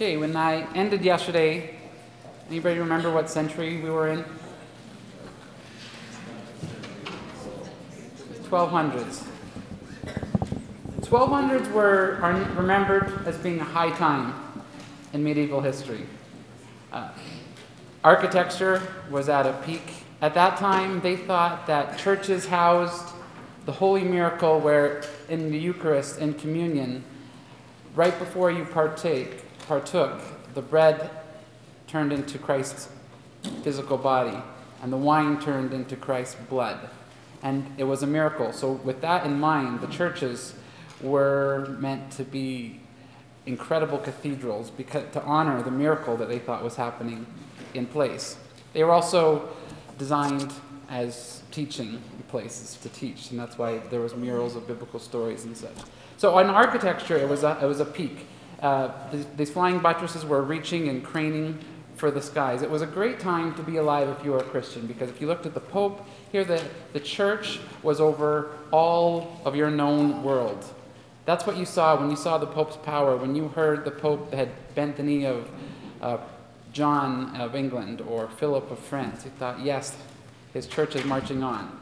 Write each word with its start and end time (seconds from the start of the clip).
Okay, 0.00 0.16
when 0.16 0.34
I 0.34 0.66
ended 0.74 1.04
yesterday, 1.04 1.76
anybody 2.48 2.78
remember 2.78 3.12
what 3.12 3.28
century 3.28 3.82
we 3.82 3.90
were 3.90 4.08
in? 4.08 4.24
1200s. 8.44 9.24
1200s 11.02 11.70
were 11.72 12.18
are 12.22 12.32
remembered 12.56 13.26
as 13.26 13.36
being 13.36 13.60
a 13.60 13.64
high 13.64 13.90
time 13.90 14.32
in 15.12 15.22
medieval 15.22 15.60
history. 15.60 16.06
Uh, 16.90 17.10
architecture 18.02 18.80
was 19.10 19.28
at 19.28 19.44
a 19.44 19.52
peak. 19.66 19.82
At 20.22 20.32
that 20.32 20.56
time, 20.56 21.02
they 21.02 21.16
thought 21.16 21.66
that 21.66 21.98
churches 21.98 22.46
housed 22.46 23.12
the 23.66 23.72
holy 23.72 24.04
miracle 24.04 24.60
where 24.60 25.02
in 25.28 25.50
the 25.50 25.58
Eucharist 25.58 26.20
and 26.20 26.38
communion, 26.38 27.04
right 27.94 28.18
before 28.18 28.50
you 28.50 28.64
partake, 28.64 29.44
partook, 29.70 30.20
the 30.54 30.60
bread 30.60 31.08
turned 31.86 32.12
into 32.12 32.38
Christ's 32.40 32.88
physical 33.62 33.96
body, 33.96 34.36
and 34.82 34.92
the 34.92 34.96
wine 34.96 35.40
turned 35.40 35.72
into 35.72 35.94
Christ's 35.94 36.34
blood. 36.34 36.90
And 37.40 37.72
it 37.78 37.84
was 37.84 38.02
a 38.02 38.06
miracle. 38.08 38.52
So, 38.52 38.72
with 38.72 39.00
that 39.02 39.24
in 39.24 39.38
mind, 39.38 39.80
the 39.80 39.86
churches 39.86 40.54
were 41.00 41.76
meant 41.78 42.10
to 42.14 42.24
be 42.24 42.80
incredible 43.46 43.98
cathedrals 43.98 44.70
because, 44.70 45.04
to 45.12 45.22
honor 45.22 45.62
the 45.62 45.70
miracle 45.70 46.16
that 46.16 46.28
they 46.28 46.40
thought 46.40 46.64
was 46.64 46.74
happening 46.74 47.24
in 47.72 47.86
place. 47.86 48.38
They 48.72 48.82
were 48.82 48.90
also 48.90 49.50
designed 49.98 50.52
as 50.88 51.44
teaching 51.52 52.02
places 52.26 52.76
to 52.82 52.88
teach, 52.88 53.30
and 53.30 53.38
that's 53.38 53.56
why 53.56 53.78
there 53.90 54.00
was 54.00 54.16
murals 54.16 54.56
of 54.56 54.66
biblical 54.66 54.98
stories 54.98 55.44
and 55.44 55.56
such. 55.56 55.78
So, 56.16 56.36
in 56.40 56.50
architecture, 56.50 57.16
it 57.16 57.28
was 57.28 57.44
a, 57.44 57.56
it 57.62 57.66
was 57.66 57.78
a 57.78 57.84
peak. 57.84 58.26
Uh, 58.60 58.90
these, 59.36 59.50
flying 59.50 59.78
buttresses 59.78 60.24
were 60.24 60.42
reaching 60.42 60.88
and 60.88 61.04
craning 61.04 61.58
for 61.96 62.10
the 62.10 62.20
skies. 62.20 62.62
It 62.62 62.70
was 62.70 62.82
a 62.82 62.86
great 62.86 63.20
time 63.20 63.54
to 63.54 63.62
be 63.62 63.76
alive 63.76 64.08
if 64.08 64.24
you 64.24 64.32
were 64.32 64.38
a 64.38 64.44
Christian, 64.44 64.86
because 64.86 65.08
if 65.10 65.20
you 65.20 65.26
looked 65.26 65.46
at 65.46 65.54
the 65.54 65.60
Pope, 65.60 66.06
here 66.32 66.44
the, 66.44 66.62
the 66.92 67.00
church 67.00 67.60
was 67.82 68.00
over 68.00 68.52
all 68.70 69.40
of 69.44 69.56
your 69.56 69.70
known 69.70 70.22
world. 70.22 70.64
That's 71.24 71.46
what 71.46 71.56
you 71.56 71.64
saw 71.64 71.98
when 71.98 72.10
you 72.10 72.16
saw 72.16 72.38
the 72.38 72.46
Pope's 72.46 72.76
power, 72.76 73.16
when 73.16 73.34
you 73.34 73.48
heard 73.48 73.84
the 73.84 73.90
Pope 73.90 74.32
had 74.32 74.48
bent 74.74 74.96
the 74.96 75.02
knee 75.02 75.24
of 75.26 75.48
uh, 76.00 76.18
John 76.72 77.36
of 77.36 77.54
England 77.54 78.00
or 78.00 78.28
Philip 78.28 78.70
of 78.70 78.78
France. 78.78 79.24
You 79.24 79.30
thought, 79.32 79.60
yes, 79.60 79.96
his 80.52 80.66
church 80.66 80.96
is 80.96 81.04
marching 81.04 81.42
on. 81.42 81.78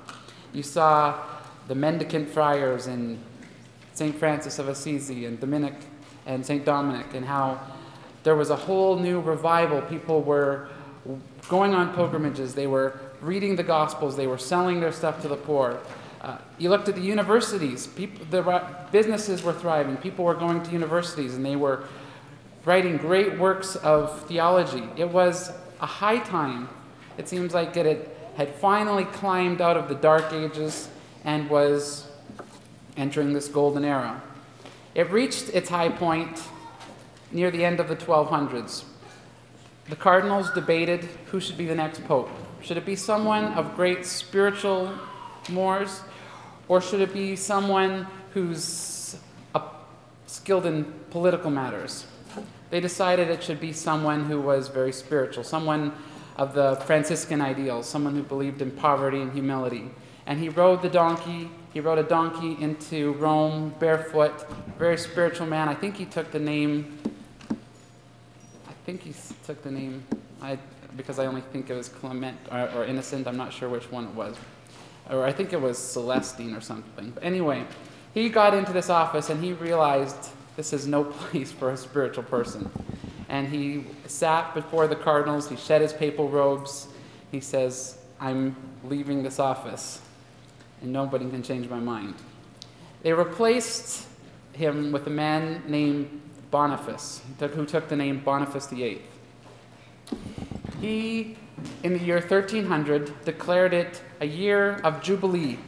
You 0.53 0.63
saw 0.63 1.23
the 1.69 1.75
mendicant 1.75 2.29
friars 2.29 2.87
in 2.87 3.19
St. 3.95 4.17
Francis 4.17 4.59
of 4.59 4.69
Assisi 4.69 5.27
and 5.27 5.39
Dominic 5.39 5.75
and 6.29 6.47
St. 6.47 6.65
Dominic, 6.65 7.15
and 7.15 7.25
how 7.25 7.61
there 8.23 8.37
was 8.37 8.51
a 8.51 8.57
whole 8.57 8.97
new 8.97 9.21
revival. 9.21 9.81
People 9.83 10.23
were 10.23 10.69
going 11.49 11.75
on 11.75 11.95
pilgrimages, 11.95 12.55
they 12.55 12.67
were 12.67 13.01
reading 13.21 13.57
the 13.57 13.63
Gospels, 13.63 14.17
they 14.17 14.27
were 14.27 14.39
selling 14.39 14.81
their 14.81 14.93
stuff 14.93 15.21
to 15.23 15.29
the 15.29 15.37
poor. 15.37 15.81
Uh, 16.21 16.37
you 16.59 16.69
looked 16.69 16.89
at 16.89 16.95
the 16.95 17.01
universities, 17.01 17.87
people, 17.87 18.25
the 18.31 18.65
businesses 18.93 19.43
were 19.43 19.53
thriving, 19.53 19.97
people 19.97 20.25
were 20.25 20.35
going 20.35 20.63
to 20.63 20.71
universities, 20.71 21.35
and 21.35 21.45
they 21.45 21.57
were 21.57 21.85
writing 22.65 22.97
great 22.99 23.39
works 23.39 23.77
of 23.77 24.27
theology. 24.27 24.85
It 24.97 25.09
was 25.09 25.51
a 25.81 25.87
high 25.87 26.19
time. 26.19 26.69
It 27.17 27.29
seems 27.29 27.55
like 27.55 27.77
it 27.77 28.15
had 28.37 28.55
finally 28.57 29.05
climbed 29.05 29.61
out 29.61 29.77
of 29.77 29.89
the 29.89 29.95
dark 29.95 30.33
ages 30.33 30.89
and 31.25 31.49
was 31.49 32.09
entering 32.97 33.33
this 33.33 33.49
golden 33.49 33.85
era. 33.85 34.21
It 34.99 35.13
reached 35.13 35.51
its 35.51 35.71
high 35.71 35.91
point 35.91 36.43
near 37.31 37.53
the 37.53 37.65
end 37.65 37.79
of 37.79 37.87
the 37.87 37.95
1200s. 37.95 38.83
The 39.89 39.95
cardinals 39.95 40.51
debated 40.51 41.05
who 41.27 41.39
should 41.39 41.57
be 41.57 41.67
the 41.67 41.75
next 41.77 42.05
pope. 42.05 42.29
Should 42.63 42.79
it 42.79 42.85
be 42.85 42.97
someone 42.97 43.45
of 43.53 43.77
great 43.77 44.05
spiritual 44.05 44.93
mores, 45.51 46.01
or 46.67 46.81
should 46.81 47.01
it 47.01 47.13
be 47.15 47.37
someone 47.37 48.09
who's 48.35 49.15
skilled 50.27 50.67
in 50.67 50.93
political 51.11 51.53
matters? 51.53 52.05
They 52.71 52.81
decided 52.81 53.29
it 53.29 53.41
should 53.41 53.61
be 53.61 53.73
someone 53.73 54.25
who 54.25 54.41
was 54.41 54.67
very 54.67 54.93
spiritual, 54.93 55.45
someone 55.45 55.93
of 56.37 56.55
the 56.55 56.75
Franciscan 56.87 57.41
ideals, 57.41 57.89
someone 57.89 58.17
who 58.17 58.25
believed 58.25 58.63
in 58.63 58.73
poverty 58.73 59.21
and 59.21 59.33
humility. 59.33 59.93
And 60.27 60.41
he 60.41 60.49
rode 60.49 60.83
the 60.83 60.91
donkey, 60.91 61.53
he 61.79 61.81
rode 61.81 62.01
a 62.01 62.03
donkey 62.03 62.57
into 62.61 63.13
Rome 63.13 63.73
barefoot, 63.79 64.51
very 64.81 64.99
spiritual 64.99 65.47
man. 65.47 65.69
I 65.69 65.77
think 65.77 65.95
he 65.95 66.07
took 66.07 66.33
the 66.33 66.39
name, 66.41 66.99
I 68.67 68.73
think 68.85 69.01
he 69.03 69.15
took 69.47 69.63
the 69.63 69.71
name, 69.71 70.03
I, 70.43 70.59
because 70.97 71.21
I 71.21 71.27
only 71.27 71.41
think 71.41 71.71
it 71.71 71.75
was 71.75 71.89
Clement 71.89 72.37
or, 72.51 72.69
or 72.75 72.85
Innocent, 72.85 73.29
I'm 73.29 73.37
not 73.37 73.53
sure 73.53 73.69
which 73.69 73.93
one 73.93 74.07
it 74.07 74.15
was. 74.15 74.35
Or 75.09 75.25
I 75.25 75.31
think 75.31 75.53
it 75.53 75.61
was 75.61 75.79
Celestine 75.79 76.53
or 76.53 76.61
something. 76.61 77.13
But 77.13 77.23
anyway, 77.23 77.63
he 78.13 78.29
got 78.29 78.55
into 78.55 78.73
this 78.73 78.91
office 78.91 79.31
and 79.31 79.41
he 79.41 79.53
realized 79.53 80.31
this 80.57 80.73
is 80.73 80.89
no 80.89 81.05
place 81.31 81.53
for 81.53 81.71
a 81.71 81.77
spiritual 81.77 82.25
person 82.25 82.69
and 83.29 83.47
he 83.47 83.85
sat 84.09 84.53
before 84.53 84.89
the 84.89 84.97
cardinals. 84.97 85.49
He 85.49 85.55
shed 85.55 85.81
his 85.81 85.93
papal 85.93 86.29
robes. 86.29 86.89
He 87.31 87.39
says, 87.39 87.99
I'm 88.19 88.57
leaving 88.83 89.23
this 89.23 89.39
office, 89.39 90.01
and 90.83 90.93
nobody 90.93 91.29
can 91.29 91.43
change 91.43 91.69
my 91.69 91.81
mind. 91.81 92.15
They 93.03 93.13
replaced 93.13 94.07
him 94.53 94.93
with 94.93 95.07
a 95.07 95.11
man 95.11 95.63
named 95.69 96.21
Boniface, 96.51 97.23
who 97.39 97.67
took 97.67 97.89
the 97.89 97.97
name 97.97 98.21
Boniface 98.21 98.67
VIII. 98.67 99.03
He, 100.81 101.37
in 101.83 101.93
the 101.93 101.99
year 101.99 102.21
1300, 102.21 103.25
declared 103.25 103.75
it 103.75 104.03
a 104.21 104.27
year 104.27 104.81
of 104.85 105.03
Jubilee, 105.03 105.59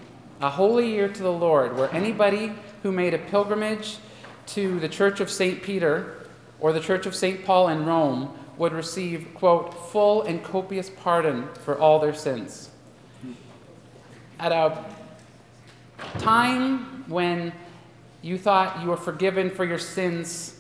a 0.41 0.51
holy 0.51 0.91
year 0.91 1.09
to 1.09 1.23
the 1.23 1.33
Lord, 1.33 1.77
where 1.77 1.93
anybody 1.95 2.53
who 2.83 2.93
made 2.93 3.15
a 3.15 3.19
pilgrimage 3.19 3.99
to 4.47 4.81
the 4.81 4.89
Church 4.89 5.21
of 5.21 5.31
St. 5.31 5.63
Peter 5.63 6.27
or 6.59 6.73
the 6.73 6.81
Church 6.81 7.07
of 7.07 7.15
St. 7.15 7.45
Paul 7.45 7.69
in 7.69 7.85
Rome 7.85 8.37
would 8.57 8.73
receive, 8.73 9.29
quote, 9.35 9.73
full 9.91 10.23
and 10.23 10.43
copious 10.43 10.91
pardon 10.91 11.49
for 11.65 11.79
all 11.79 11.99
their 11.99 12.15
sins. 12.15 12.71
At 14.39 14.53
a 14.53 14.85
time 16.19 17.09
when 17.09 17.53
you 18.23 18.39
thought 18.39 18.83
you 18.83 18.89
were 18.89 18.97
forgiven 18.97 19.51
for 19.51 19.65
your 19.65 19.79
sins 19.79 20.59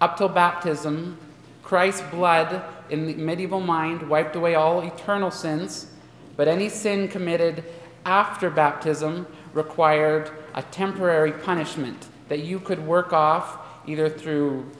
up 0.00 0.16
till 0.16 0.28
baptism, 0.28 1.18
Christ's 1.62 2.02
blood 2.10 2.62
in 2.88 3.06
the 3.06 3.14
medieval 3.14 3.60
mind 3.60 4.08
wiped 4.08 4.36
away 4.36 4.54
all 4.54 4.80
eternal 4.80 5.30
sins, 5.30 5.90
but 6.36 6.48
any 6.48 6.68
sin 6.68 7.08
committed 7.08 7.64
after 8.04 8.48
baptism 8.48 9.26
required 9.52 10.30
a 10.54 10.62
temporary 10.62 11.32
punishment 11.32 12.08
that 12.28 12.40
you 12.40 12.58
could 12.58 12.84
work 12.86 13.12
off 13.12 13.58
either 13.86 14.08
through 14.08 14.70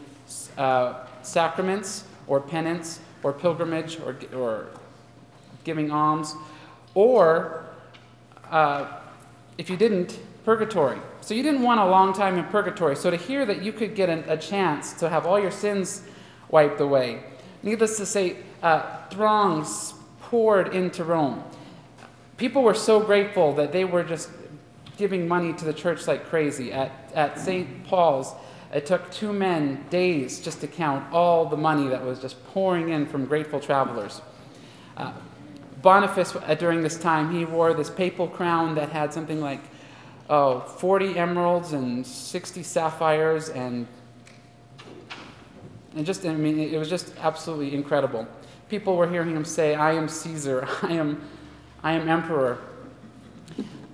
uh, 0.56 1.04
sacraments 1.22 2.04
or 2.26 2.40
penance 2.40 3.00
or 3.22 3.32
pilgrimage 3.32 3.98
or, 4.00 4.16
or 4.34 4.66
giving 5.64 5.90
alms, 5.90 6.34
or 6.94 7.66
uh, 8.50 8.86
if 9.58 9.68
you 9.68 9.76
didn't, 9.76 10.18
purgatory. 10.44 10.98
So 11.20 11.34
you 11.34 11.42
didn't 11.42 11.62
want 11.62 11.80
a 11.80 11.84
long 11.84 12.14
time 12.14 12.38
in 12.38 12.44
purgatory. 12.46 12.96
So 12.96 13.10
to 13.10 13.16
hear 13.16 13.44
that 13.44 13.62
you 13.62 13.72
could 13.72 13.94
get 13.94 14.08
a, 14.08 14.36
chance 14.38 14.94
to 14.94 15.08
have 15.08 15.26
all 15.26 15.38
your 15.38 15.50
sins 15.50 16.02
wiped 16.48 16.80
away, 16.80 17.22
needless 17.62 17.98
to 17.98 18.06
say, 18.06 18.36
uh, 18.62 19.06
throngs 19.10 19.92
poured 20.22 20.74
into 20.74 21.04
Rome. 21.04 21.44
People 22.38 22.62
were 22.62 22.74
so 22.74 23.00
grateful 23.00 23.52
that 23.56 23.72
they 23.72 23.84
were 23.84 24.04
just 24.04 24.30
giving 24.96 25.28
money 25.28 25.52
to 25.52 25.64
the 25.64 25.72
church 25.72 26.06
like 26.06 26.26
crazy. 26.26 26.72
At, 26.72 27.12
at 27.14 27.38
St. 27.38 27.84
Paul's, 27.84 28.32
it 28.72 28.86
took 28.86 29.10
two 29.10 29.32
men 29.32 29.84
days 29.90 30.40
just 30.40 30.60
to 30.60 30.66
count 30.66 31.12
all 31.12 31.46
the 31.46 31.56
money 31.56 31.88
that 31.88 32.04
was 32.04 32.20
just 32.20 32.42
pouring 32.48 32.90
in 32.90 33.06
from 33.06 33.26
grateful 33.26 33.60
travelers. 33.60 34.20
Uh, 34.96 35.12
Boniface, 35.82 36.34
uh, 36.34 36.54
during 36.54 36.82
this 36.82 36.98
time, 36.98 37.32
he 37.32 37.44
wore 37.44 37.72
this 37.74 37.90
papal 37.90 38.26
crown 38.26 38.74
that 38.74 38.90
had 38.90 39.12
something 39.12 39.40
like 39.40 39.60
oh, 40.30 40.60
40 40.60 41.18
emeralds 41.18 41.72
and 41.72 42.06
60 42.06 42.62
sapphires, 42.62 43.48
and, 43.48 43.86
and 45.96 46.04
just, 46.04 46.24
I 46.26 46.34
mean, 46.34 46.58
it 46.58 46.78
was 46.78 46.88
just 46.88 47.12
absolutely 47.20 47.74
incredible. 47.74 48.26
People 48.68 48.96
were 48.96 49.08
hearing 49.08 49.34
him 49.34 49.44
say, 49.44 49.74
I 49.74 49.92
am 49.92 50.08
Caesar, 50.08 50.68
I 50.82 50.92
am, 50.92 51.22
I 51.82 51.92
am 51.92 52.08
emperor. 52.08 52.58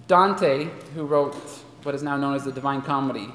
Dante, 0.06 0.68
who 0.94 1.04
wrote 1.04 1.34
what 1.82 1.94
is 1.94 2.02
now 2.02 2.16
known 2.16 2.34
as 2.34 2.44
the 2.44 2.52
Divine 2.52 2.82
Comedy, 2.82 3.28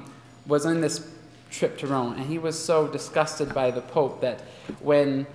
was 0.46 0.66
on 0.66 0.82
this 0.82 1.08
trip 1.50 1.78
to 1.80 1.88
Rome. 1.88 2.14
And 2.14 2.26
he 2.26 2.38
was 2.38 2.58
so 2.58 2.88
disgusted 2.88 3.54
by 3.54 3.72
the 3.72 3.82
Pope 3.82 4.22
that 4.22 4.42
when 4.80 5.26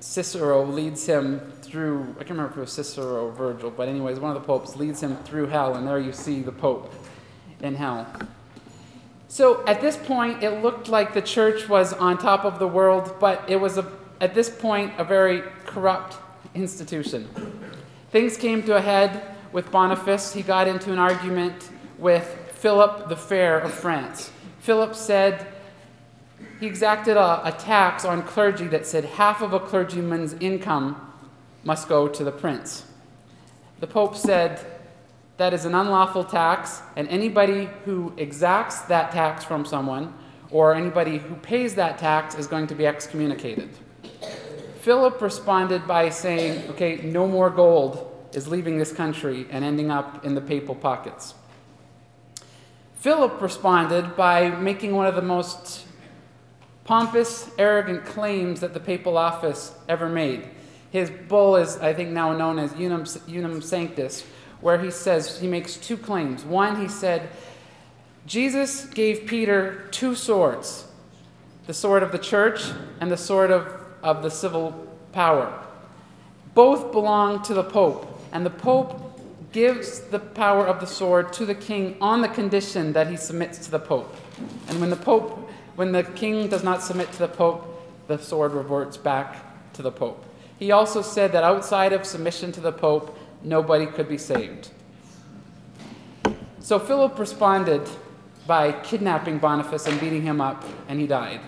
Cicero 0.00 0.64
leads 0.64 1.06
him 1.06 1.40
through, 1.62 2.02
I 2.12 2.18
can't 2.18 2.30
remember 2.30 2.52
if 2.52 2.56
it 2.58 2.60
was 2.60 2.72
Cicero 2.72 3.26
or 3.26 3.32
Virgil, 3.32 3.70
but 3.70 3.88
anyways, 3.88 4.20
one 4.20 4.36
of 4.36 4.40
the 4.40 4.46
popes 4.46 4.76
leads 4.76 5.02
him 5.02 5.16
through 5.24 5.46
hell, 5.46 5.74
and 5.74 5.86
there 5.86 5.98
you 5.98 6.12
see 6.12 6.42
the 6.42 6.52
Pope 6.52 6.92
in 7.60 7.74
hell. 7.74 8.06
So 9.28 9.64
at 9.66 9.80
this 9.80 9.96
point, 9.96 10.42
it 10.42 10.62
looked 10.62 10.88
like 10.88 11.14
the 11.14 11.22
church 11.22 11.68
was 11.68 11.92
on 11.92 12.18
top 12.18 12.44
of 12.44 12.58
the 12.58 12.68
world, 12.68 13.16
but 13.18 13.42
it 13.48 13.56
was, 13.56 13.78
a, 13.78 13.90
at 14.20 14.34
this 14.34 14.50
point, 14.50 14.92
a 14.98 15.04
very 15.04 15.42
corrupt 15.64 16.16
institution. 16.54 17.28
Things 18.10 18.36
came 18.36 18.62
to 18.64 18.76
a 18.76 18.80
head 18.80 19.34
with 19.52 19.70
Boniface. 19.70 20.32
He 20.32 20.42
got 20.42 20.68
into 20.68 20.92
an 20.92 20.98
argument 20.98 21.70
with 21.98 22.24
Philip 22.52 23.08
the 23.08 23.16
Fair 23.16 23.58
of 23.58 23.72
France. 23.72 24.30
Philip 24.60 24.94
said 24.94 25.46
he 26.60 26.66
exacted 26.66 27.16
a, 27.16 27.46
a 27.46 27.52
tax 27.52 28.04
on 28.04 28.22
clergy 28.22 28.66
that 28.68 28.86
said 28.86 29.04
half 29.04 29.42
of 29.42 29.52
a 29.52 29.60
clergyman's 29.60 30.34
income 30.34 31.00
must 31.64 31.88
go 31.88 32.08
to 32.08 32.24
the 32.24 32.32
prince. 32.32 32.86
The 33.80 33.86
Pope 33.86 34.16
said 34.16 34.64
that 35.36 35.52
is 35.52 35.64
an 35.64 35.74
unlawful 35.74 36.24
tax, 36.24 36.80
and 36.96 37.06
anybody 37.08 37.68
who 37.84 38.12
exacts 38.16 38.80
that 38.82 39.12
tax 39.12 39.44
from 39.44 39.66
someone 39.66 40.14
or 40.50 40.74
anybody 40.74 41.18
who 41.18 41.34
pays 41.36 41.74
that 41.74 41.98
tax 41.98 42.34
is 42.36 42.46
going 42.46 42.66
to 42.68 42.74
be 42.74 42.86
excommunicated. 42.86 43.68
Philip 44.80 45.20
responded 45.20 45.86
by 45.86 46.08
saying, 46.08 46.70
okay, 46.70 46.96
no 47.02 47.26
more 47.26 47.50
gold 47.50 48.12
is 48.32 48.46
leaving 48.46 48.78
this 48.78 48.92
country 48.92 49.46
and 49.50 49.64
ending 49.64 49.90
up 49.90 50.24
in 50.24 50.34
the 50.34 50.40
papal 50.40 50.74
pockets. 50.74 51.34
Philip 52.94 53.40
responded 53.40 54.16
by 54.16 54.50
making 54.50 54.94
one 54.94 55.06
of 55.06 55.16
the 55.16 55.22
most 55.22 55.85
pompous, 56.86 57.50
arrogant 57.58 58.04
claims 58.04 58.60
that 58.60 58.72
the 58.72 58.80
papal 58.80 59.18
office 59.18 59.74
ever 59.88 60.08
made. 60.08 60.48
His 60.90 61.10
bull 61.10 61.56
is, 61.56 61.76
I 61.78 61.92
think, 61.92 62.10
now 62.10 62.32
known 62.32 62.58
as 62.58 62.72
Unum, 62.74 63.04
Unum 63.28 63.60
Sanctus, 63.60 64.24
where 64.60 64.78
he 64.78 64.90
says, 64.90 65.40
he 65.40 65.48
makes 65.48 65.76
two 65.76 65.96
claims. 65.96 66.44
One, 66.44 66.80
he 66.80 66.88
said, 66.88 67.28
Jesus 68.24 68.86
gave 68.86 69.26
Peter 69.26 69.88
two 69.90 70.14
swords 70.14 70.84
the 71.66 71.74
sword 71.74 72.04
of 72.04 72.12
the 72.12 72.18
church 72.18 72.70
and 73.00 73.10
the 73.10 73.16
sword 73.16 73.50
of, 73.50 73.66
of 74.02 74.22
the 74.22 74.30
civil 74.30 74.86
power. 75.10 75.52
Both 76.54 76.92
belong 76.92 77.42
to 77.42 77.54
the 77.54 77.64
Pope, 77.64 78.20
and 78.32 78.46
the 78.46 78.50
Pope 78.50 79.02
gives 79.52 80.00
the 80.00 80.18
power 80.18 80.64
of 80.66 80.80
the 80.80 80.86
sword 80.86 81.32
to 81.32 81.44
the 81.44 81.54
king 81.54 81.96
on 82.00 82.20
the 82.20 82.28
condition 82.28 82.92
that 82.92 83.08
he 83.08 83.16
submits 83.16 83.58
to 83.64 83.70
the 83.70 83.78
Pope. 83.80 84.14
And 84.68 84.80
when 84.80 84.90
the 84.90 84.96
Pope, 84.96 85.45
when 85.76 85.92
the 85.92 86.02
king 86.02 86.48
does 86.48 86.64
not 86.64 86.82
submit 86.82 87.12
to 87.12 87.18
the 87.18 87.28
Pope, 87.28 87.72
the 88.08 88.18
sword 88.18 88.52
reverts 88.52 88.96
back 88.96 89.36
to 89.74 89.82
the 89.82 89.92
Pope. 89.92 90.24
He 90.58 90.72
also 90.72 91.02
said 91.02 91.32
that 91.32 91.44
outside 91.44 91.92
of 91.92 92.04
submission 92.06 92.50
to 92.52 92.60
the 92.60 92.72
Pope, 92.72 93.16
nobody 93.42 93.86
could 93.86 94.08
be 94.08 94.18
saved. 94.18 94.70
So 96.60 96.78
Philip 96.78 97.18
responded 97.18 97.88
by 98.46 98.72
kidnapping 98.72 99.38
Boniface 99.38 99.86
and 99.86 100.00
beating 100.00 100.22
him 100.22 100.40
up, 100.40 100.64
and 100.88 100.98
he 100.98 101.06
died. 101.06 101.40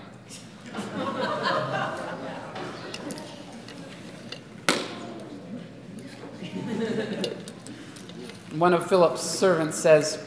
One 8.57 8.75
of 8.75 8.89
Philip's 8.89 9.23
servants 9.23 9.79
says, 9.79 10.23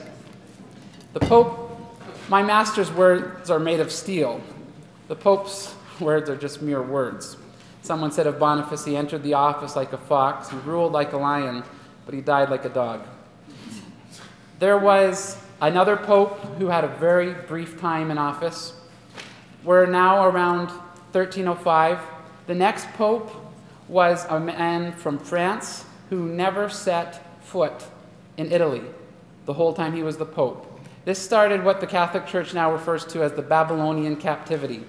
The 1.14 1.20
Pope, 1.20 1.61
my 2.32 2.42
master's 2.42 2.90
words 2.94 3.50
are 3.50 3.60
made 3.60 3.82
of 3.82 3.92
steel. 3.92 4.40
The 5.10 5.18
Pope's 5.18 5.76
words 6.00 6.30
are 6.30 6.38
just 6.38 6.62
mere 6.62 6.82
words. 6.82 7.36
Someone 7.82 8.10
said 8.10 8.26
of 8.26 8.40
Boniface, 8.40 8.86
he 8.86 8.96
entered 8.96 9.22
the 9.22 9.34
office 9.34 9.76
like 9.76 9.92
a 9.92 9.98
fox, 9.98 10.50
he 10.50 10.56
ruled 10.60 10.94
like 10.94 11.12
a 11.12 11.18
lion, 11.18 11.62
but 12.06 12.16
he 12.16 12.22
died 12.22 12.50
like 12.50 12.64
a 12.64 12.70
dog. 12.70 13.02
There 14.60 14.78
was 14.78 15.40
another 15.60 15.98
pope 15.98 16.40
who 16.58 16.68
had 16.68 16.86
a 16.86 16.88
very 16.88 17.34
brief 17.34 17.82
time 17.82 18.10
in 18.10 18.18
office. 18.18 18.76
We're 19.66 19.86
now 19.86 20.26
around 20.26 20.70
1305. 21.12 22.00
The 22.48 22.56
next 22.56 22.88
pope 22.94 23.30
was 23.90 24.26
a 24.30 24.40
man 24.40 24.94
from 24.94 25.20
France 25.20 25.84
who 26.10 26.30
never 26.30 26.70
set 26.70 27.44
foot 27.44 27.88
in 28.38 28.54
Italy 28.54 28.84
the 29.46 29.54
whole 29.54 29.74
time 29.74 29.94
he 29.94 30.02
was 30.02 30.16
the 30.16 30.26
pope. 30.26 30.71
This 31.04 31.18
started 31.18 31.64
what 31.64 31.82
the 31.82 31.88
Catholic 31.88 32.28
Church 32.28 32.54
now 32.54 32.72
refers 32.72 33.06
to 33.06 33.24
as 33.24 33.34
the 33.34 33.42
Babylonian 33.42 34.18
captivity. 34.18 34.84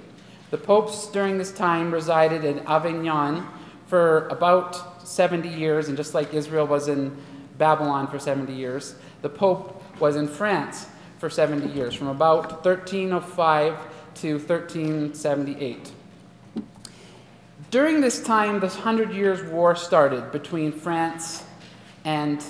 The 0.50 0.58
popes 0.58 1.06
during 1.06 1.38
this 1.38 1.50
time 1.50 1.90
resided 1.90 2.44
in 2.44 2.58
Avignon 2.66 3.46
for 3.86 4.28
about 4.28 5.06
70 5.08 5.48
years, 5.48 5.88
and 5.88 5.96
just 5.96 6.12
like 6.12 6.34
Israel 6.34 6.66
was 6.66 6.88
in 6.88 7.16
Babylon 7.56 8.08
for 8.08 8.18
70 8.18 8.52
years, 8.52 8.94
the 9.22 9.30
pope 9.30 9.82
was 10.00 10.16
in 10.16 10.28
France 10.28 10.86
for 11.18 11.30
70 11.30 11.72
years, 11.72 11.94
from 11.94 12.08
about 12.08 12.62
1305 12.62 13.78
to 14.16 14.34
1378. 14.34 15.92
During 17.70 18.02
this 18.02 18.22
time, 18.22 18.60
the 18.60 18.68
Hundred 18.68 19.14
Years' 19.14 19.42
War 19.50 19.74
started 19.74 20.30
between 20.30 20.72
France 20.72 21.42
and 22.04 22.44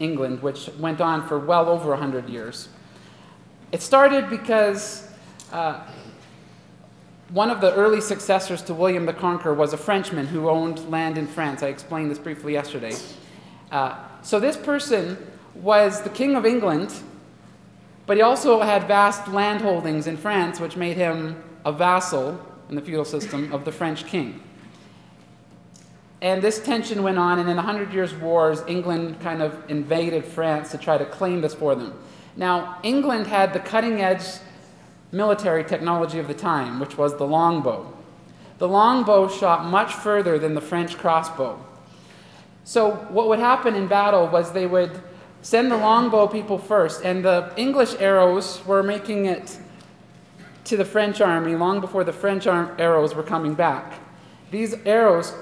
England, 0.00 0.42
which 0.42 0.70
went 0.78 1.02
on 1.02 1.28
for 1.28 1.38
well 1.38 1.68
over 1.68 1.90
100 1.90 2.30
years. 2.30 2.68
It 3.72 3.82
started 3.82 4.30
because 4.30 5.08
uh, 5.52 5.80
one 7.30 7.50
of 7.50 7.60
the 7.60 7.74
early 7.74 8.00
successors 8.00 8.62
to 8.62 8.74
William 8.74 9.06
the 9.06 9.12
Conqueror 9.12 9.54
was 9.54 9.72
a 9.72 9.76
Frenchman 9.76 10.26
who 10.26 10.48
owned 10.48 10.88
land 10.90 11.18
in 11.18 11.26
France. 11.26 11.62
I 11.62 11.68
explained 11.68 12.10
this 12.10 12.18
briefly 12.18 12.52
yesterday. 12.52 12.94
Uh, 13.72 13.96
so 14.22 14.38
this 14.38 14.56
person 14.56 15.16
was 15.54 16.02
the 16.02 16.10
King 16.10 16.36
of 16.36 16.46
England, 16.46 16.94
but 18.06 18.16
he 18.16 18.22
also 18.22 18.60
had 18.60 18.86
vast 18.86 19.28
land 19.28 19.62
holdings 19.62 20.06
in 20.06 20.16
France, 20.16 20.60
which 20.60 20.76
made 20.76 20.96
him 20.96 21.42
a 21.64 21.72
vassal 21.72 22.40
in 22.68 22.74
the 22.74 22.82
feudal 22.82 23.04
system 23.04 23.52
of 23.52 23.64
the 23.64 23.72
French 23.72 24.06
king. 24.06 24.40
And 26.20 26.40
this 26.40 26.58
tension 26.58 27.02
went 27.02 27.18
on, 27.18 27.38
and 27.38 27.48
in 27.50 27.56
the 27.56 27.62
Hundred 27.62 27.92
Years' 27.92 28.14
Wars, 28.14 28.62
England 28.66 29.20
kind 29.20 29.42
of 29.42 29.70
invaded 29.70 30.24
France 30.24 30.70
to 30.70 30.78
try 30.78 30.96
to 30.96 31.04
claim 31.04 31.40
this 31.40 31.54
for 31.54 31.74
them. 31.74 31.92
Now, 32.36 32.78
England 32.82 33.26
had 33.28 33.52
the 33.52 33.60
cutting 33.60 34.00
edge 34.00 34.24
military 35.12 35.64
technology 35.64 36.18
of 36.18 36.26
the 36.26 36.34
time, 36.34 36.80
which 36.80 36.98
was 36.98 37.16
the 37.16 37.26
longbow. 37.26 37.92
The 38.58 38.68
longbow 38.68 39.28
shot 39.28 39.66
much 39.66 39.94
further 39.94 40.38
than 40.38 40.54
the 40.54 40.60
French 40.60 40.98
crossbow. 40.98 41.64
So, 42.64 42.92
what 43.10 43.28
would 43.28 43.38
happen 43.38 43.74
in 43.74 43.86
battle 43.86 44.26
was 44.26 44.52
they 44.52 44.66
would 44.66 45.00
send 45.42 45.70
the 45.70 45.76
longbow 45.76 46.26
people 46.26 46.58
first, 46.58 47.04
and 47.04 47.24
the 47.24 47.52
English 47.56 47.94
arrows 47.98 48.64
were 48.66 48.82
making 48.82 49.26
it 49.26 49.58
to 50.64 50.76
the 50.76 50.84
French 50.84 51.20
army 51.20 51.54
long 51.54 51.80
before 51.80 52.04
the 52.04 52.12
French 52.12 52.46
arrows 52.46 53.14
were 53.14 53.22
coming 53.22 53.54
back. 53.54 54.00
These 54.50 54.74
arrows 54.86 55.34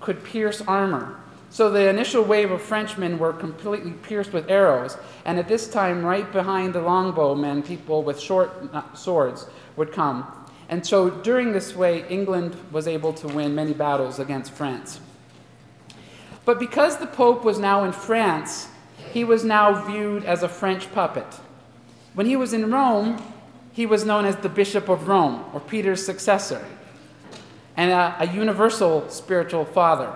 could 0.00 0.24
pierce 0.24 0.60
armor. 0.62 1.20
So 1.54 1.70
the 1.70 1.88
initial 1.88 2.24
wave 2.24 2.50
of 2.50 2.60
Frenchmen 2.60 3.16
were 3.16 3.32
completely 3.32 3.92
pierced 3.92 4.32
with 4.32 4.50
arrows, 4.50 4.96
and 5.24 5.38
at 5.38 5.46
this 5.46 5.68
time, 5.68 6.04
right 6.04 6.28
behind 6.32 6.74
the 6.74 6.80
longbowmen, 6.80 7.64
people 7.64 8.02
with 8.02 8.18
short 8.18 8.50
uh, 8.72 8.82
swords 8.92 9.46
would 9.76 9.92
come. 9.92 10.26
And 10.68 10.84
so 10.84 11.10
during 11.10 11.52
this 11.52 11.76
way, 11.76 12.08
England 12.08 12.56
was 12.72 12.88
able 12.88 13.12
to 13.12 13.28
win 13.28 13.54
many 13.54 13.72
battles 13.72 14.18
against 14.18 14.50
France. 14.50 14.98
But 16.44 16.58
because 16.58 16.96
the 16.96 17.06
Pope 17.06 17.44
was 17.44 17.60
now 17.60 17.84
in 17.84 17.92
France, 17.92 18.66
he 19.12 19.22
was 19.22 19.44
now 19.44 19.86
viewed 19.86 20.24
as 20.24 20.42
a 20.42 20.48
French 20.48 20.92
puppet. 20.92 21.38
When 22.14 22.26
he 22.26 22.34
was 22.34 22.52
in 22.52 22.68
Rome, 22.72 23.22
he 23.70 23.86
was 23.86 24.04
known 24.04 24.24
as 24.24 24.34
the 24.34 24.48
Bishop 24.48 24.88
of 24.88 25.06
Rome, 25.06 25.44
or 25.52 25.60
Peter's 25.60 26.04
successor, 26.04 26.66
and 27.76 27.92
a, 27.92 28.16
a 28.18 28.26
universal 28.26 29.08
spiritual 29.08 29.64
father. 29.64 30.12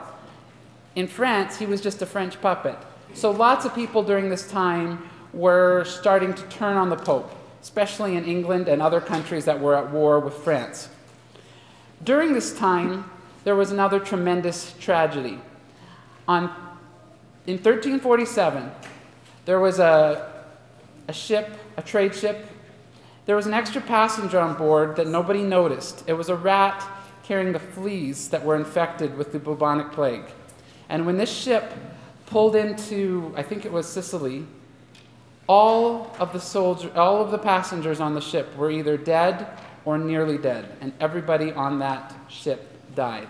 In 0.99 1.07
France, 1.07 1.57
he 1.57 1.65
was 1.65 1.81
just 1.81 2.03
a 2.03 2.07
French 2.07 2.41
puppet. 2.41 2.77
So 3.15 3.31
lots 3.31 3.65
of 3.65 3.73
people 3.73 4.03
during 4.03 4.31
this 4.31 4.51
time 4.51 5.09
were 5.33 5.85
starting 5.85 6.35
to 6.35 6.43
turn 6.49 6.77
on 6.77 6.91
the 6.91 6.97
Pope, 6.97 7.33
especially 7.63 8.17
in 8.17 8.25
England 8.25 8.67
and 8.67 8.83
other 8.83 9.01
countries 9.01 9.45
that 9.45 9.61
were 9.61 9.77
at 9.77 9.93
war 9.93 10.19
with 10.19 10.35
France. 10.35 10.89
During 12.03 12.33
this 12.33 12.53
time, 12.59 13.09
there 13.45 13.55
was 13.55 13.71
another 13.71 14.01
tremendous 14.01 14.75
tragedy. 14.81 15.39
On, 16.27 16.47
in 17.47 17.59
1347, 17.59 18.69
there 19.45 19.61
was 19.61 19.79
a, 19.79 20.33
a 21.07 21.13
ship, 21.13 21.49
a 21.77 21.83
trade 21.83 22.13
ship. 22.13 22.45
There 23.27 23.37
was 23.37 23.47
an 23.47 23.55
extra 23.55 23.83
passenger 23.83 24.41
on 24.41 24.57
board 24.57 24.97
that 24.97 25.07
nobody 25.07 25.43
noticed. 25.43 26.03
It 26.09 26.15
was 26.15 26.29
a 26.29 26.35
rat 26.35 26.85
carrying 27.23 27.53
the 27.53 27.61
fleas 27.61 28.31
that 28.31 28.45
were 28.45 28.57
infected 28.57 29.17
with 29.17 29.31
the 29.31 29.39
bubonic 29.39 29.93
plague. 29.93 30.25
And 30.89 31.07
when 31.07 31.17
this 31.17 31.31
ship 31.31 31.73
pulled 32.27 32.57
into, 32.57 33.33
I 33.37 33.43
think 33.43 33.65
it 33.65 33.73
was 33.73 33.87
Sicily, 33.87 34.47
all 35.47 36.15
of 36.19 36.33
the 36.33 36.41
soldiers, 36.41 36.91
all 36.95 37.23
of 37.23 37.31
the 37.31 37.39
passengers 37.39 38.01
on 38.01 38.15
the 38.15 38.21
ship 38.21 38.55
were 38.57 38.71
either 38.71 38.97
dead 38.97 39.47
or 39.85 39.97
nearly 39.97 40.37
dead, 40.37 40.77
and 40.81 40.93
everybody 41.01 41.53
on 41.53 41.79
that 41.79 42.15
ship 42.29 42.95
died. 42.95 43.27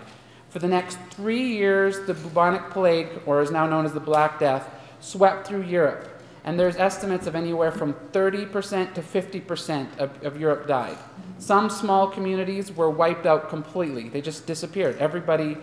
For 0.49 0.59
the 0.59 0.67
next 0.67 0.97
three 1.11 1.53
years, 1.53 2.05
the 2.07 2.13
bubonic 2.13 2.71
plague, 2.71 3.07
or 3.25 3.41
is 3.41 3.51
now 3.51 3.65
known 3.67 3.85
as 3.85 3.93
the 3.93 3.99
Black 3.99 4.39
Death, 4.39 4.67
swept 4.99 5.47
through 5.47 5.63
Europe. 5.63 6.07
and 6.45 6.57
there's 6.57 6.77
estimates 6.77 7.27
of 7.27 7.35
anywhere 7.35 7.71
from 7.71 7.93
30% 8.13 8.93
to 8.93 9.01
50% 9.01 9.99
of, 9.99 10.23
of 10.23 10.39
Europe 10.39 10.67
died. 10.67 10.97
Some 11.37 11.69
small 11.69 12.07
communities 12.07 12.71
were 12.71 12.89
wiped 12.89 13.25
out 13.25 13.49
completely, 13.49 14.09
they 14.09 14.21
just 14.21 14.45
disappeared. 14.47 14.97
Everybody 14.97 15.57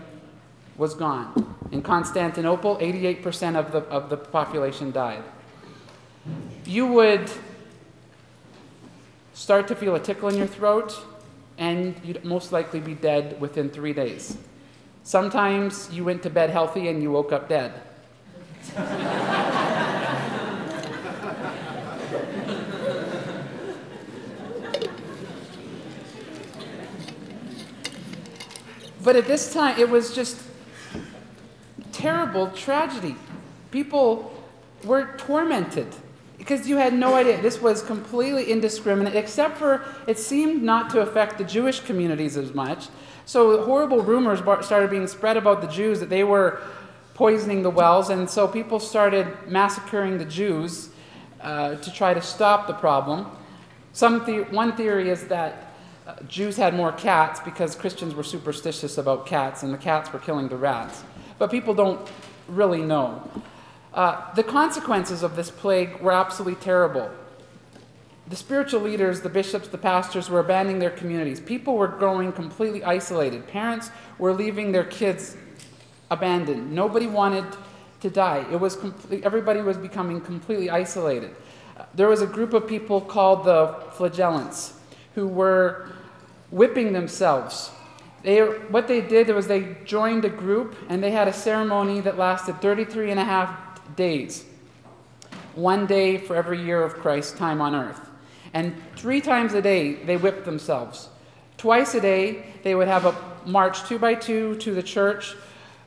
was 0.78 0.94
gone. 0.94 1.54
In 1.72 1.82
Constantinople, 1.82 2.76
88% 2.76 3.56
of 3.56 3.72
the, 3.72 3.78
of 3.88 4.10
the 4.10 4.16
population 4.16 4.90
died. 4.92 5.24
You 6.64 6.86
would 6.86 7.30
start 9.34 9.68
to 9.68 9.74
feel 9.74 9.94
a 9.94 10.00
tickle 10.00 10.28
in 10.28 10.36
your 10.36 10.46
throat, 10.46 10.98
and 11.58 11.94
you'd 12.04 12.24
most 12.24 12.52
likely 12.52 12.80
be 12.80 12.94
dead 12.94 13.40
within 13.40 13.70
three 13.70 13.92
days. 13.92 14.36
Sometimes 15.02 15.88
you 15.92 16.04
went 16.04 16.22
to 16.24 16.30
bed 16.30 16.50
healthy 16.50 16.88
and 16.88 17.02
you 17.02 17.12
woke 17.12 17.32
up 17.32 17.48
dead. 17.48 17.72
but 29.04 29.14
at 29.14 29.26
this 29.26 29.52
time, 29.52 29.78
it 29.78 29.88
was 29.88 30.12
just 30.12 30.42
terrible 32.06 32.46
tragedy. 32.52 33.16
People 33.72 34.32
were 34.84 35.16
tormented 35.18 35.88
because 36.38 36.68
you 36.68 36.76
had 36.76 36.94
no 36.94 37.16
idea. 37.16 37.42
This 37.42 37.60
was 37.60 37.82
completely 37.82 38.44
indiscriminate, 38.52 39.16
except 39.16 39.58
for 39.58 39.84
it 40.06 40.16
seemed 40.16 40.62
not 40.62 40.88
to 40.90 41.00
affect 41.00 41.36
the 41.36 41.42
Jewish 41.42 41.80
communities 41.80 42.36
as 42.36 42.54
much. 42.54 42.86
So 43.24 43.64
horrible 43.64 44.02
rumors 44.02 44.38
started 44.64 44.88
being 44.88 45.08
spread 45.08 45.36
about 45.36 45.60
the 45.62 45.66
Jews 45.66 45.98
that 45.98 46.08
they 46.08 46.22
were 46.22 46.60
poisoning 47.14 47.64
the 47.64 47.70
wells, 47.70 48.10
and 48.10 48.30
so 48.30 48.46
people 48.46 48.78
started 48.78 49.26
massacring 49.48 50.18
the 50.18 50.24
Jews 50.24 50.90
uh, 51.40 51.74
to 51.74 51.92
try 51.92 52.14
to 52.14 52.22
stop 52.22 52.68
the 52.68 52.74
problem. 52.74 53.26
Some 53.92 54.24
the- 54.24 54.44
one 54.54 54.76
theory 54.76 55.10
is 55.10 55.24
that 55.24 55.74
uh, 56.06 56.14
Jews 56.28 56.56
had 56.56 56.72
more 56.72 56.92
cats 56.92 57.40
because 57.40 57.74
Christians 57.74 58.14
were 58.14 58.22
superstitious 58.22 58.96
about 58.96 59.26
cats, 59.26 59.64
and 59.64 59.74
the 59.74 59.78
cats 59.78 60.12
were 60.12 60.20
killing 60.20 60.46
the 60.46 60.56
rats. 60.56 61.02
But 61.38 61.50
people 61.50 61.74
don't 61.74 62.00
really 62.48 62.82
know. 62.82 63.28
Uh, 63.92 64.32
the 64.34 64.42
consequences 64.42 65.22
of 65.22 65.36
this 65.36 65.50
plague 65.50 66.00
were 66.00 66.12
absolutely 66.12 66.60
terrible. 66.62 67.10
The 68.28 68.36
spiritual 68.36 68.80
leaders, 68.80 69.20
the 69.20 69.28
bishops, 69.28 69.68
the 69.68 69.78
pastors 69.78 70.28
were 70.28 70.40
abandoning 70.40 70.80
their 70.80 70.90
communities. 70.90 71.40
People 71.40 71.76
were 71.76 71.86
growing 71.88 72.32
completely 72.32 72.82
isolated. 72.82 73.46
Parents 73.46 73.90
were 74.18 74.32
leaving 74.32 74.72
their 74.72 74.84
kids 74.84 75.36
abandoned. 76.10 76.72
Nobody 76.72 77.06
wanted 77.06 77.44
to 78.00 78.10
die. 78.10 78.44
It 78.50 78.56
was 78.56 78.76
complete, 78.76 79.24
everybody 79.24 79.60
was 79.60 79.76
becoming 79.76 80.20
completely 80.20 80.70
isolated. 80.70 81.34
There 81.94 82.08
was 82.08 82.20
a 82.20 82.26
group 82.26 82.52
of 82.52 82.66
people 82.66 83.00
called 83.00 83.44
the 83.44 83.76
flagellants 83.92 84.74
who 85.14 85.26
were 85.26 85.90
whipping 86.50 86.92
themselves. 86.92 87.70
They, 88.26 88.40
what 88.40 88.88
they 88.88 89.02
did 89.02 89.28
was 89.28 89.46
they 89.46 89.76
joined 89.84 90.24
a 90.24 90.28
group 90.28 90.74
and 90.88 91.00
they 91.00 91.12
had 91.12 91.28
a 91.28 91.32
ceremony 91.32 92.00
that 92.00 92.18
lasted 92.18 92.60
33 92.60 93.12
and 93.12 93.20
a 93.20 93.24
half 93.24 93.56
days. 93.94 94.44
One 95.54 95.86
day 95.86 96.18
for 96.18 96.34
every 96.34 96.60
year 96.60 96.82
of 96.82 96.94
Christ's 96.94 97.38
time 97.38 97.60
on 97.60 97.72
earth. 97.72 98.00
And 98.52 98.74
three 98.96 99.20
times 99.20 99.54
a 99.54 99.62
day, 99.62 99.92
they 99.92 100.16
whipped 100.16 100.44
themselves. 100.44 101.08
Twice 101.56 101.94
a 101.94 102.00
day, 102.00 102.46
they 102.64 102.74
would 102.74 102.88
have 102.88 103.06
a 103.06 103.14
march 103.48 103.84
two 103.84 103.96
by 103.96 104.14
two 104.16 104.56
to 104.56 104.74
the 104.74 104.82
church, 104.82 105.36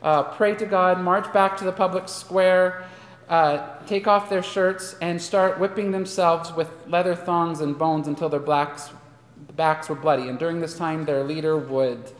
uh, 0.02 0.22
pray 0.22 0.54
to 0.54 0.64
God, 0.64 0.98
march 0.98 1.30
back 1.34 1.58
to 1.58 1.64
the 1.64 1.72
public 1.72 2.08
square, 2.08 2.86
uh, 3.28 3.76
take 3.86 4.06
off 4.06 4.30
their 4.30 4.42
shirts, 4.42 4.96
and 5.02 5.20
start 5.20 5.60
whipping 5.60 5.90
themselves 5.90 6.54
with 6.54 6.70
leather 6.86 7.14
thongs 7.14 7.60
and 7.60 7.78
bones 7.78 8.08
until 8.08 8.30
their 8.30 8.40
blacks, 8.40 8.88
backs 9.56 9.90
were 9.90 9.94
bloody. 9.94 10.30
And 10.30 10.38
during 10.38 10.62
this 10.62 10.78
time, 10.78 11.04
their 11.04 11.22
leader 11.22 11.58
would 11.58 12.10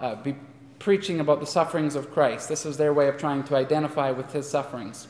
uh, 0.00 0.16
be 0.16 0.34
preaching 0.78 1.20
about 1.20 1.40
the 1.40 1.46
sufferings 1.46 1.94
of 1.94 2.10
Christ. 2.10 2.48
This 2.48 2.64
was 2.64 2.76
their 2.76 2.92
way 2.92 3.08
of 3.08 3.18
trying 3.18 3.44
to 3.44 3.56
identify 3.56 4.10
with 4.10 4.32
his 4.32 4.48
sufferings. 4.48 5.06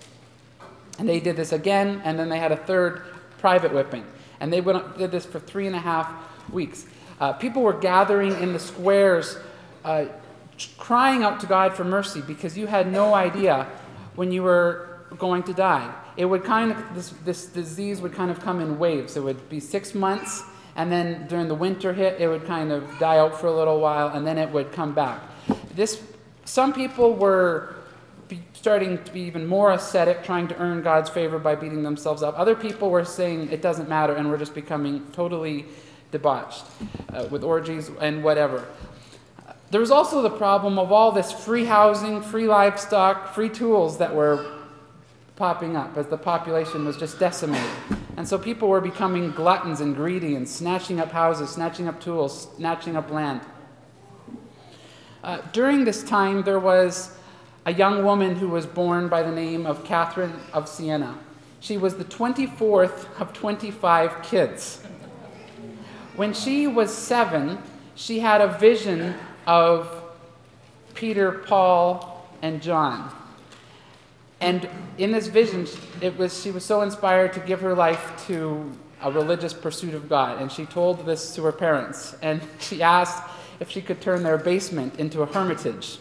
And 0.98 1.08
they 1.08 1.20
did 1.20 1.36
this 1.36 1.52
again, 1.52 2.02
and 2.04 2.18
then 2.18 2.28
they 2.28 2.38
had 2.38 2.52
a 2.52 2.56
third 2.56 3.02
private 3.38 3.72
whipping. 3.72 4.04
And 4.40 4.52
they 4.52 4.60
went, 4.60 4.98
did 4.98 5.10
this 5.10 5.24
for 5.24 5.38
three 5.38 5.66
and 5.66 5.76
a 5.76 5.78
half 5.78 6.12
weeks. 6.50 6.86
Uh, 7.20 7.32
people 7.32 7.62
were 7.62 7.78
gathering 7.78 8.32
in 8.42 8.52
the 8.52 8.58
squares, 8.58 9.38
uh, 9.84 10.06
crying 10.76 11.22
out 11.22 11.40
to 11.40 11.46
God 11.46 11.74
for 11.74 11.84
mercy 11.84 12.20
because 12.20 12.56
you 12.58 12.66
had 12.66 12.90
no 12.90 13.14
idea 13.14 13.66
when 14.16 14.32
you 14.32 14.42
were 14.42 15.00
going 15.18 15.42
to 15.44 15.54
die. 15.54 15.94
It 16.16 16.24
would 16.24 16.44
kind 16.44 16.72
of, 16.72 16.94
this, 16.94 17.10
this 17.24 17.46
disease 17.46 18.00
would 18.00 18.12
kind 18.12 18.30
of 18.30 18.40
come 18.40 18.60
in 18.60 18.78
waves. 18.78 19.16
It 19.16 19.22
would 19.22 19.48
be 19.48 19.60
six 19.60 19.94
months, 19.94 20.42
and 20.76 20.90
then 20.90 21.26
during 21.26 21.48
the 21.48 21.54
winter 21.54 21.92
hit, 21.92 22.20
it 22.20 22.28
would 22.28 22.46
kind 22.46 22.72
of 22.72 22.88
die 22.98 23.18
out 23.18 23.40
for 23.40 23.46
a 23.46 23.52
little 23.52 23.80
while, 23.80 24.08
and 24.08 24.26
then 24.26 24.38
it 24.38 24.50
would 24.50 24.72
come 24.72 24.94
back. 24.94 25.20
This, 25.74 26.02
some 26.44 26.72
people 26.72 27.14
were 27.14 27.76
starting 28.52 29.02
to 29.04 29.12
be 29.12 29.22
even 29.22 29.46
more 29.46 29.72
ascetic, 29.72 30.22
trying 30.22 30.46
to 30.48 30.56
earn 30.58 30.82
God's 30.82 31.08
favor 31.08 31.38
by 31.38 31.54
beating 31.54 31.82
themselves 31.82 32.22
up. 32.22 32.38
Other 32.38 32.54
people 32.54 32.90
were 32.90 33.04
saying 33.04 33.50
it 33.50 33.62
doesn't 33.62 33.88
matter, 33.88 34.14
and 34.14 34.30
we're 34.30 34.38
just 34.38 34.54
becoming 34.54 35.06
totally 35.12 35.64
debauched 36.12 36.64
uh, 37.12 37.26
with 37.30 37.42
orgies 37.42 37.90
and 38.00 38.22
whatever. 38.22 38.66
There 39.70 39.80
was 39.80 39.90
also 39.90 40.20
the 40.20 40.30
problem 40.30 40.78
of 40.78 40.90
all 40.92 41.12
this 41.12 41.32
free 41.32 41.64
housing, 41.64 42.22
free 42.22 42.48
livestock, 42.48 43.34
free 43.34 43.48
tools 43.48 43.98
that 43.98 44.14
were 44.14 44.59
popping 45.40 45.74
up 45.74 45.96
as 45.96 46.06
the 46.08 46.18
population 46.18 46.84
was 46.84 46.98
just 46.98 47.18
decimated. 47.18 47.70
And 48.18 48.28
so 48.28 48.36
people 48.36 48.68
were 48.68 48.82
becoming 48.82 49.30
gluttons 49.30 49.80
and 49.80 49.96
greedy 49.96 50.34
and 50.34 50.46
snatching 50.46 51.00
up 51.00 51.10
houses, 51.12 51.48
snatching 51.48 51.88
up 51.88 51.98
tools, 51.98 52.48
snatching 52.58 52.94
up 52.94 53.10
land. 53.10 53.40
Uh, 55.24 55.40
during 55.54 55.86
this 55.86 56.02
time, 56.02 56.42
there 56.42 56.58
was 56.58 57.16
a 57.64 57.72
young 57.72 58.04
woman 58.04 58.36
who 58.36 58.48
was 58.48 58.66
born 58.66 59.08
by 59.08 59.22
the 59.22 59.30
name 59.30 59.64
of 59.64 59.82
Catherine 59.82 60.34
of 60.52 60.68
Siena. 60.68 61.18
She 61.60 61.78
was 61.78 61.94
the 61.94 62.04
24th 62.04 63.06
of 63.18 63.32
25 63.32 64.22
kids. 64.22 64.82
When 66.16 66.34
she 66.34 66.66
was 66.66 66.94
seven, 66.94 67.56
she 67.94 68.20
had 68.20 68.42
a 68.42 68.58
vision 68.58 69.14
of 69.46 70.04
Peter, 70.92 71.32
Paul, 71.32 72.28
and 72.42 72.60
John. 72.60 73.10
And 74.40 74.68
in 74.98 75.12
this 75.12 75.26
vision, 75.26 75.66
it 76.00 76.16
was, 76.16 76.42
she 76.42 76.50
was 76.50 76.64
so 76.64 76.80
inspired 76.82 77.32
to 77.34 77.40
give 77.40 77.60
her 77.60 77.74
life 77.74 78.24
to 78.26 78.70
a 79.02 79.10
religious 79.10 79.52
pursuit 79.52 79.94
of 79.94 80.08
God. 80.08 80.40
And 80.40 80.50
she 80.50 80.66
told 80.66 81.04
this 81.06 81.34
to 81.34 81.42
her 81.44 81.52
parents. 81.52 82.16
And 82.22 82.40
she 82.58 82.82
asked 82.82 83.22
if 83.60 83.70
she 83.70 83.82
could 83.82 84.00
turn 84.00 84.22
their 84.22 84.38
basement 84.38 84.98
into 84.98 85.22
a 85.22 85.26
hermitage. 85.26 85.98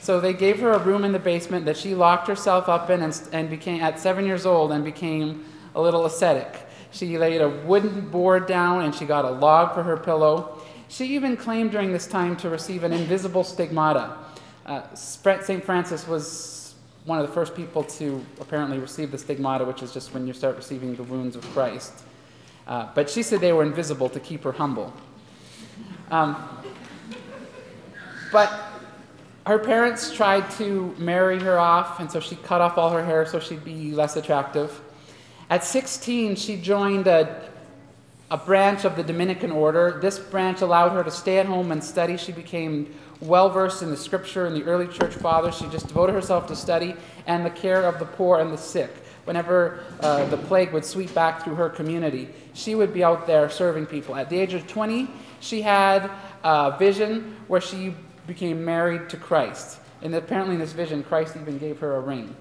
So 0.00 0.20
they 0.20 0.32
gave 0.32 0.58
her 0.58 0.72
a 0.72 0.78
room 0.78 1.04
in 1.04 1.12
the 1.12 1.20
basement 1.20 1.64
that 1.66 1.76
she 1.76 1.94
locked 1.94 2.26
herself 2.26 2.68
up 2.68 2.90
in 2.90 3.02
and, 3.02 3.28
and 3.32 3.48
became, 3.48 3.80
at 3.80 4.00
seven 4.00 4.26
years 4.26 4.44
old, 4.44 4.72
and 4.72 4.84
became 4.84 5.44
a 5.76 5.80
little 5.80 6.04
ascetic. 6.04 6.66
She 6.90 7.16
laid 7.18 7.40
a 7.40 7.48
wooden 7.48 8.08
board 8.10 8.46
down 8.46 8.82
and 8.82 8.92
she 8.94 9.04
got 9.04 9.24
a 9.24 9.30
log 9.30 9.74
for 9.74 9.84
her 9.84 9.96
pillow. 9.96 10.60
She 10.88 11.14
even 11.14 11.36
claimed 11.36 11.70
during 11.70 11.92
this 11.92 12.06
time 12.06 12.36
to 12.38 12.50
receive 12.50 12.82
an 12.82 12.92
invisible 12.92 13.44
stigmata. 13.44 14.18
Uh, 14.66 14.92
St. 14.94 15.64
Francis 15.64 16.06
was 16.06 16.61
one 17.04 17.18
of 17.18 17.26
the 17.26 17.32
first 17.32 17.54
people 17.54 17.82
to 17.82 18.24
apparently 18.40 18.78
receive 18.78 19.10
the 19.10 19.18
stigmata, 19.18 19.64
which 19.64 19.82
is 19.82 19.92
just 19.92 20.14
when 20.14 20.26
you 20.26 20.32
start 20.32 20.56
receiving 20.56 20.94
the 20.94 21.02
wounds 21.02 21.34
of 21.34 21.44
Christ. 21.52 21.92
Uh, 22.66 22.88
but 22.94 23.10
she 23.10 23.22
said 23.22 23.40
they 23.40 23.52
were 23.52 23.64
invisible 23.64 24.08
to 24.08 24.20
keep 24.20 24.44
her 24.44 24.52
humble. 24.52 24.92
Um, 26.10 26.36
but 28.30 28.52
her 29.46 29.58
parents 29.58 30.14
tried 30.14 30.48
to 30.52 30.94
marry 30.98 31.40
her 31.40 31.58
off, 31.58 31.98
and 31.98 32.10
so 32.10 32.20
she 32.20 32.36
cut 32.36 32.60
off 32.60 32.78
all 32.78 32.90
her 32.90 33.04
hair 33.04 33.26
so 33.26 33.40
she'd 33.40 33.64
be 33.64 33.92
less 33.92 34.16
attractive. 34.16 34.80
At 35.50 35.64
16, 35.64 36.36
she 36.36 36.56
joined 36.56 37.08
a, 37.08 37.50
a 38.30 38.36
branch 38.36 38.84
of 38.84 38.94
the 38.94 39.02
Dominican 39.02 39.50
order. 39.50 39.98
This 40.00 40.18
branch 40.18 40.60
allowed 40.60 40.90
her 40.90 41.02
to 41.02 41.10
stay 41.10 41.38
at 41.38 41.46
home 41.46 41.72
and 41.72 41.82
study. 41.82 42.16
She 42.16 42.30
became 42.30 42.94
well 43.22 43.48
versed 43.48 43.82
in 43.82 43.90
the 43.90 43.96
scripture 43.96 44.46
and 44.46 44.56
the 44.56 44.64
early 44.64 44.88
church 44.88 45.14
fathers. 45.14 45.56
She 45.56 45.66
just 45.68 45.88
devoted 45.88 46.12
herself 46.12 46.46
to 46.48 46.56
study 46.56 46.94
and 47.26 47.46
the 47.46 47.50
care 47.50 47.84
of 47.84 47.98
the 47.98 48.04
poor 48.04 48.40
and 48.40 48.52
the 48.52 48.58
sick. 48.58 48.90
Whenever 49.24 49.84
uh, 50.00 50.26
the 50.26 50.36
plague 50.36 50.72
would 50.72 50.84
sweep 50.84 51.14
back 51.14 51.44
through 51.44 51.54
her 51.54 51.68
community, 51.68 52.28
she 52.54 52.74
would 52.74 52.92
be 52.92 53.04
out 53.04 53.26
there 53.26 53.48
serving 53.48 53.86
people. 53.86 54.16
At 54.16 54.28
the 54.28 54.38
age 54.38 54.52
of 54.52 54.66
20, 54.66 55.08
she 55.38 55.62
had 55.62 56.10
a 56.42 56.76
vision 56.76 57.36
where 57.46 57.60
she 57.60 57.94
became 58.26 58.64
married 58.64 59.08
to 59.10 59.16
Christ. 59.16 59.78
And 60.02 60.12
apparently, 60.14 60.54
in 60.54 60.60
this 60.60 60.72
vision, 60.72 61.04
Christ 61.04 61.36
even 61.40 61.58
gave 61.58 61.78
her 61.78 61.94
a 61.96 62.00
ring. 62.00 62.34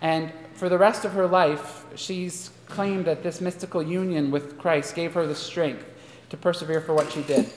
And 0.00 0.32
for 0.54 0.68
the 0.68 0.76
rest 0.76 1.04
of 1.04 1.12
her 1.12 1.28
life, 1.28 1.84
she's 1.94 2.50
claimed 2.66 3.04
that 3.04 3.22
this 3.22 3.40
mystical 3.40 3.82
union 3.82 4.32
with 4.32 4.58
Christ 4.58 4.96
gave 4.96 5.14
her 5.14 5.26
the 5.26 5.34
strength 5.34 5.84
to 6.30 6.36
persevere 6.36 6.80
for 6.80 6.94
what 6.94 7.12
she 7.12 7.22
did. 7.22 7.48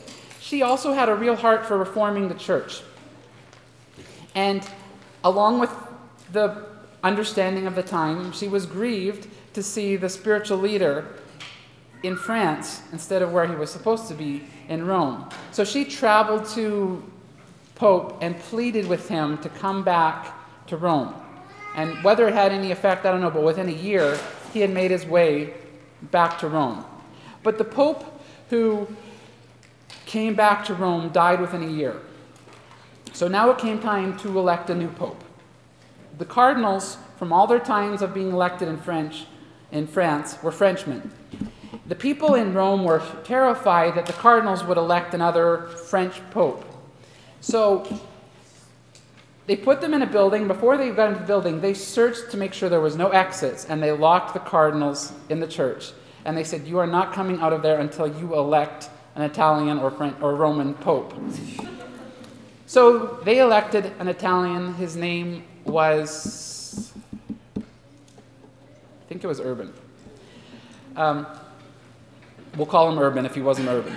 She 0.47 0.61
also 0.61 0.93
had 0.93 1.09
a 1.09 1.13
real 1.13 1.35
heart 1.35 1.65
for 1.65 1.77
reforming 1.77 2.29
the 2.29 2.33
church. 2.33 2.81
And 4.33 4.65
along 5.21 5.59
with 5.59 5.69
the 6.31 6.63
understanding 7.03 7.67
of 7.67 7.75
the 7.75 7.83
time, 7.83 8.31
she 8.31 8.47
was 8.47 8.65
grieved 8.65 9.27
to 9.55 9.61
see 9.61 9.97
the 9.97 10.07
spiritual 10.07 10.57
leader 10.59 11.05
in 12.01 12.15
France 12.15 12.81
instead 12.93 13.21
of 13.21 13.33
where 13.33 13.45
he 13.45 13.55
was 13.55 13.69
supposed 13.69 14.07
to 14.07 14.13
be 14.13 14.45
in 14.69 14.87
Rome. 14.87 15.27
So 15.51 15.65
she 15.65 15.83
traveled 15.83 16.45
to 16.51 17.03
Pope 17.75 18.17
and 18.21 18.39
pleaded 18.39 18.87
with 18.87 19.09
him 19.09 19.37
to 19.39 19.49
come 19.49 19.83
back 19.83 20.33
to 20.67 20.77
Rome. 20.77 21.13
And 21.75 22.01
whether 22.05 22.25
it 22.25 22.33
had 22.33 22.53
any 22.53 22.71
effect, 22.71 23.05
I 23.05 23.11
don't 23.11 23.19
know, 23.19 23.31
but 23.31 23.43
within 23.43 23.67
a 23.67 23.73
year, 23.73 24.17
he 24.53 24.61
had 24.61 24.69
made 24.69 24.91
his 24.91 25.05
way 25.05 25.55
back 26.03 26.39
to 26.39 26.47
Rome. 26.47 26.85
But 27.43 27.57
the 27.57 27.65
Pope 27.65 28.05
who 28.49 28.87
came 30.07 30.33
back 30.33 30.65
to 30.65 30.73
Rome 30.73 31.09
died 31.09 31.39
within 31.39 31.61
a 31.61 31.69
year. 31.69 32.01
So 33.13 33.27
now 33.27 33.51
it 33.51 33.57
came 33.57 33.79
time 33.79 34.17
to 34.19 34.39
elect 34.39 34.69
a 34.69 34.75
new 34.75 34.87
Pope. 34.87 35.23
The 36.17 36.25
cardinals, 36.25 36.97
from 37.17 37.31
all 37.31 37.45
their 37.45 37.59
times 37.59 38.01
of 38.01 38.13
being 38.13 38.31
elected 38.31 38.67
in 38.67 38.77
French, 38.77 39.25
in 39.71 39.85
France, 39.85 40.41
were 40.41 40.51
Frenchmen. 40.51 41.11
The 41.87 41.95
people 41.95 42.35
in 42.35 42.53
Rome 42.53 42.83
were 42.83 43.03
terrified 43.23 43.95
that 43.95 44.05
the 44.05 44.13
cardinals 44.13 44.63
would 44.63 44.77
elect 44.77 45.13
another 45.13 45.67
French 45.67 46.21
pope. 46.31 46.65
So 47.41 47.85
they 49.45 49.55
put 49.55 49.81
them 49.81 49.93
in 49.93 50.01
a 50.01 50.07
building. 50.07 50.47
Before 50.47 50.77
they 50.77 50.89
got 50.91 51.09
into 51.09 51.21
the 51.21 51.27
building, 51.27 51.61
they 51.61 51.73
searched 51.73 52.31
to 52.31 52.37
make 52.37 52.53
sure 52.53 52.69
there 52.69 52.81
was 52.81 52.95
no 52.95 53.09
exits, 53.09 53.65
and 53.65 53.81
they 53.81 53.91
locked 53.91 54.33
the 54.33 54.39
cardinals 54.39 55.13
in 55.29 55.39
the 55.39 55.47
church. 55.47 55.91
And 56.25 56.35
they 56.35 56.43
said, 56.43 56.67
You 56.67 56.79
are 56.79 56.87
not 56.87 57.13
coming 57.13 57.39
out 57.39 57.53
of 57.53 57.61
there 57.61 57.79
until 57.79 58.07
you 58.07 58.35
elect 58.35 58.89
an 59.17 59.23
Italian 59.23 59.79
or, 59.79 59.91
French, 59.91 60.15
or 60.21 60.35
Roman 60.35 60.73
pope. 60.75 61.13
So 62.65 63.19
they 63.25 63.39
elected 63.39 63.91
an 63.99 64.07
Italian. 64.07 64.75
His 64.75 64.95
name 64.95 65.43
was, 65.65 66.93
I 67.57 67.61
think 69.09 69.23
it 69.23 69.27
was 69.27 69.41
Urban. 69.41 69.73
Um, 70.95 71.27
We'll 72.57 72.65
call 72.65 72.89
him 72.89 72.97
Urban 72.97 73.23
if 73.27 73.35
he 73.35 73.41
wasn't 73.41 73.67
Urban. 73.69 73.95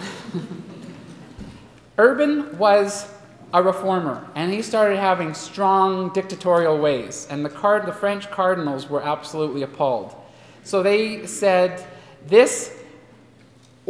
Urban 1.98 2.58
was 2.58 3.10
a 3.54 3.62
reformer, 3.62 4.28
and 4.34 4.52
he 4.52 4.60
started 4.60 4.98
having 4.98 5.32
strong 5.32 6.12
dictatorial 6.12 6.78
ways, 6.78 7.26
and 7.30 7.42
the, 7.42 7.48
card, 7.48 7.86
the 7.86 7.92
French 7.92 8.30
cardinals 8.30 8.88
were 8.88 9.02
absolutely 9.02 9.62
appalled. 9.62 10.14
So 10.62 10.82
they 10.82 11.26
said, 11.26 11.86
This 12.26 12.78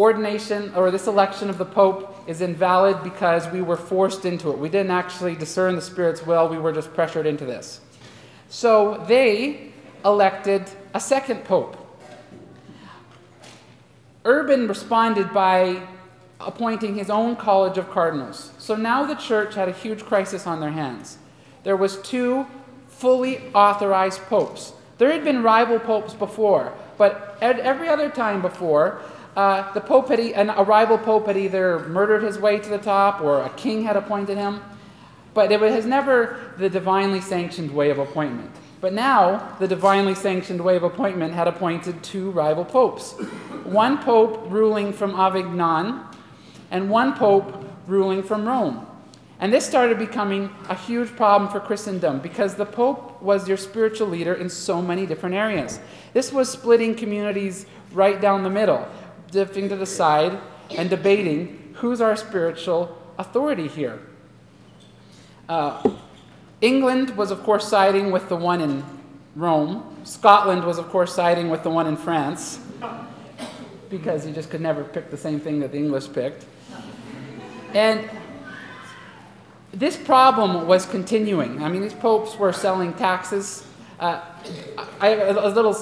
ordination 0.00 0.72
or 0.74 0.90
this 0.90 1.06
election 1.06 1.50
of 1.50 1.58
the 1.58 1.64
Pope 1.64 2.24
is 2.26 2.40
invalid 2.40 3.02
because 3.02 3.46
we 3.52 3.60
were 3.60 3.76
forced 3.76 4.24
into 4.24 4.50
it. 4.50 4.56
We 4.56 4.70
didn't 4.70 4.92
actually 4.92 5.34
discern 5.34 5.76
the 5.76 5.82
Spirit's 5.82 6.24
will, 6.24 6.48
we 6.48 6.58
were 6.58 6.72
just 6.72 6.94
pressured 6.94 7.26
into 7.26 7.44
this. 7.44 7.80
So 8.48 9.04
they 9.06 9.72
elected 10.02 10.64
a 10.94 11.00
second 11.00 11.44
Pope. 11.44 11.76
Urban 14.24 14.68
responded 14.68 15.34
by 15.34 15.86
appointing 16.40 16.94
his 16.94 17.10
own 17.10 17.36
college 17.36 17.76
of 17.76 17.90
cardinals. 17.90 18.52
So 18.56 18.74
now 18.74 19.04
the 19.04 19.14
church 19.14 19.54
had 19.54 19.68
a 19.68 19.72
huge 19.72 20.02
crisis 20.04 20.46
on 20.46 20.60
their 20.60 20.70
hands. 20.70 21.18
There 21.62 21.76
was 21.76 22.00
two 22.00 22.46
fully 22.88 23.42
authorized 23.54 24.20
popes. 24.22 24.72
There 24.96 25.12
had 25.12 25.24
been 25.24 25.42
rival 25.42 25.78
popes 25.78 26.14
before, 26.14 26.72
but 26.96 27.36
at 27.42 27.58
every 27.60 27.88
other 27.88 28.08
time 28.08 28.40
before, 28.40 29.02
uh, 29.36 29.72
the 29.72 29.80
pope 29.80 30.08
had, 30.08 30.20
an, 30.20 30.50
a 30.50 30.62
rival 30.62 30.98
pope 30.98 31.26
had 31.26 31.36
either 31.36 31.80
murdered 31.88 32.22
his 32.22 32.38
way 32.38 32.58
to 32.58 32.68
the 32.68 32.78
top 32.78 33.20
or 33.20 33.42
a 33.42 33.50
king 33.50 33.82
had 33.82 33.96
appointed 33.96 34.36
him. 34.36 34.60
But 35.32 35.52
it 35.52 35.60
was 35.60 35.86
never 35.86 36.54
the 36.58 36.68
divinely 36.68 37.20
sanctioned 37.20 37.72
way 37.72 37.90
of 37.90 37.98
appointment. 37.98 38.50
But 38.80 38.92
now, 38.92 39.56
the 39.60 39.68
divinely 39.68 40.14
sanctioned 40.14 40.60
way 40.60 40.76
of 40.76 40.82
appointment 40.82 41.34
had 41.34 41.46
appointed 41.46 42.02
two 42.02 42.30
rival 42.30 42.64
popes 42.64 43.12
one 43.64 43.98
pope 43.98 44.50
ruling 44.50 44.92
from 44.92 45.14
Avignon, 45.14 46.00
and 46.70 46.90
one 46.90 47.14
pope 47.14 47.64
ruling 47.86 48.22
from 48.22 48.46
Rome. 48.46 48.86
And 49.38 49.52
this 49.52 49.64
started 49.64 49.98
becoming 49.98 50.50
a 50.68 50.74
huge 50.74 51.08
problem 51.16 51.50
for 51.50 51.60
Christendom 51.60 52.20
because 52.20 52.56
the 52.56 52.66
pope 52.66 53.22
was 53.22 53.48
your 53.48 53.56
spiritual 53.56 54.08
leader 54.08 54.34
in 54.34 54.50
so 54.50 54.82
many 54.82 55.06
different 55.06 55.34
areas. 55.34 55.80
This 56.12 56.30
was 56.32 56.50
splitting 56.50 56.94
communities 56.94 57.66
right 57.92 58.20
down 58.20 58.42
the 58.42 58.50
middle, 58.50 58.86
dipping 59.30 59.68
to 59.68 59.76
the 59.76 59.86
side 59.86 60.38
and 60.76 60.90
debating 60.90 61.74
who's 61.74 62.00
our 62.00 62.16
spiritual 62.16 62.96
authority 63.18 63.68
here. 63.68 64.00
Uh, 65.48 65.82
England 66.60 67.16
was, 67.16 67.30
of 67.30 67.42
course, 67.42 67.66
siding 67.66 68.10
with 68.10 68.28
the 68.28 68.36
one 68.36 68.60
in 68.60 68.84
Rome. 69.34 69.96
Scotland 70.04 70.64
was, 70.64 70.78
of 70.78 70.88
course, 70.88 71.14
siding 71.14 71.48
with 71.50 71.62
the 71.62 71.70
one 71.70 71.86
in 71.86 71.96
France 71.96 72.60
because 73.88 74.24
he 74.24 74.32
just 74.32 74.50
could 74.50 74.60
never 74.60 74.84
pick 74.84 75.10
the 75.10 75.16
same 75.16 75.40
thing 75.40 75.58
that 75.60 75.72
the 75.72 75.78
English 75.78 76.12
picked. 76.12 76.46
And 77.74 78.08
this 79.72 79.96
problem 79.96 80.66
was 80.66 80.86
continuing. 80.86 81.62
I 81.62 81.68
mean, 81.68 81.82
these 81.82 81.94
popes 81.94 82.36
were 82.36 82.52
selling 82.52 82.92
taxes. 82.94 83.64
Uh, 83.98 84.20
I, 85.00 85.08
a 85.08 85.48
little, 85.48 85.72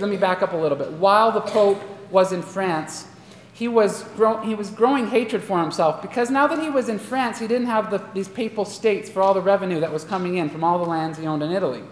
let 0.00 0.08
me 0.08 0.16
back 0.16 0.42
up 0.42 0.52
a 0.52 0.56
little 0.56 0.76
bit. 0.76 0.92
While 0.92 1.32
the 1.32 1.40
pope 1.40 1.82
was 2.10 2.32
in 2.32 2.42
France, 2.42 3.06
he 3.52 3.66
was, 3.66 4.04
grow, 4.16 4.40
he 4.42 4.54
was 4.54 4.70
growing 4.70 5.08
hatred 5.08 5.42
for 5.42 5.60
himself 5.60 6.00
because 6.00 6.30
now 6.30 6.46
that 6.46 6.60
he 6.60 6.70
was 6.70 6.88
in 6.88 6.98
France, 6.98 7.40
he 7.40 7.48
didn't 7.48 7.66
have 7.66 7.90
the, 7.90 8.00
these 8.14 8.28
papal 8.28 8.64
states 8.64 9.10
for 9.10 9.20
all 9.20 9.34
the 9.34 9.40
revenue 9.40 9.80
that 9.80 9.92
was 9.92 10.04
coming 10.04 10.36
in 10.36 10.48
from 10.48 10.62
all 10.62 10.78
the 10.78 10.88
lands 10.88 11.18
he 11.18 11.26
owned 11.26 11.42
in 11.42 11.50
Italy. 11.50 11.82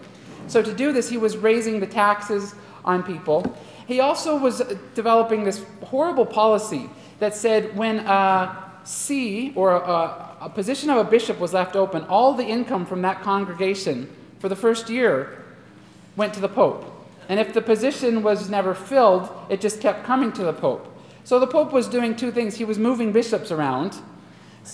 So 0.47 0.61
to 0.61 0.73
do 0.73 0.93
this, 0.93 1.09
he 1.09 1.17
was 1.17 1.35
raising 1.35 1.81
the 1.81 1.87
taxes 1.87 2.55
on 2.85 3.03
people. 3.03 3.57
He 3.85 3.99
also 3.99 4.37
was 4.37 4.61
developing 4.95 5.43
this 5.43 5.63
horrible 5.83 6.25
policy 6.25 6.89
that 7.19 7.35
said 7.35 7.75
when 7.75 7.99
a 7.99 8.71
see 8.87 9.51
or 9.55 9.71
a, 9.75 10.37
a 10.41 10.49
position 10.49 10.89
of 10.89 10.97
a 10.97 11.03
bishop 11.03 11.39
was 11.39 11.53
left 11.53 11.75
open, 11.75 12.03
all 12.05 12.33
the 12.33 12.45
income 12.45 12.85
from 12.85 13.01
that 13.01 13.21
congregation 13.21 14.09
for 14.39 14.47
the 14.47 14.55
first 14.55 14.89
year 14.89 15.43
went 16.15 16.33
to 16.33 16.39
the 16.39 16.47
Pope. 16.47 16.93
And 17.29 17.39
if 17.39 17.53
the 17.53 17.61
position 17.61 18.23
was 18.23 18.49
never 18.49 18.73
filled, 18.73 19.29
it 19.49 19.59
just 19.59 19.81
kept 19.81 20.05
coming 20.05 20.31
to 20.33 20.43
the 20.43 20.53
Pope. 20.53 20.93
So 21.23 21.39
the 21.39 21.47
Pope 21.47 21.73
was 21.73 21.87
doing 21.87 22.15
two 22.15 22.31
things. 22.31 22.55
He 22.55 22.65
was 22.65 22.79
moving 22.79 23.11
bishops 23.11 23.51
around 23.51 23.97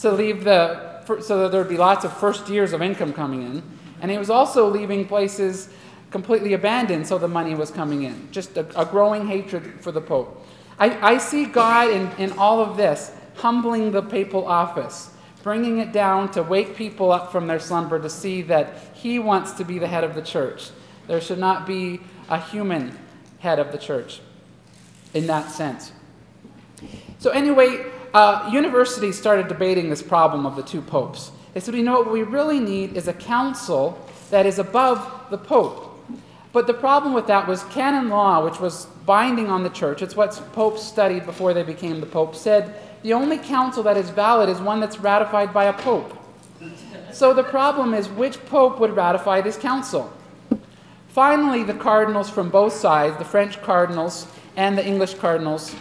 to 0.01 0.11
leave 0.11 0.43
the, 0.43 1.03
so 1.21 1.39
that 1.39 1.51
there 1.51 1.61
would 1.61 1.69
be 1.69 1.77
lots 1.77 2.05
of 2.05 2.15
first 2.15 2.47
years 2.49 2.73
of 2.73 2.81
income 2.81 3.13
coming 3.13 3.41
in. 3.41 3.63
And 4.01 4.11
he 4.11 4.17
was 4.17 4.29
also 4.29 4.67
leaving 4.69 5.07
places 5.07 5.69
completely 6.11 6.53
abandoned 6.53 7.07
so 7.07 7.17
the 7.17 7.27
money 7.27 7.55
was 7.55 7.71
coming 7.71 8.03
in. 8.03 8.31
Just 8.31 8.55
a, 8.55 8.79
a 8.79 8.85
growing 8.85 9.27
hatred 9.27 9.81
for 9.81 9.91
the 9.91 10.01
Pope. 10.01 10.45
I, 10.77 11.13
I 11.13 11.17
see 11.17 11.45
God 11.45 11.89
in, 11.89 12.11
in 12.17 12.37
all 12.37 12.61
of 12.61 12.77
this 12.77 13.11
humbling 13.35 13.91
the 13.91 14.03
papal 14.03 14.45
office, 14.47 15.09
bringing 15.41 15.79
it 15.79 15.91
down 15.91 16.29
to 16.31 16.43
wake 16.43 16.75
people 16.75 17.11
up 17.11 17.31
from 17.31 17.47
their 17.47 17.59
slumber 17.59 17.99
to 17.99 18.09
see 18.09 18.43
that 18.43 18.75
he 18.93 19.17
wants 19.17 19.53
to 19.53 19.63
be 19.63 19.79
the 19.79 19.87
head 19.87 20.03
of 20.03 20.13
the 20.13 20.21
church. 20.21 20.69
There 21.07 21.19
should 21.19 21.39
not 21.39 21.65
be 21.65 21.99
a 22.29 22.39
human 22.39 22.97
head 23.39 23.59
of 23.59 23.71
the 23.71 23.77
church 23.77 24.21
in 25.13 25.27
that 25.27 25.51
sense. 25.51 25.91
So, 27.19 27.29
anyway, 27.31 27.85
uh, 28.13 28.49
universities 28.51 29.17
started 29.17 29.47
debating 29.47 29.89
this 29.89 30.03
problem 30.03 30.45
of 30.45 30.55
the 30.55 30.63
two 30.63 30.81
popes. 30.81 31.31
They 31.53 31.59
said, 31.59 31.75
you 31.75 31.83
know 31.83 31.99
what 31.99 32.11
we 32.11 32.23
really 32.23 32.59
need 32.59 32.97
is 32.97 33.07
a 33.07 33.13
council 33.13 33.97
that 34.31 34.45
is 34.45 34.59
above 34.59 35.29
the 35.29 35.37
pope. 35.37 35.89
But 36.51 36.67
the 36.67 36.73
problem 36.73 37.13
with 37.13 37.27
that 37.27 37.47
was 37.47 37.63
canon 37.65 38.09
law, 38.09 38.43
which 38.43 38.59
was 38.59 38.85
binding 39.05 39.49
on 39.49 39.63
the 39.63 39.69
church, 39.69 40.01
it's 40.01 40.15
what 40.15 40.39
popes 40.53 40.83
studied 40.83 41.25
before 41.25 41.53
they 41.53 41.63
became 41.63 41.99
the 41.99 42.05
pope, 42.05 42.35
said 42.35 42.75
the 43.01 43.13
only 43.13 43.37
council 43.37 43.83
that 43.83 43.97
is 43.97 44.09
valid 44.09 44.49
is 44.49 44.59
one 44.59 44.79
that's 44.79 44.99
ratified 44.99 45.53
by 45.53 45.65
a 45.65 45.73
pope. 45.73 46.17
So 47.11 47.33
the 47.33 47.43
problem 47.43 47.93
is 47.93 48.07
which 48.09 48.43
pope 48.45 48.79
would 48.79 48.95
ratify 48.95 49.41
this 49.41 49.57
council? 49.57 50.11
Finally, 51.13 51.61
the 51.61 51.75
cardinals 51.75 52.27
from 52.27 52.49
both 52.49 52.73
sides, 52.73 53.15
the 53.19 53.23
French 53.23 53.61
cardinals 53.61 54.25
and 54.55 54.75
the 54.75 54.83
English 54.83 55.13
cardinals, 55.13 55.75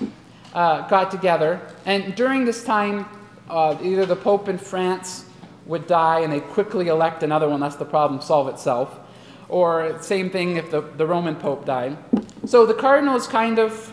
uh, 0.52 0.86
got 0.88 1.10
together. 1.10 1.58
And 1.86 2.14
during 2.14 2.44
this 2.44 2.62
time, 2.62 3.06
uh, 3.48 3.78
either 3.80 4.04
the 4.04 4.14
pope 4.14 4.50
in 4.50 4.58
France 4.58 5.24
would 5.64 5.86
die 5.86 6.20
and 6.20 6.30
they 6.30 6.40
quickly 6.40 6.88
elect 6.88 7.22
another 7.22 7.48
one, 7.48 7.60
thus 7.60 7.76
the 7.76 7.86
problem 7.86 8.20
solve 8.20 8.46
itself 8.48 9.00
or 9.48 9.96
same 10.02 10.28
thing 10.28 10.58
if 10.58 10.70
the, 10.70 10.82
the 10.82 11.06
Roman 11.06 11.36
Pope 11.36 11.64
died. 11.64 11.96
So 12.44 12.66
the 12.66 12.74
cardinals 12.74 13.26
kind 13.26 13.58
of 13.58 13.90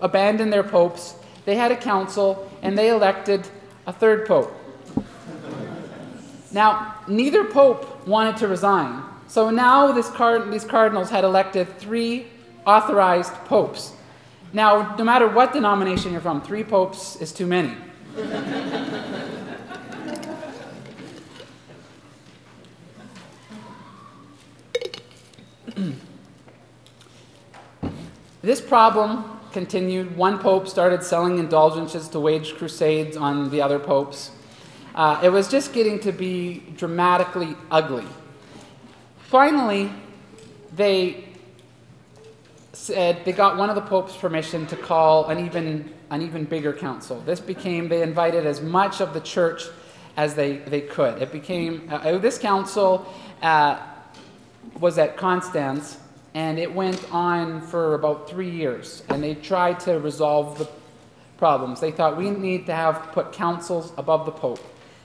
abandoned 0.00 0.52
their 0.52 0.62
popes. 0.62 1.16
They 1.44 1.56
had 1.56 1.72
a 1.72 1.76
council 1.76 2.48
and 2.62 2.78
they 2.78 2.90
elected 2.90 3.48
a 3.88 3.92
third 3.92 4.28
pope. 4.28 4.52
Now, 6.52 6.94
neither 7.08 7.44
pope 7.44 8.06
wanted 8.06 8.36
to 8.36 8.46
resign. 8.46 9.02
So 9.28 9.50
now 9.50 9.92
card, 10.10 10.50
these 10.50 10.64
cardinals 10.64 11.10
had 11.10 11.22
elected 11.22 11.78
three 11.78 12.28
authorized 12.66 13.34
popes. 13.44 13.92
Now, 14.54 14.96
no 14.96 15.04
matter 15.04 15.28
what 15.28 15.52
denomination 15.52 16.12
you're 16.12 16.22
from, 16.22 16.40
three 16.40 16.64
popes 16.64 17.16
is 17.16 17.30
too 17.30 17.46
many. 17.46 17.76
this 28.40 28.62
problem 28.62 29.38
continued. 29.52 30.16
One 30.16 30.38
pope 30.38 30.68
started 30.68 31.02
selling 31.02 31.38
indulgences 31.38 32.08
to 32.08 32.18
wage 32.18 32.54
crusades 32.54 33.14
on 33.14 33.50
the 33.50 33.60
other 33.60 33.78
popes. 33.78 34.30
Uh, 34.94 35.20
it 35.22 35.28
was 35.28 35.48
just 35.48 35.74
getting 35.74 36.00
to 36.00 36.12
be 36.12 36.62
dramatically 36.76 37.54
ugly. 37.70 38.06
Finally, 39.28 39.92
they 40.74 41.24
said 42.72 43.22
they 43.26 43.32
got 43.32 43.58
one 43.58 43.68
of 43.68 43.74
the 43.74 43.82
popes 43.82 44.16
permission 44.16 44.66
to 44.66 44.76
call 44.76 45.26
an 45.26 45.44
even 45.44 45.92
an 46.10 46.22
even 46.22 46.44
bigger 46.44 46.72
council. 46.72 47.20
This 47.20 47.38
became 47.38 47.88
they 47.88 48.00
invited 48.00 48.46
as 48.46 48.62
much 48.62 49.02
of 49.02 49.12
the 49.12 49.20
church 49.20 49.64
as 50.16 50.34
they, 50.34 50.56
they 50.56 50.80
could. 50.80 51.20
It 51.20 51.30
became 51.30 51.86
uh, 51.90 52.16
this 52.16 52.38
council 52.38 53.06
uh, 53.42 53.78
was 54.80 54.96
at 54.96 55.18
Constance, 55.18 55.98
and 56.32 56.58
it 56.58 56.74
went 56.74 57.12
on 57.12 57.60
for 57.60 57.94
about 57.94 58.30
three 58.30 58.50
years. 58.50 59.02
And 59.10 59.22
they 59.22 59.34
tried 59.34 59.78
to 59.80 59.98
resolve 59.98 60.56
the 60.56 60.68
problems. 61.36 61.80
They 61.80 61.90
thought 61.90 62.16
we 62.16 62.30
need 62.30 62.64
to 62.64 62.74
have 62.74 63.12
put 63.12 63.32
councils 63.32 63.92
above 63.98 64.24
the 64.24 64.32
pope. 64.32 64.60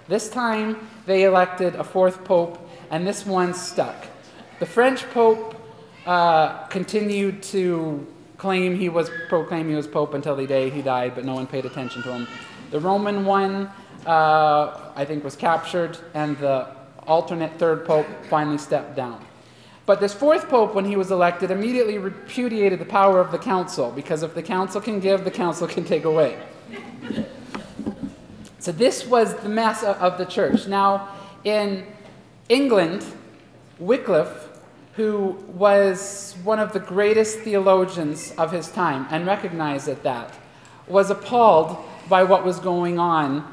This 0.08 0.30
time 0.30 0.88
they 1.06 1.24
elected 1.24 1.76
a 1.76 1.84
fourth 1.84 2.24
pope, 2.24 2.58
and 2.90 3.06
this 3.06 3.26
one 3.26 3.54
stuck. 3.54 4.08
The 4.60 4.66
French 4.66 5.10
pope 5.10 5.56
uh, 6.06 6.66
continued 6.68 7.42
to 7.44 8.06
claim 8.38 8.76
he 8.76 8.90
was 8.90 9.10
proclaim 9.30 9.70
he 9.70 9.76
was 9.76 9.88
pope 9.88 10.14
until 10.14 10.36
the 10.36 10.46
day 10.46 10.70
he 10.70 10.82
died, 10.82 11.16
but 11.16 11.26
no 11.26 11.34
one 11.34 11.48
paid 11.48 11.66
attention 11.66 12.04
to 12.04 12.12
him. 12.12 12.28
The 12.72 12.80
Roman 12.80 13.26
one, 13.26 13.70
uh, 14.06 14.92
I 14.96 15.06
think, 15.06 15.24
was 15.24 15.36
captured, 15.36 15.98
and 16.14 16.38
the 16.38 16.68
alternate 17.08 17.58
third 17.58 17.86
pope 17.86 18.08
finally 18.30 18.58
stepped 18.58 18.96
down. 18.96 19.26
But 19.86 20.00
this 20.00 20.14
fourth 20.14 20.48
pope, 20.50 20.74
when 20.76 20.86
he 20.86 20.96
was 20.96 21.12
elected, 21.12 21.52
immediately 21.52 21.98
repudiated 21.98 22.80
the 22.80 22.86
power 22.86 23.20
of 23.20 23.32
the 23.32 23.38
council 23.38 23.92
because 23.92 24.24
if 24.24 24.34
the 24.34 24.44
council 24.44 24.80
can 24.80 25.00
give, 25.00 25.26
the 25.26 25.32
council 25.32 25.68
can 25.68 25.84
take 25.84 26.06
away. 26.06 26.38
So 28.60 28.72
this 28.72 29.06
was 29.06 29.36
the 29.36 29.50
mess 29.50 29.84
of 29.84 30.18
the 30.18 30.26
church. 30.26 30.68
Now, 30.68 31.10
in 31.44 31.86
England, 32.48 33.06
Wycliffe, 33.86 34.50
who 34.96 35.44
was 35.48 36.36
one 36.44 36.60
of 36.60 36.72
the 36.72 36.80
greatest 36.80 37.40
theologians 37.40 38.34
of 38.38 38.52
his 38.52 38.70
time 38.72 39.08
and 39.10 39.26
recognized 39.26 39.88
at 39.88 40.04
that, 40.04 40.38
was 40.88 41.10
appalled 41.10 41.78
by 42.10 42.24
what 42.24 42.46
was 42.46 42.60
going 42.60 43.00
on 43.00 43.46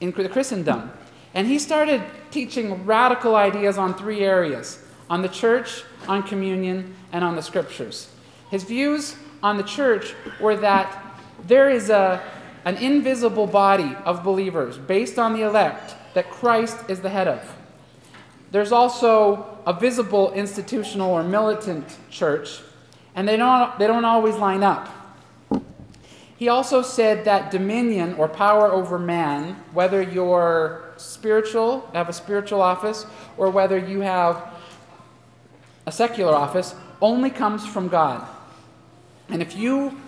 in 0.00 0.12
Christendom. 0.12 0.90
And 1.34 1.46
he 1.46 1.58
started 1.58 2.02
teaching 2.30 2.84
radical 2.86 3.36
ideas 3.36 3.78
on 3.78 3.94
three 3.94 4.20
areas 4.20 4.82
on 5.08 5.22
the 5.22 5.28
church, 5.28 5.82
on 6.06 6.22
communion, 6.22 6.94
and 7.12 7.24
on 7.24 7.34
the 7.34 7.42
scriptures. 7.42 8.10
His 8.50 8.62
views 8.62 9.16
on 9.42 9.56
the 9.56 9.64
church 9.64 10.14
were 10.40 10.56
that 10.56 11.16
there 11.46 11.68
is 11.68 11.90
a, 11.90 12.22
an 12.64 12.76
invisible 12.76 13.48
body 13.48 13.96
of 14.04 14.22
believers 14.22 14.78
based 14.78 15.18
on 15.18 15.32
the 15.32 15.42
elect 15.42 15.96
that 16.14 16.30
Christ 16.30 16.78
is 16.88 17.00
the 17.00 17.10
head 17.10 17.26
of. 17.26 17.56
There's 18.50 18.72
also 18.72 19.58
a 19.66 19.72
visible 19.72 20.32
institutional 20.32 21.10
or 21.10 21.22
militant 21.22 21.96
church, 22.10 22.60
and 23.14 23.28
they 23.28 23.36
don't, 23.36 23.78
they 23.78 23.86
don't 23.86 24.04
always 24.04 24.36
line 24.36 24.62
up. 24.62 24.88
He 26.36 26.48
also 26.48 26.80
said 26.80 27.26
that 27.26 27.50
dominion 27.50 28.14
or 28.14 28.26
power 28.26 28.72
over 28.72 28.98
man, 28.98 29.56
whether 29.72 30.00
you're 30.00 30.94
spiritual, 30.96 31.88
have 31.92 32.08
a 32.08 32.14
spiritual 32.14 32.62
office, 32.62 33.04
or 33.36 33.50
whether 33.50 33.76
you 33.76 34.00
have 34.00 34.50
a 35.86 35.92
secular 35.92 36.34
office 36.34 36.74
only 37.02 37.30
comes 37.30 37.66
from 37.66 37.88
God. 37.88 38.26
And 39.28 39.42
if 39.42 39.54
you, 39.54 40.00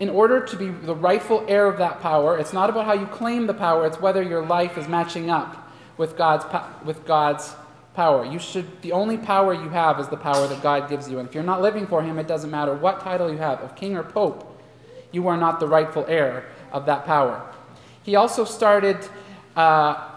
in 0.00 0.08
order 0.08 0.40
to 0.40 0.56
be 0.56 0.68
the 0.68 0.94
rightful 0.94 1.44
heir 1.48 1.66
of 1.66 1.78
that 1.78 2.00
power, 2.00 2.38
it's 2.38 2.52
not 2.52 2.70
about 2.70 2.86
how 2.86 2.94
you 2.94 3.06
claim 3.06 3.46
the 3.46 3.54
power, 3.54 3.86
it's 3.86 4.00
whether 4.00 4.22
your 4.22 4.44
life 4.44 4.78
is 4.78 4.88
matching 4.88 5.30
up 5.30 5.70
with 5.96 6.16
God's, 6.16 6.44
with 6.84 7.04
God's 7.06 7.54
power. 7.98 8.24
You 8.24 8.38
should, 8.38 8.80
the 8.82 8.92
only 8.92 9.18
power 9.18 9.52
you 9.52 9.68
have 9.70 9.98
is 9.98 10.06
the 10.06 10.16
power 10.16 10.46
that 10.46 10.62
God 10.62 10.88
gives 10.88 11.10
you. 11.10 11.18
And 11.18 11.28
if 11.28 11.34
you're 11.34 11.42
not 11.42 11.60
living 11.60 11.84
for 11.84 12.00
Him, 12.00 12.16
it 12.20 12.28
doesn't 12.28 12.48
matter 12.48 12.72
what 12.72 13.00
title 13.00 13.28
you 13.28 13.38
have, 13.38 13.58
of 13.60 13.74
king 13.74 13.96
or 13.96 14.04
pope, 14.04 14.38
you 15.10 15.26
are 15.26 15.36
not 15.36 15.58
the 15.58 15.66
rightful 15.66 16.04
heir 16.06 16.46
of 16.70 16.86
that 16.86 17.04
power. 17.04 17.42
He 18.04 18.14
also 18.14 18.44
started 18.44 18.98
uh, 19.56 20.10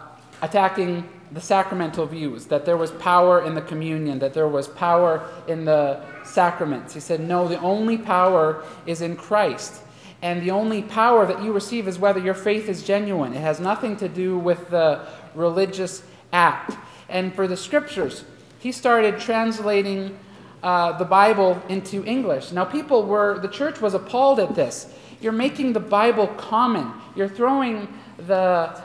attacking 0.44 1.10
the 1.32 1.42
sacramental 1.42 2.06
views, 2.06 2.46
that 2.46 2.66
there 2.66 2.78
was 2.78 2.92
power 2.92 3.44
in 3.48 3.56
the 3.56 3.64
communion, 3.64 4.20
that 4.20 4.36
there 4.36 4.48
was 4.48 4.68
power 4.68 5.28
in 5.48 5.66
the 5.66 6.04
sacraments. 6.24 6.94
He 6.94 7.00
said, 7.00 7.20
no, 7.20 7.48
the 7.48 7.60
only 7.62 7.98
power 7.98 8.64
is 8.86 9.02
in 9.02 9.16
Christ. 9.16 9.82
And 10.22 10.44
the 10.44 10.52
only 10.52 10.84
power 10.84 11.26
that 11.26 11.42
you 11.42 11.52
receive 11.52 11.88
is 11.88 11.98
whether 11.98 12.20
your 12.20 12.36
faith 12.36 12.70
is 12.70 12.84
genuine. 12.84 13.34
It 13.34 13.42
has 13.42 13.60
nothing 13.60 13.98
to 13.98 14.08
do 14.08 14.38
with 14.38 14.70
the 14.70 15.08
religious 15.34 16.04
act. 16.32 16.78
And 17.12 17.36
for 17.36 17.48
the 17.48 17.58
scriptures, 17.58 18.24
he 18.60 18.72
started 18.72 19.20
translating 19.20 20.18
uh, 20.64 20.98
the 20.98 21.06
Bible 21.06 21.62
into 21.68 22.04
English. 22.06 22.52
Now, 22.52 22.66
people 22.66 23.04
were, 23.04 23.40
the 23.40 23.48
church 23.48 23.82
was 23.82 23.94
appalled 23.94 24.40
at 24.40 24.56
this. 24.56 24.92
You're 25.20 25.34
making 25.34 25.74
the 25.74 25.80
Bible 25.80 26.28
common, 26.28 26.92
you're 27.16 27.30
throwing 27.30 27.88
the 28.18 28.82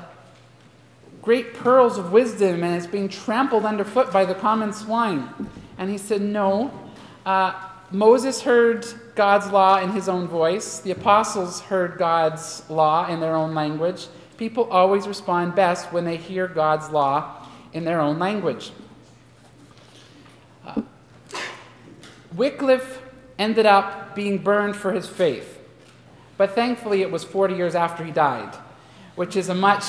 great 1.23 1.55
pearls 1.55 1.99
of 1.99 2.13
wisdom 2.13 2.63
and 2.63 2.75
it's 2.75 2.87
being 2.87 3.09
trampled 3.09 3.65
underfoot 3.65 4.13
by 4.13 4.25
the 4.25 4.35
common 4.35 4.73
swine. 4.73 5.29
And 5.79 5.91
he 5.91 5.99
said, 5.99 6.21
No. 6.21 6.73
Uh, 7.25 7.53
Moses 7.91 8.43
heard 8.43 8.87
God's 9.15 9.49
law 9.53 9.79
in 9.79 9.91
his 9.91 10.09
own 10.09 10.27
voice, 10.27 10.81
the 10.81 10.91
apostles 10.91 11.61
heard 11.61 11.99
God's 11.99 12.69
law 12.69 13.09
in 13.09 13.21
their 13.21 13.35
own 13.35 13.55
language. 13.55 14.07
People 14.37 14.65
always 14.71 15.07
respond 15.07 15.55
best 15.55 15.93
when 15.93 16.05
they 16.05 16.17
hear 16.17 16.49
God's 16.49 16.91
law 16.91 17.46
in 17.73 17.85
their 17.85 18.01
own 18.01 18.19
language. 18.19 18.73
Uh, 20.67 20.83
Wycliffe 22.35 23.03
ended 23.39 23.67
up 23.67 24.15
being 24.15 24.39
burned 24.39 24.77
for 24.77 24.93
his 24.93 25.09
faith, 25.09 25.59
but 26.37 26.55
thankfully 26.55 27.03
it 27.03 27.11
was 27.11 27.25
40 27.25 27.55
years 27.55 27.75
after 27.75 28.05
he 28.05 28.11
died, 28.11 28.55
which 29.15 29.37
is 29.37 29.49
a 29.49 29.55
much 29.55 29.85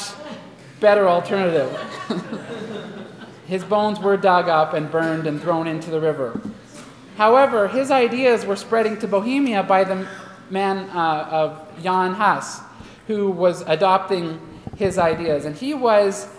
better 0.80 1.08
alternative. 1.08 1.72
his 3.48 3.64
bones 3.64 4.00
were 4.00 4.18
dug 4.18 4.50
up 4.50 4.74
and 4.74 4.92
burned 4.92 5.28
and 5.28 5.42
thrown 5.42 5.68
into 5.68 5.90
the 5.90 6.00
river. 6.00 6.40
However, 7.18 7.68
his 7.68 7.90
ideas 7.90 8.46
were 8.46 8.56
spreading 8.56 8.98
to 9.00 9.08
Bohemia 9.08 9.64
by 9.64 9.84
the 9.84 10.08
man 10.50 10.90
uh, 10.92 11.28
of 11.32 11.82
Jan 11.82 12.14
Hus, 12.14 12.60
who 13.08 13.32
was 13.32 13.62
adopting 13.62 14.40
his 14.78 14.98
ideas. 14.98 15.46
And 15.46 15.56
he 15.56 15.74
was 15.74 16.30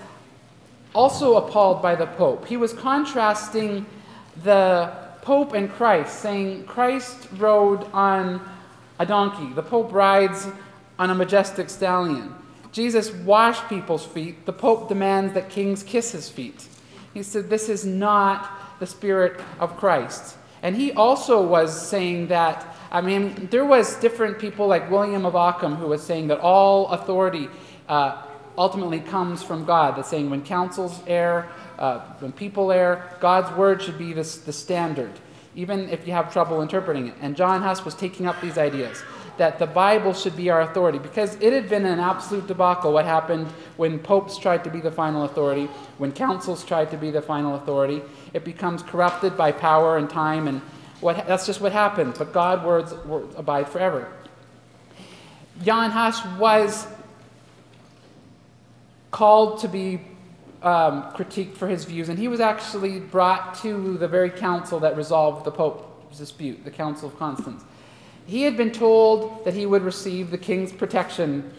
also 0.99 1.37
appalled 1.37 1.81
by 1.81 1.95
the 1.95 2.07
Pope. 2.07 2.45
He 2.45 2.57
was 2.57 2.73
contrasting 2.73 3.87
the 4.43 4.93
Pope 5.23 5.53
and 5.53 5.71
Christ, 5.71 6.19
saying 6.19 6.65
Christ 6.65 7.29
rode 7.37 7.85
on 7.93 8.41
a 8.99 9.07
donkey, 9.07 9.53
the 9.55 9.63
Pope 9.63 9.93
rides 9.93 10.49
on 10.99 11.11
a 11.11 11.15
majestic 11.15 11.71
stallion. 11.71 12.35
Jesus 12.73 13.13
washed 13.13 13.69
people's 13.69 14.05
feet. 14.05 14.45
The 14.45 14.53
Pope 14.53 14.89
demands 14.89 15.35
that 15.35 15.49
kings 15.49 15.85
kiss 15.85 16.11
his 16.11 16.29
feet. 16.29 16.67
He 17.15 17.23
said, 17.23 17.49
This 17.49 17.69
is 17.69 17.87
not 17.87 18.51
the 18.81 18.87
spirit 18.87 19.41
of 19.61 19.77
Christ. 19.77 20.37
And 20.65 20.75
he 20.75 20.91
also 20.93 21.41
was 21.41 21.71
saying 21.81 22.27
that, 22.27 22.75
I 22.91 23.03
mean, 23.03 23.47
there 23.53 23.65
was 23.65 23.95
different 24.01 24.41
people 24.41 24.67
like 24.67 24.91
William 24.91 25.25
of 25.25 25.37
Ockham 25.37 25.77
who 25.77 25.87
was 25.87 26.03
saying 26.03 26.27
that 26.27 26.41
all 26.41 26.89
authority 26.89 27.49
uh, 27.89 28.21
ultimately 28.59 29.01
comes 29.01 29.42
from 29.42 29.64
God. 29.64 29.97
That's 29.97 30.09
saying 30.09 30.29
when 30.29 30.42
councils 30.42 31.01
err, 31.07 31.49
uh, 31.79 32.01
when 32.18 32.33
people 32.33 32.71
err, 32.73 33.16
God's 33.21 33.57
word 33.57 33.81
should 33.81 33.97
be 33.97 34.12
the, 34.12 34.25
the 34.44 34.53
standard, 34.53 35.12
even 35.55 35.88
if 35.88 36.07
you 36.07 36.12
have 36.12 36.33
trouble 36.33 36.61
interpreting 36.61 37.07
it. 37.07 37.14
And 37.23 37.37
John 37.37 37.62
Huss 37.62 37.85
was 37.85 37.94
taking 37.94 38.27
up 38.27 38.40
these 38.40 38.59
ideas 38.59 39.03
that 39.38 39.61
the 39.61 39.66
Bible 39.66 40.12
should 40.12 40.37
be 40.37 40.51
our 40.51 40.62
authority 40.62 40.99
because 40.99 41.37
it 41.37 41.53
had 41.53 41.68
been 41.68 41.87
an 41.87 42.01
absolute 42.01 42.47
debacle 42.49 42.92
what 42.92 43.05
happened 43.05 43.47
when 43.77 43.99
popes 43.99 44.37
tried 44.37 44.64
to 44.64 44.71
be 44.71 44.81
the 44.81 44.90
final 44.90 45.23
authority, 45.23 45.66
when 45.99 46.12
councils 46.12 46.64
tried 46.64 46.90
to 46.90 46.97
be 46.97 47.11
the 47.11 47.23
final 47.23 47.55
authority. 47.55 48.03
It 48.35 48.44
becomes 48.44 48.83
corrupted 48.83 49.37
by 49.37 49.53
power 49.53 49.97
and 49.97 50.11
time, 50.11 50.49
and 50.49 50.61
what, 51.01 51.27
that's 51.27 51.47
just 51.47 51.61
what 51.61 51.73
happened. 51.73 52.14
But 52.18 52.33
God's 52.33 52.64
words, 52.64 52.92
words 53.07 53.35
abide 53.37 53.68
forever. 53.68 54.12
Jan 55.62 55.90
Hus 55.90 56.25
was 56.38 56.87
called 59.11 59.61
to 59.61 59.68
be 59.68 60.01
um, 60.62 61.05
critiqued 61.12 61.57
for 61.57 61.68
his 61.68 61.85
views, 61.85 62.09
and 62.09 62.18
he 62.18 62.29
was 62.29 62.40
actually 62.40 63.01
brought 63.01 63.55
to 63.62 63.97
the 63.99 64.09
very 64.09 64.31
council 64.31 64.81
that 64.81 64.97
resolved 64.97 65.44
the 65.44 65.51
Pope's 65.51 66.18
dispute, 66.18 66.64
the 66.64 66.71
Council 66.71 67.09
of 67.09 67.18
Constance. 67.18 67.64
He 68.27 68.42
had 68.42 68.57
been 68.57 68.73
told 68.73 69.44
that 69.44 69.55
he 69.55 69.64
would 69.64 69.83
receive 69.83 70.31
the 70.31 70.38
king's 70.38 70.73
protection, 70.73 71.53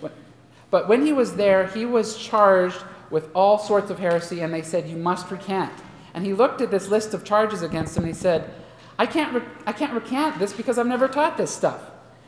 but 0.69 0.87
when 0.87 1.05
he 1.05 1.13
was 1.13 1.35
there, 1.35 1.67
he 1.67 1.85
was 1.85 2.17
charged 2.17 2.83
with 3.09 3.29
all 3.33 3.57
sorts 3.57 3.89
of 3.89 3.99
heresy, 3.99 4.41
and 4.41 4.53
they 4.53 4.61
said, 4.61 4.87
You 4.87 4.97
must 4.97 5.31
recant. 5.31 5.73
And 6.13 6.25
he 6.25 6.33
looked 6.33 6.61
at 6.61 6.71
this 6.71 6.89
list 6.89 7.13
of 7.13 7.23
charges 7.23 7.61
against 7.61 7.95
him 7.95 8.03
and 8.03 8.13
he 8.13 8.19
said, 8.19 8.51
I 8.97 9.05
can't, 9.05 9.33
re- 9.33 9.49
I 9.65 9.71
can't 9.71 9.93
recant 9.93 10.39
this 10.39 10.53
because 10.53 10.77
I've 10.77 10.87
never 10.87 11.07
taught 11.07 11.37
this 11.37 11.51
stuff. 11.55 11.81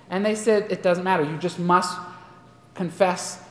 And 0.10 0.26
they 0.26 0.36
said, 0.36 0.72
It 0.72 0.84
doesn't 0.84 1.04
matter. 1.04 1.24
You 1.24 1.38
just 1.38 1.60
must 1.60 2.00
confess, 2.74 3.44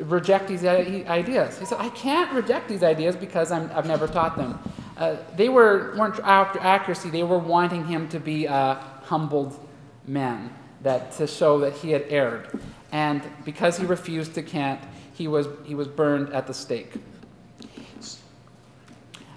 reject 0.00 0.48
these 0.48 0.64
ideas. 0.64 1.58
He 1.58 1.64
said, 1.64 1.78
I 1.80 1.88
can't 1.90 2.32
reject 2.32 2.68
these 2.68 2.82
ideas 2.82 3.16
because 3.16 3.50
i 3.50 3.60
have 3.72 3.86
never 3.86 4.06
taught 4.06 4.36
them. 4.36 4.58
Uh, 4.96 5.16
they 5.36 5.48
were, 5.48 5.94
weren't 5.96 6.18
after 6.20 6.58
accuracy, 6.60 7.08
they 7.10 7.22
were 7.22 7.38
wanting 7.38 7.86
him 7.86 8.08
to 8.08 8.18
be 8.18 8.46
a 8.46 8.74
humbled 9.04 9.58
man, 10.06 10.52
that, 10.82 11.12
to 11.12 11.26
show 11.26 11.60
that 11.60 11.72
he 11.74 11.90
had 11.90 12.04
erred. 12.08 12.60
And 12.92 13.22
because 13.44 13.76
he 13.76 13.86
refused 13.86 14.34
to 14.34 14.42
cant, 14.42 14.80
he 15.14 15.28
was, 15.28 15.46
he 15.64 15.74
was 15.74 15.88
burned 15.88 16.32
at 16.32 16.46
the 16.46 16.54
stake. 16.54 16.94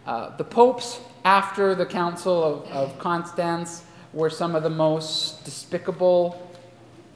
Uh, 0.06 0.36
the 0.38 0.44
popes, 0.44 1.00
after 1.24 1.76
the 1.76 1.86
Council 1.86 2.44
of, 2.44 2.72
of 2.72 3.00
Constance, 3.00 3.84
were 4.14 4.30
some 4.30 4.56
of 4.56 4.64
the 4.64 4.70
most 4.70 5.46
despicable. 5.46 6.51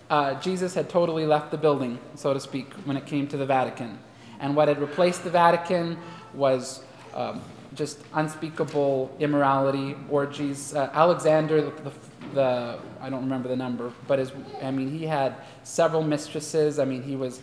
Uh, 0.10 0.36
Jesus 0.40 0.74
had 0.76 0.90
totally 0.90 1.26
left 1.26 1.52
the 1.52 1.58
building, 1.58 2.00
so 2.16 2.34
to 2.34 2.40
speak, 2.40 2.72
when 2.86 2.96
it 2.96 3.06
came 3.06 3.28
to 3.28 3.38
the 3.38 3.46
Vatican. 3.46 3.98
And 4.40 4.56
what 4.56 4.68
had 4.68 4.80
replaced 4.80 5.24
the 5.24 5.32
Vatican 5.32 5.98
was 6.34 6.84
um, 7.16 7.42
just 7.74 8.00
unspeakable 8.14 9.16
immorality, 9.20 9.96
orgies. 10.10 10.76
Uh, 10.76 10.90
Alexander, 10.94 11.62
the, 11.62 11.72
the, 11.72 11.92
the, 12.34 12.80
I 13.02 13.10
don't 13.10 13.24
remember 13.24 13.50
the 13.50 13.56
number, 13.56 13.92
but 14.08 14.20
his, 14.20 14.32
I 14.62 14.72
mean, 14.72 14.92
he 14.92 15.06
had 15.06 15.36
several 15.64 16.04
mistresses. 16.04 16.78
I 16.78 16.86
mean, 16.86 17.02
he 17.02 17.16
was 17.16 17.42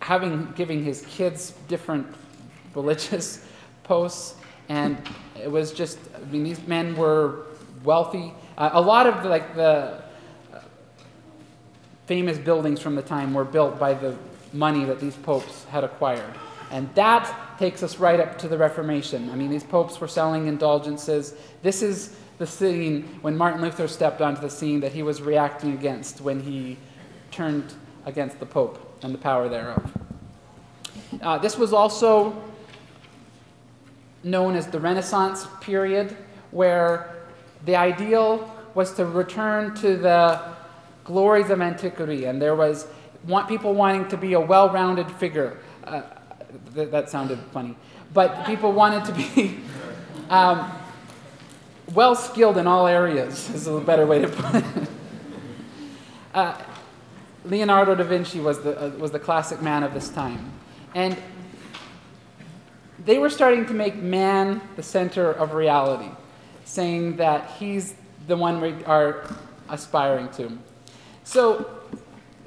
having, 0.00 0.52
giving 0.56 0.84
his 0.84 1.06
kids 1.08 1.54
different 1.68 2.06
religious 2.74 3.44
posts. 3.84 4.34
And 4.68 4.98
it 5.40 5.50
was 5.50 5.72
just, 5.72 5.98
I 6.14 6.30
mean, 6.30 6.44
these 6.44 6.64
men 6.66 6.96
were 6.96 7.46
wealthy. 7.84 8.32
Uh, 8.56 8.70
a 8.72 8.80
lot 8.80 9.06
of 9.06 9.22
the, 9.22 9.28
like 9.28 9.54
the 9.54 10.02
famous 12.10 12.38
buildings 12.38 12.80
from 12.80 12.96
the 12.96 13.02
time 13.02 13.32
were 13.32 13.44
built 13.44 13.78
by 13.78 13.94
the 13.94 14.16
money 14.52 14.84
that 14.84 14.98
these 14.98 15.14
popes 15.18 15.62
had 15.66 15.84
acquired. 15.84 16.34
And 16.72 16.92
that 16.96 17.56
takes 17.56 17.84
us 17.84 17.98
right 17.98 18.18
up 18.18 18.36
to 18.38 18.48
the 18.48 18.58
Reformation. 18.58 19.30
I 19.30 19.36
mean, 19.36 19.48
these 19.48 19.62
popes 19.62 20.00
were 20.00 20.08
selling 20.08 20.48
indulgences. 20.48 21.36
This 21.62 21.82
is 21.82 22.16
the 22.38 22.48
scene 22.48 23.04
when 23.22 23.36
Martin 23.36 23.62
Luther 23.62 23.86
stepped 23.86 24.20
onto 24.20 24.40
the 24.40 24.50
scene 24.50 24.80
that 24.80 24.90
he 24.90 25.04
was 25.04 25.22
reacting 25.22 25.72
against 25.72 26.20
when 26.20 26.40
he 26.40 26.78
turned 27.30 27.74
against 28.06 28.40
the 28.40 28.46
Pope 28.46 28.98
and 29.04 29.14
the 29.14 29.18
power 29.18 29.48
thereof. 29.48 29.96
Uh, 31.22 31.38
this 31.38 31.56
was 31.56 31.72
also 31.72 32.42
known 34.24 34.56
as 34.56 34.66
the 34.66 34.80
Renaissance 34.80 35.46
period, 35.60 36.16
where 36.50 37.14
the 37.66 37.76
ideal 37.76 38.52
was 38.74 38.94
to 38.94 39.06
return 39.06 39.76
to 39.76 39.96
the 39.96 40.58
glories 41.10 41.50
of 41.50 41.60
antiquity, 41.60 42.26
and 42.26 42.40
there 42.40 42.54
was 42.54 42.86
want, 43.26 43.48
people 43.48 43.74
wanting 43.74 44.06
to 44.08 44.16
be 44.16 44.34
a 44.34 44.40
well 44.40 44.70
rounded 44.70 45.10
figure. 45.10 45.58
Uh, 45.82 46.02
th- 46.74 46.90
that 46.90 47.10
sounded 47.10 47.38
funny. 47.52 47.76
But 48.14 48.46
people 48.46 48.70
wanted 48.72 49.04
to 49.06 49.12
be 49.12 49.58
um, 50.30 50.70
well 51.94 52.14
skilled 52.14 52.58
in 52.58 52.66
all 52.68 52.86
areas, 52.86 53.50
is 53.54 53.66
a 53.66 53.80
better 53.80 54.06
way 54.06 54.20
to 54.20 54.28
put 54.28 54.54
it. 54.54 54.64
Uh, 56.32 56.56
Leonardo 57.44 57.96
da 57.96 58.04
Vinci 58.04 58.38
was 58.38 58.60
the, 58.60 58.80
uh, 58.80 58.90
was 58.90 59.10
the 59.10 59.18
classic 59.18 59.60
man 59.60 59.82
of 59.82 59.92
this 59.92 60.10
time. 60.10 60.52
And 60.94 61.16
they 63.04 63.18
were 63.18 63.30
starting 63.30 63.66
to 63.66 63.74
make 63.74 63.96
man 63.96 64.60
the 64.76 64.82
center 64.84 65.32
of 65.32 65.54
reality, 65.54 66.08
saying 66.64 67.16
that 67.16 67.50
he's 67.58 67.94
the 68.28 68.36
one 68.36 68.60
we 68.60 68.84
are 68.84 69.28
aspiring 69.68 70.28
to. 70.34 70.56
So 71.30 71.64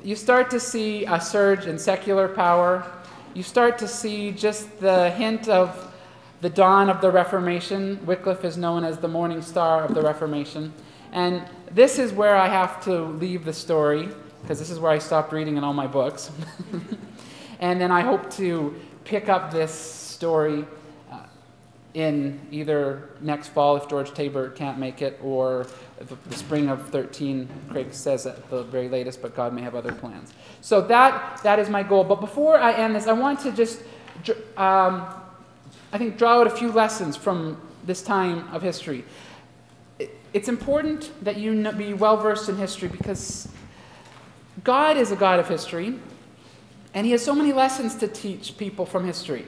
you 0.04 0.14
start 0.18 0.50
to 0.50 0.60
see 0.60 1.06
a 1.06 1.18
surge 1.22 1.68
in 1.68 1.80
secular 1.80 2.28
power. 2.28 2.86
You 3.34 3.42
start 3.42 3.78
to 3.78 3.88
see 3.88 4.32
just 4.32 4.78
the 4.82 5.10
hint 5.12 5.48
of 5.48 5.96
the 6.42 6.50
dawn 6.50 6.90
of 6.90 7.00
the 7.00 7.10
Reformation. 7.10 8.06
Wycliffe 8.06 8.44
is 8.44 8.58
known 8.58 8.84
as 8.84 8.98
the 8.98 9.08
morning 9.08 9.42
star 9.42 9.86
of 9.86 9.96
the 9.96 10.02
Reformation. 10.02 10.74
And 11.14 11.44
this 11.72 11.98
is 11.98 12.12
where 12.12 12.36
I 12.36 12.50
have 12.50 12.84
to 12.84 13.04
leave 13.04 13.46
the 13.46 13.54
story, 13.54 14.10
because 14.42 14.60
this 14.60 14.70
is 14.70 14.80
where 14.80 14.92
I 14.92 14.98
stopped 14.98 15.32
reading 15.32 15.56
in 15.56 15.64
all 15.64 15.74
my 15.74 15.88
books. 15.88 16.30
and 17.62 17.80
then 17.80 17.90
I 17.90 18.02
hope 18.02 18.30
to 18.32 18.76
pick 19.06 19.30
up 19.30 19.50
this 19.50 19.74
story 19.74 20.66
uh, 21.10 21.20
in 21.94 22.38
either 22.52 23.12
next 23.22 23.48
fall 23.48 23.78
if 23.78 23.88
George 23.88 24.14
Tabor 24.14 24.50
can't 24.50 24.78
make 24.78 25.02
it, 25.02 25.18
or 25.24 25.68
the, 26.04 26.36
spring 26.36 26.70
of 26.70 26.90
13. 26.90 27.48
Craig 27.70 27.94
says 27.94 28.26
at 28.26 28.50
the 28.50 28.64
very 28.64 28.90
latest, 28.90 29.22
but 29.22 29.36
God 29.36 29.54
may 29.54 29.62
have 29.62 29.76
other 29.76 29.92
plans. 29.92 30.34
So 30.62 30.82
that 30.82 31.42
that 31.44 31.60
is 31.60 31.70
my 31.70 31.84
goal. 31.84 32.04
But 32.04 32.22
before 32.22 32.58
I 32.58 32.74
end 32.74 32.96
this, 32.96 33.08
I 33.08 33.14
want 33.14 33.40
to 33.42 33.52
just, 33.52 33.82
um, 34.58 35.06
I 35.92 35.98
think, 35.98 36.18
draw 36.18 36.42
out 36.42 36.48
a 36.48 36.50
few 36.50 36.72
lessons 36.72 37.16
from 37.16 37.60
this 37.86 38.02
time 38.02 38.48
of 38.54 38.62
history. 38.62 39.04
it's 40.34 40.48
important 40.48 41.12
that 41.24 41.38
you 41.38 41.72
be 41.74 41.94
well 41.94 42.18
versed 42.18 42.50
in 42.50 42.58
history 42.58 42.88
because 42.88 43.48
God 44.64 44.98
is 44.98 45.12
a 45.12 45.16
God 45.16 45.40
of 45.40 45.48
history, 45.48 46.00
and 46.94 47.06
He 47.06 47.12
has 47.12 47.24
so 47.24 47.36
many 47.36 47.54
lessons 47.54 47.96
to 47.96 48.08
teach 48.08 48.58
people 48.58 48.86
from 48.86 49.06
history. 49.06 49.46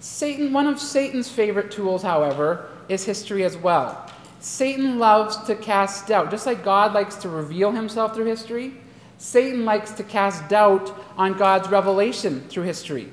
Satan, 0.00 0.52
one 0.52 0.66
of 0.66 0.80
Satan's 0.80 1.30
favorite 1.30 1.70
tools, 1.70 2.02
however, 2.02 2.68
is 2.88 3.04
history 3.04 3.44
as 3.44 3.56
well. 3.56 4.10
Satan 4.42 4.98
loves 4.98 5.36
to 5.44 5.54
cast 5.54 6.08
doubt. 6.08 6.32
Just 6.32 6.46
like 6.46 6.64
God 6.64 6.92
likes 6.92 7.14
to 7.16 7.28
reveal 7.28 7.70
himself 7.70 8.12
through 8.12 8.24
history, 8.24 8.74
Satan 9.16 9.64
likes 9.64 9.92
to 9.92 10.02
cast 10.02 10.48
doubt 10.48 10.92
on 11.16 11.34
God's 11.34 11.68
revelation 11.68 12.40
through 12.48 12.64
history. 12.64 13.08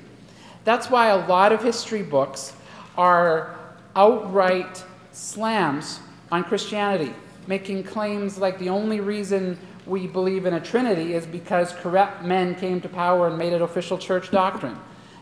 That's 0.64 0.90
why 0.90 1.06
a 1.06 1.26
lot 1.28 1.52
of 1.52 1.62
history 1.62 2.02
books 2.02 2.52
are 2.98 3.56
outright 3.94 4.84
slams 5.12 6.00
on 6.32 6.42
Christianity, 6.42 7.14
making 7.46 7.84
claims 7.84 8.36
like 8.36 8.58
the 8.58 8.68
only 8.68 8.98
reason 8.98 9.56
we 9.86 10.08
believe 10.08 10.46
in 10.46 10.54
a 10.54 10.60
Trinity 10.60 11.14
is 11.14 11.26
because 11.26 11.72
corrupt 11.74 12.24
men 12.24 12.56
came 12.56 12.80
to 12.80 12.88
power 12.88 13.28
and 13.28 13.38
made 13.38 13.52
it 13.52 13.62
official 13.62 13.96
church 13.96 14.32
doctrine. 14.32 14.76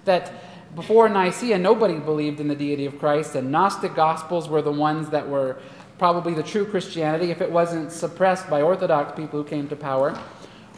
That 0.06 0.32
before 0.74 1.08
Nicaea, 1.08 1.58
nobody 1.58 1.98
believed 1.98 2.40
in 2.40 2.48
the 2.48 2.54
deity 2.54 2.86
of 2.86 2.98
Christ, 2.98 3.34
and 3.34 3.50
Gnostic 3.50 3.94
Gospels 3.94 4.48
were 4.48 4.62
the 4.62 4.72
ones 4.72 5.10
that 5.10 5.28
were 5.28 5.58
probably 5.98 6.32
the 6.32 6.42
true 6.42 6.64
Christianity 6.64 7.30
if 7.30 7.40
it 7.40 7.50
wasn't 7.50 7.92
suppressed 7.92 8.48
by 8.48 8.62
Orthodox 8.62 9.16
people 9.16 9.42
who 9.42 9.48
came 9.48 9.68
to 9.68 9.76
power. 9.76 10.18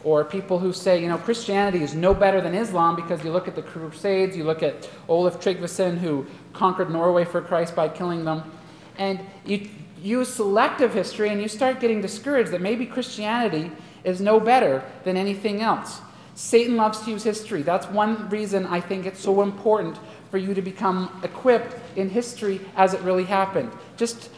Or 0.03 0.25
people 0.25 0.57
who 0.57 0.73
say, 0.73 0.99
you 0.99 1.07
know, 1.07 1.19
Christianity 1.19 1.83
is 1.83 1.93
no 1.93 2.15
better 2.15 2.41
than 2.41 2.55
Islam 2.55 2.95
because 2.95 3.23
you 3.23 3.31
look 3.31 3.47
at 3.47 3.55
the 3.55 3.61
Crusades, 3.61 4.35
you 4.35 4.43
look 4.43 4.63
at 4.63 4.89
Olaf 5.07 5.39
Tryggvason 5.39 5.99
who 5.99 6.25
conquered 6.53 6.89
Norway 6.89 7.23
for 7.23 7.39
Christ 7.39 7.75
by 7.75 7.87
killing 7.87 8.25
them, 8.25 8.51
and 8.97 9.19
you 9.45 9.69
use 10.01 10.27
selective 10.27 10.93
history 10.93 11.29
and 11.29 11.39
you 11.39 11.47
start 11.47 11.79
getting 11.79 12.01
discouraged 12.01 12.49
that 12.51 12.61
maybe 12.61 12.87
Christianity 12.87 13.71
is 14.03 14.19
no 14.19 14.39
better 14.39 14.83
than 15.03 15.15
anything 15.15 15.61
else. 15.61 16.01
Satan 16.33 16.75
loves 16.75 17.01
to 17.01 17.11
use 17.11 17.23
history. 17.23 17.61
That's 17.61 17.85
one 17.87 18.27
reason 18.29 18.65
I 18.65 18.81
think 18.81 19.05
it's 19.05 19.19
so 19.19 19.43
important 19.43 19.99
for 20.31 20.39
you 20.39 20.55
to 20.55 20.61
become 20.61 21.21
equipped 21.23 21.75
in 21.95 22.09
history 22.09 22.61
as 22.75 22.95
it 22.95 23.01
really 23.01 23.25
happened. 23.25 23.71
Just 23.97 24.31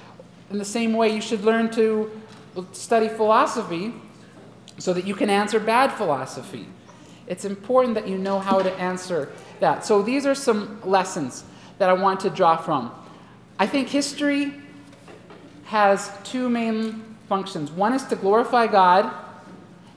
in 0.50 0.58
the 0.58 0.66
same 0.66 0.94
way, 0.94 1.14
you 1.14 1.22
should 1.22 1.44
learn 1.44 1.72
to 1.72 2.12
study 2.72 3.08
philosophy 3.08 3.94
so 4.78 4.94
that 4.94 5.06
you 5.06 5.16
can 5.16 5.30
answer 5.30 5.60
bad 5.60 5.92
philosophy. 5.92 6.68
It's 7.28 7.46
important 7.46 7.96
that 7.96 8.08
you 8.08 8.18
know 8.18 8.40
how 8.40 8.62
to 8.62 8.72
answer 8.74 9.32
that. 9.60 9.86
So, 9.86 10.02
these 10.02 10.26
are 10.26 10.36
some 10.36 10.80
lessons 10.84 11.44
that 11.78 11.90
I 11.90 11.94
want 11.94 12.20
to 12.22 12.30
draw 12.30 12.58
from. 12.58 12.92
I 13.58 13.66
think 13.68 13.88
history 13.88 14.54
has 15.66 16.12
two 16.24 16.50
main 16.50 17.16
functions 17.30 17.72
one 17.72 17.94
is 17.94 18.04
to 18.06 18.16
glorify 18.16 18.68
God, 18.68 19.12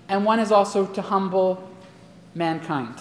and 0.08 0.24
one 0.24 0.38
is 0.38 0.52
also 0.52 0.86
to 0.86 1.02
humble 1.02 1.68
mankind. 2.34 2.94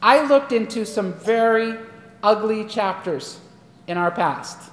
I 0.00 0.26
looked 0.26 0.52
into 0.52 0.84
some 0.84 1.12
very 1.14 1.78
ugly 2.22 2.64
chapters 2.64 3.38
in 3.86 3.96
our 3.98 4.10
past 4.10 4.70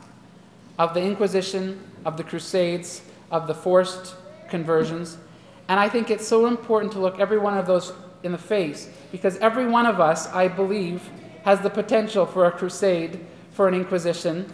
of 0.81 0.95
the 0.95 1.01
Inquisition, 1.01 1.79
of 2.05 2.17
the 2.17 2.23
Crusades, 2.23 3.03
of 3.29 3.45
the 3.45 3.53
forced 3.53 4.15
conversions, 4.49 5.19
and 5.67 5.79
I 5.79 5.87
think 5.87 6.09
it's 6.09 6.27
so 6.27 6.47
important 6.47 6.91
to 6.93 6.99
look 6.99 7.19
every 7.19 7.37
one 7.37 7.55
of 7.55 7.67
those 7.67 7.93
in 8.23 8.31
the 8.31 8.39
face 8.39 8.89
because 9.11 9.37
every 9.37 9.67
one 9.67 9.85
of 9.85 9.99
us, 9.99 10.27
I 10.29 10.47
believe, 10.47 11.07
has 11.43 11.61
the 11.61 11.69
potential 11.69 12.25
for 12.25 12.47
a 12.47 12.51
crusade, 12.51 13.19
for 13.51 13.67
an 13.67 13.75
Inquisition, 13.75 14.51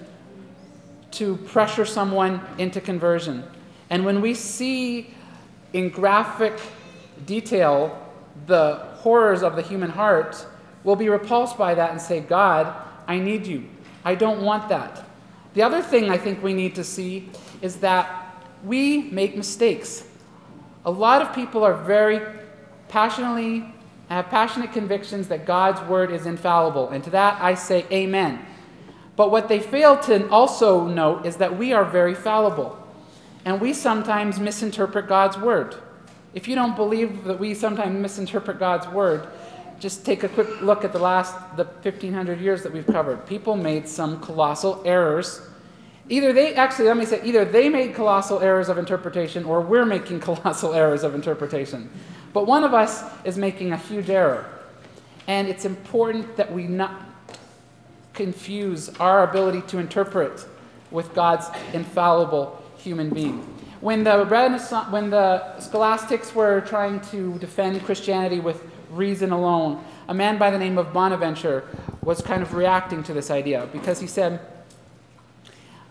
to 1.12 1.38
pressure 1.38 1.86
someone 1.86 2.42
into 2.58 2.82
conversion. 2.82 3.46
And 3.90 4.04
when 4.04 4.20
we 4.20 4.34
see 4.34 5.14
in 5.72 5.90
graphic 5.90 6.60
detail 7.26 8.06
the 8.48 8.76
horrors 8.96 9.44
of 9.44 9.56
the 9.56 9.62
human 9.62 9.92
heart, 9.92 10.46
we'll 10.84 10.98
be 10.98 11.08
repulsed 11.08 11.58
by 11.58 11.74
that 11.74 11.92
and 11.92 12.02
say, 12.02 12.20
God, 12.20 12.76
I 13.08 13.18
need 13.18 13.48
you. 13.48 13.64
I 14.04 14.14
don't 14.16 14.42
want 14.42 14.68
that. 14.68 15.07
The 15.58 15.64
other 15.64 15.82
thing 15.82 16.12
I 16.12 16.20
think 16.20 16.44
we 16.44 16.54
need 16.54 16.76
to 16.76 16.84
see 16.84 17.32
is 17.64 17.78
that 17.78 18.46
we 18.64 19.10
make 19.10 19.36
mistakes. 19.36 20.06
A 20.86 20.92
lot 20.92 21.24
of 21.24 21.34
people 21.34 21.64
are 21.64 21.74
very 21.74 22.22
passionately 22.90 23.66
have 24.08 24.30
passionate 24.30 24.72
convictions 24.72 25.30
that 25.30 25.48
God's 25.48 25.82
word 25.90 26.12
is 26.12 26.28
infallible, 26.28 26.90
and 26.90 27.04
to 27.06 27.10
that 27.10 27.42
I 27.42 27.56
say 27.56 27.88
amen. 27.92 28.46
But 29.16 29.32
what 29.32 29.48
they 29.48 29.60
fail 29.60 29.98
to 30.02 30.30
also 30.30 30.86
note 30.86 31.26
is 31.26 31.38
that 31.38 31.58
we 31.58 31.74
are 31.74 31.84
very 31.84 32.14
fallible, 32.14 32.78
and 33.44 33.60
we 33.60 33.74
sometimes 33.74 34.40
misinterpret 34.40 35.08
God's 35.08 35.40
word. 35.40 35.76
If 36.36 36.48
you 36.48 36.54
don't 36.54 36.76
believe 36.76 37.24
that 37.24 37.40
we 37.40 37.56
sometimes 37.56 38.00
misinterpret 38.00 38.60
God's 38.60 38.88
word, 38.90 39.28
just 39.80 40.06
take 40.06 40.24
a 40.24 40.30
quick 40.30 40.62
look 40.62 40.84
at 40.84 40.92
the 40.92 41.00
last 41.00 41.34
the 41.56 41.64
1500 41.64 42.40
years 42.40 42.64
that 42.64 42.72
we've 42.72 42.88
covered. 42.88 43.26
People 43.28 43.56
made 43.56 43.88
some 43.88 44.20
colossal 44.22 44.82
errors. 44.86 45.42
Either 46.10 46.34
they 46.34 46.56
actually 46.56 46.86
let 46.86 46.98
me 46.98 47.06
say 47.06 47.22
either 47.24 47.46
they 47.46 47.70
made 47.70 47.94
colossal 47.94 48.40
errors 48.40 48.70
of 48.70 48.78
interpretation 48.78 49.44
or 49.44 49.62
we're 49.62 49.86
making 49.86 50.20
colossal 50.30 50.74
errors 50.74 51.04
of 51.04 51.14
interpretation. 51.14 51.90
But 52.34 52.48
one 52.48 52.64
of 52.64 52.74
us 52.74 53.04
is 53.24 53.38
making 53.38 53.72
a 53.72 53.78
huge 53.78 54.10
error. 54.10 54.50
And 55.28 55.48
it's 55.48 55.66
important 55.66 56.38
that 56.38 56.52
we 56.52 56.64
not 56.64 57.04
confuse 58.14 58.90
our 59.00 59.24
ability 59.24 59.62
to 59.68 59.78
interpret 59.78 60.46
with 60.90 61.14
God's 61.14 61.48
infallible 61.74 62.64
human 62.78 63.10
being. 63.10 63.40
When 63.82 64.04
the, 64.04 64.26
Renaissance, 64.26 64.90
when 64.90 65.10
the 65.12 65.60
scholastics 65.60 66.34
were 66.34 66.62
trying 66.62 67.00
to 67.12 67.38
defend 67.38 67.84
Christianity 67.84 68.40
with 68.40 68.64
reason 68.92 69.32
alone, 69.32 69.84
a 70.08 70.14
man 70.14 70.38
by 70.38 70.50
the 70.50 70.58
name 70.58 70.78
of 70.78 70.94
Bonaventure 70.94 71.64
was 72.02 72.22
kind 72.22 72.42
of 72.42 72.54
reacting 72.54 73.04
to 73.04 73.14
this 73.14 73.30
idea 73.30 73.68
because 73.72 74.00
he 74.00 74.08
said, 74.08 74.40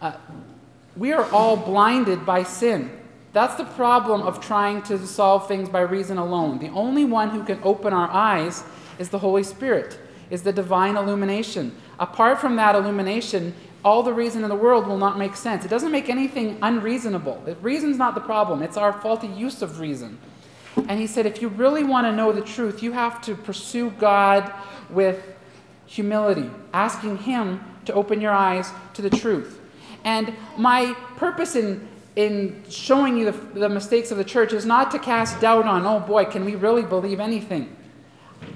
uh, 0.01 0.17
We 0.97 1.13
are 1.13 1.31
all 1.31 1.57
blinded 1.57 2.25
by 2.25 2.43
sin. 2.43 2.91
That's 3.33 3.57
the 3.57 3.65
problem 3.65 4.23
of 4.23 4.41
trying 4.41 4.81
to 4.85 5.07
solve 5.07 5.47
things 5.47 5.69
by 5.69 5.81
reason 5.81 6.17
alone. 6.17 6.59
The 6.59 6.71
only 6.71 7.05
one 7.05 7.31
who 7.31 7.45
can 7.45 7.61
open 7.63 7.93
our 7.93 8.11
eyes 8.11 8.65
is 8.99 9.11
the 9.11 9.19
Holy 9.19 9.43
Spirit, 9.43 9.99
is 10.31 10.43
the 10.43 10.53
divine 10.53 10.97
illumination. 10.97 11.77
Apart 11.99 12.41
from 12.41 12.57
that 12.57 12.75
illumination, 12.75 13.55
all 13.85 14.03
the 14.03 14.13
reason 14.13 14.43
in 14.43 14.49
the 14.49 14.57
world 14.57 14.87
will 14.87 14.97
not 14.97 15.19
make 15.19 15.37
sense. 15.37 15.65
It 15.65 15.69
doesn't 15.69 15.93
make 15.93 16.09
anything 16.09 16.59
unreasonable. 16.63 17.45
Reason's 17.61 17.99
not 17.99 18.15
the 18.15 18.21
problem, 18.21 18.63
it's 18.63 18.77
our 18.77 18.93
faulty 18.93 19.29
use 19.29 19.61
of 19.61 19.81
reason. 19.81 20.19
And 20.77 21.01
he 21.01 21.07
said, 21.07 21.27
if 21.27 21.41
you 21.41 21.49
really 21.49 21.85
want 21.85 22.07
to 22.07 22.13
know 22.13 22.33
the 22.33 22.43
truth, 22.43 22.83
you 22.83 22.93
have 22.93 23.21
to 23.23 23.35
pursue 23.35 23.91
God 23.91 24.53
with 24.91 25.35
humility, 25.87 26.51
asking 26.73 27.19
Him 27.19 27.61
to 27.87 27.95
open 27.95 28.21
your 28.21 28.33
eyes 28.33 28.71
to 28.95 29.03
the 29.03 29.11
truth. 29.11 29.61
And 30.05 30.35
my 30.57 30.95
purpose 31.17 31.57
in, 31.57 31.89
in 32.15 32.63
showing 32.69 33.17
you 33.17 33.31
the, 33.31 33.59
the 33.59 33.69
mistakes 33.69 34.11
of 34.11 34.19
the 34.19 34.25
church 34.25 34.53
is 34.53 34.67
not 34.67 34.91
to 34.93 34.99
cast 34.99 35.41
doubt 35.41 35.65
on, 35.65 35.87
oh 35.87 36.01
boy, 36.01 36.25
can 36.25 36.45
we 36.45 36.55
really 36.55 36.83
believe 36.83 37.21
anything? 37.21 37.75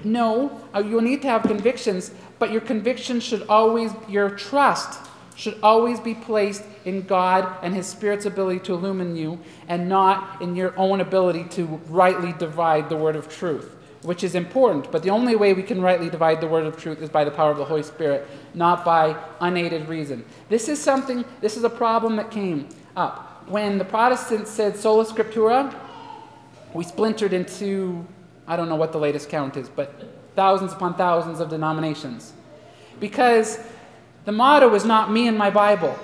No, 0.03 0.61
uh, 0.75 0.79
you'll 0.79 1.01
need 1.01 1.21
to 1.23 1.27
have 1.27 1.43
convictions, 1.43 2.11
but 2.39 2.51
your 2.51 2.61
conviction 2.61 3.19
should 3.19 3.43
always, 3.47 3.91
your 4.07 4.29
trust 4.29 5.10
should 5.35 5.57
always 5.63 5.99
be 5.99 6.13
placed 6.13 6.63
in 6.85 7.01
God 7.03 7.57
and 7.63 7.73
His 7.73 7.87
Spirit's 7.87 8.25
ability 8.25 8.59
to 8.61 8.73
illumine 8.73 9.15
you 9.15 9.39
and 9.67 9.87
not 9.87 10.41
in 10.41 10.55
your 10.55 10.77
own 10.77 11.01
ability 11.01 11.45
to 11.51 11.65
rightly 11.87 12.33
divide 12.33 12.89
the 12.89 12.97
word 12.97 13.15
of 13.15 13.29
truth, 13.29 13.75
which 14.01 14.23
is 14.23 14.35
important. 14.35 14.91
But 14.91 15.03
the 15.03 15.09
only 15.09 15.35
way 15.35 15.53
we 15.53 15.63
can 15.63 15.81
rightly 15.81 16.09
divide 16.09 16.41
the 16.41 16.47
word 16.47 16.65
of 16.65 16.77
truth 16.77 17.01
is 17.01 17.09
by 17.09 17.23
the 17.23 17.31
power 17.31 17.51
of 17.51 17.57
the 17.57 17.65
Holy 17.65 17.83
Spirit, 17.83 18.27
not 18.53 18.83
by 18.83 19.15
unaided 19.39 19.87
reason. 19.87 20.25
This 20.49 20.67
is 20.67 20.79
something, 20.79 21.25
this 21.39 21.57
is 21.57 21.63
a 21.63 21.69
problem 21.69 22.15
that 22.17 22.31
came 22.31 22.67
up. 22.95 23.43
When 23.47 23.77
the 23.77 23.85
Protestants 23.85 24.51
said 24.51 24.75
sola 24.75 25.05
scriptura, 25.05 25.73
we 26.73 26.83
splintered 26.83 27.33
into, 27.33 28.05
I 28.47 28.55
don't 28.55 28.69
know 28.69 28.75
what 28.75 28.91
the 28.91 28.99
latest 28.99 29.29
count 29.29 29.57
is, 29.57 29.69
but 29.69 30.09
thousands 30.35 30.73
upon 30.73 30.95
thousands 30.95 31.39
of 31.39 31.49
denominations. 31.49 32.33
Because 32.99 33.59
the 34.25 34.31
motto 34.31 34.73
is 34.75 34.85
not 34.85 35.11
me 35.11 35.27
and 35.27 35.37
my 35.37 35.49
Bible, 35.49 35.97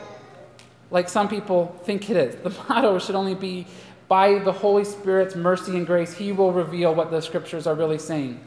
like 0.91 1.09
some 1.09 1.27
people 1.27 1.79
think 1.83 2.09
it 2.09 2.17
is. 2.17 2.35
The 2.43 2.49
motto 2.69 2.99
should 2.99 3.15
only 3.15 3.35
be 3.35 3.67
by 4.07 4.39
the 4.39 4.53
Holy 4.53 4.85
Spirit's 4.85 5.35
mercy 5.35 5.75
and 5.75 5.85
grace, 5.85 6.13
He 6.13 6.31
will 6.31 6.53
reveal 6.53 6.95
what 6.95 7.11
the 7.11 7.21
scriptures 7.21 7.67
are 7.67 7.75
really 7.75 7.99
saying. 7.99 8.39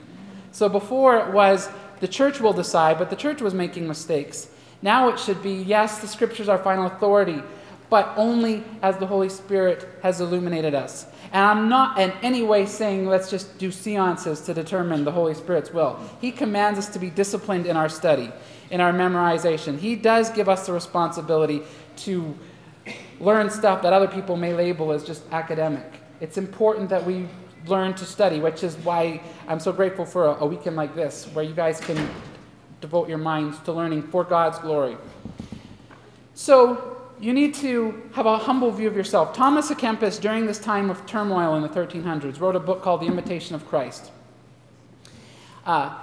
So 0.52 0.68
before 0.68 1.18
it 1.18 1.32
was 1.32 1.68
the 2.00 2.08
church 2.08 2.40
will 2.40 2.54
decide, 2.54 2.98
but 2.98 3.10
the 3.10 3.16
church 3.16 3.42
was 3.42 3.52
making 3.52 3.86
mistakes. 3.86 4.48
Now 4.82 5.10
it 5.10 5.18
should 5.18 5.42
be 5.42 5.52
yes, 5.52 5.98
the 5.98 6.06
scriptures 6.06 6.48
are 6.48 6.58
final 6.58 6.86
authority, 6.86 7.42
but 7.90 8.12
only 8.16 8.64
as 8.82 8.96
the 8.96 9.06
Holy 9.06 9.28
Spirit 9.28 9.86
has 10.02 10.20
illuminated 10.20 10.74
us. 10.74 11.06
And 11.32 11.44
I'm 11.44 11.68
not 11.68 11.98
in 11.98 12.10
any 12.22 12.42
way 12.42 12.64
saying 12.64 13.06
let's 13.06 13.30
just 13.30 13.58
do 13.58 13.70
seances 13.70 14.40
to 14.42 14.54
determine 14.54 15.04
the 15.04 15.12
Holy 15.12 15.34
Spirit's 15.34 15.72
will. 15.72 16.00
He 16.20 16.32
commands 16.32 16.78
us 16.78 16.88
to 16.88 16.98
be 16.98 17.10
disciplined 17.10 17.66
in 17.66 17.76
our 17.76 17.88
study, 17.88 18.32
in 18.70 18.80
our 18.80 18.92
memorization. 18.92 19.78
He 19.78 19.96
does 19.96 20.30
give 20.30 20.48
us 20.48 20.66
the 20.66 20.72
responsibility 20.72 21.62
to 21.96 22.36
learn 23.18 23.50
stuff 23.50 23.82
that 23.82 23.92
other 23.92 24.08
people 24.08 24.36
may 24.36 24.52
label 24.52 24.92
as 24.92 25.04
just 25.04 25.22
academic. 25.32 26.00
It's 26.20 26.38
important 26.38 26.88
that 26.90 27.04
we 27.04 27.26
learn 27.66 27.94
to 27.94 28.04
study, 28.04 28.40
which 28.40 28.64
is 28.64 28.76
why 28.76 29.20
I'm 29.48 29.60
so 29.60 29.72
grateful 29.72 30.06
for 30.06 30.26
a, 30.26 30.44
a 30.44 30.46
weekend 30.46 30.76
like 30.76 30.94
this, 30.94 31.26
where 31.32 31.44
you 31.44 31.54
guys 31.54 31.80
can 31.80 32.08
devote 32.80 33.08
your 33.08 33.18
minds 33.18 33.58
to 33.60 33.72
learning 33.72 34.04
for 34.04 34.24
God's 34.24 34.58
glory. 34.58 34.96
So, 36.34 36.96
you 37.20 37.34
need 37.34 37.54
to 37.56 38.02
have 38.14 38.24
a 38.24 38.38
humble 38.38 38.70
view 38.70 38.88
of 38.88 38.96
yourself. 38.96 39.34
Thomas 39.34 39.70
à 39.70 39.76
Kempis, 39.76 40.18
during 40.18 40.46
this 40.46 40.58
time 40.58 40.88
of 40.88 41.04
turmoil 41.04 41.54
in 41.54 41.62
the 41.62 41.68
1300s, 41.68 42.40
wrote 42.40 42.56
a 42.56 42.60
book 42.60 42.80
called 42.80 43.02
The 43.02 43.06
Imitation 43.06 43.54
of 43.54 43.68
Christ. 43.68 44.10
Uh, 45.66 45.94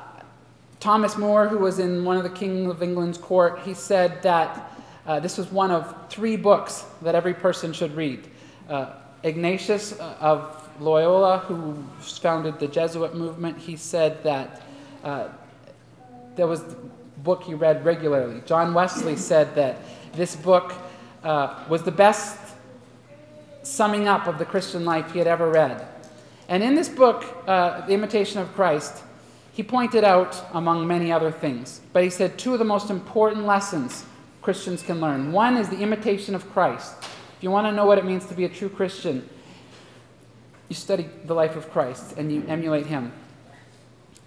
Thomas 0.88 1.18
More, 1.18 1.50
who 1.50 1.58
was 1.58 1.80
in 1.80 2.06
one 2.06 2.16
of 2.16 2.24
the 2.24 2.30
King 2.30 2.70
of 2.70 2.82
England's 2.82 3.18
court, 3.18 3.60
he 3.66 3.74
said 3.74 4.24
that 4.24 4.72
uh, 5.06 5.20
this 5.20 5.38
was 5.38 5.52
one 5.52 5.70
of 5.70 5.94
three 6.10 6.38
books 6.38 6.86
that 7.02 7.14
every 7.14 7.34
person 7.34 7.74
should 7.74 7.94
read. 7.94 8.26
Uh, 8.70 8.94
Ignatius 9.22 10.00
uh, 10.00 10.16
of 10.22 10.70
Loyola, 10.80 11.40
who 11.40 11.76
founded 12.00 12.58
the 12.58 12.70
Jesuit 12.70 13.14
movement, 13.16 13.58
he 13.58 13.76
said 13.76 14.24
that 14.24 14.62
uh, 15.04 15.28
there 16.38 16.48
was 16.48 16.64
the 16.64 16.78
book 17.18 17.44
he 17.44 17.54
read 17.54 17.84
regularly. 17.84 18.42
John 18.46 18.74
Wesley 18.74 19.18
said 19.18 19.54
that 19.56 19.80
this 20.14 20.38
book 20.38 20.74
uh, 21.22 21.66
was 21.68 21.84
the 21.84 21.92
best 21.92 22.40
summing 23.62 24.08
up 24.08 24.26
of 24.26 24.40
the 24.40 24.46
Christian 24.46 24.86
life 24.86 25.12
he 25.12 25.20
had 25.20 25.28
ever 25.28 25.52
read. 25.52 25.86
And 26.48 26.64
in 26.64 26.76
this 26.76 26.88
book, 26.88 27.26
uh, 27.46 27.86
The 27.86 27.92
Imitation 27.92 28.40
of 28.40 28.54
Christ, 28.54 29.04
he 29.58 29.64
pointed 29.64 30.04
out, 30.04 30.46
among 30.54 30.86
many 30.86 31.12
other 31.12 31.32
things, 31.32 31.82
but 31.92 32.04
he 32.04 32.12
said 32.12 32.38
two 32.38 32.54
of 32.54 32.60
the 32.60 32.66
most 32.66 32.92
important 32.92 33.48
lessons 33.48 34.06
Christians 34.44 34.84
can 34.84 35.02
learn. 35.02 35.32
One 35.32 35.58
is 35.58 35.68
the 35.68 35.80
imitation 35.80 36.36
of 36.36 36.48
Christ. 36.54 36.94
If 37.02 37.38
you 37.42 37.50
want 37.50 37.66
to 37.66 37.72
know 37.72 37.88
what 37.88 37.98
it 37.98 38.06
means 38.06 38.28
to 38.28 38.36
be 38.36 38.46
a 38.46 38.50
true 38.50 38.70
Christian, 38.70 39.28
you 40.70 40.76
study 40.76 41.10
the 41.26 41.34
life 41.34 41.56
of 41.56 41.72
Christ 41.72 42.14
and 42.18 42.32
you 42.32 42.46
emulate 42.48 42.86
him. 42.86 43.12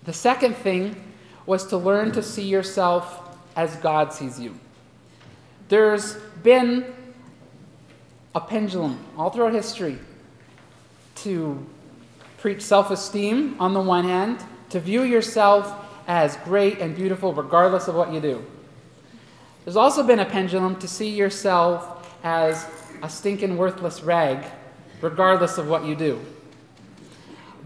The 0.03 0.13
second 0.13 0.57
thing 0.57 1.01
was 1.47 1.65
to 1.69 1.77
learn 1.77 2.11
to 2.11 2.25
see 2.25 2.49
yourself 2.49 3.39
as 3.55 3.77
God 3.77 4.13
sees 4.13 4.41
you. 4.41 4.59
There's 5.69 6.15
been 6.43 6.93
a 8.35 8.41
pendulum 8.41 8.99
all 9.17 9.31
throughout 9.31 9.53
history 9.53 9.97
to 11.23 11.65
preach 12.39 12.63
self 12.63 12.91
esteem 12.91 13.55
on 13.61 13.75
the 13.75 13.81
one 13.81 14.07
hand, 14.07 14.45
to 14.71 14.81
view 14.81 15.03
yourself 15.03 15.87
as 16.07 16.37
great 16.39 16.79
and 16.79 16.97
beautiful 16.97 17.33
regardless 17.35 17.89
of 17.89 17.95
what 17.95 18.13
you 18.13 18.21
do. 18.21 18.45
There's 19.65 19.77
also 19.77 20.03
been 20.03 20.21
a 20.21 20.25
pendulum 20.25 20.77
to 20.77 20.89
see 20.89 21.11
yourself 21.11 22.17
as 22.25 22.67
a 23.03 23.09
stinking 23.09 23.57
worthless 23.57 24.03
rag 24.03 24.45
regardless 25.01 25.59
of 25.59 25.69
what 25.69 25.85
you 25.85 25.95
do. 25.95 26.21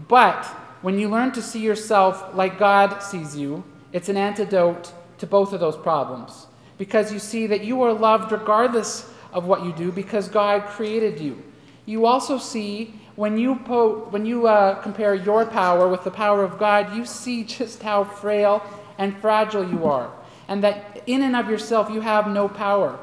But 0.07 0.45
when 0.81 0.99
you 0.99 1.09
learn 1.09 1.31
to 1.31 1.41
see 1.41 1.59
yourself 1.59 2.35
like 2.35 2.59
God 2.59 2.99
sees 2.99 3.35
you, 3.35 3.63
it's 3.91 4.09
an 4.09 4.17
antidote 4.17 4.93
to 5.17 5.27
both 5.27 5.53
of 5.53 5.59
those 5.59 5.77
problems 5.77 6.47
because 6.77 7.11
you 7.11 7.19
see 7.19 7.47
that 7.47 7.63
you 7.63 7.81
are 7.81 7.93
loved 7.93 8.31
regardless 8.31 9.09
of 9.33 9.45
what 9.45 9.63
you 9.63 9.73
do 9.73 9.91
because 9.91 10.27
God 10.27 10.65
created 10.65 11.19
you. 11.19 11.41
You 11.85 12.05
also 12.05 12.37
see 12.37 12.93
when 13.15 13.37
you, 13.37 13.55
po- 13.55 14.07
when 14.09 14.25
you 14.25 14.47
uh, 14.47 14.75
compare 14.81 15.15
your 15.15 15.45
power 15.45 15.87
with 15.87 16.03
the 16.03 16.11
power 16.11 16.43
of 16.43 16.57
God, 16.57 16.95
you 16.95 17.05
see 17.05 17.43
just 17.43 17.81
how 17.81 18.03
frail 18.03 18.61
and 18.97 19.15
fragile 19.17 19.69
you 19.69 19.85
are, 19.85 20.11
and 20.47 20.63
that 20.63 21.03
in 21.07 21.21
and 21.21 21.35
of 21.35 21.49
yourself 21.49 21.89
you 21.89 22.01
have 22.01 22.27
no 22.27 22.47
power 22.47 22.99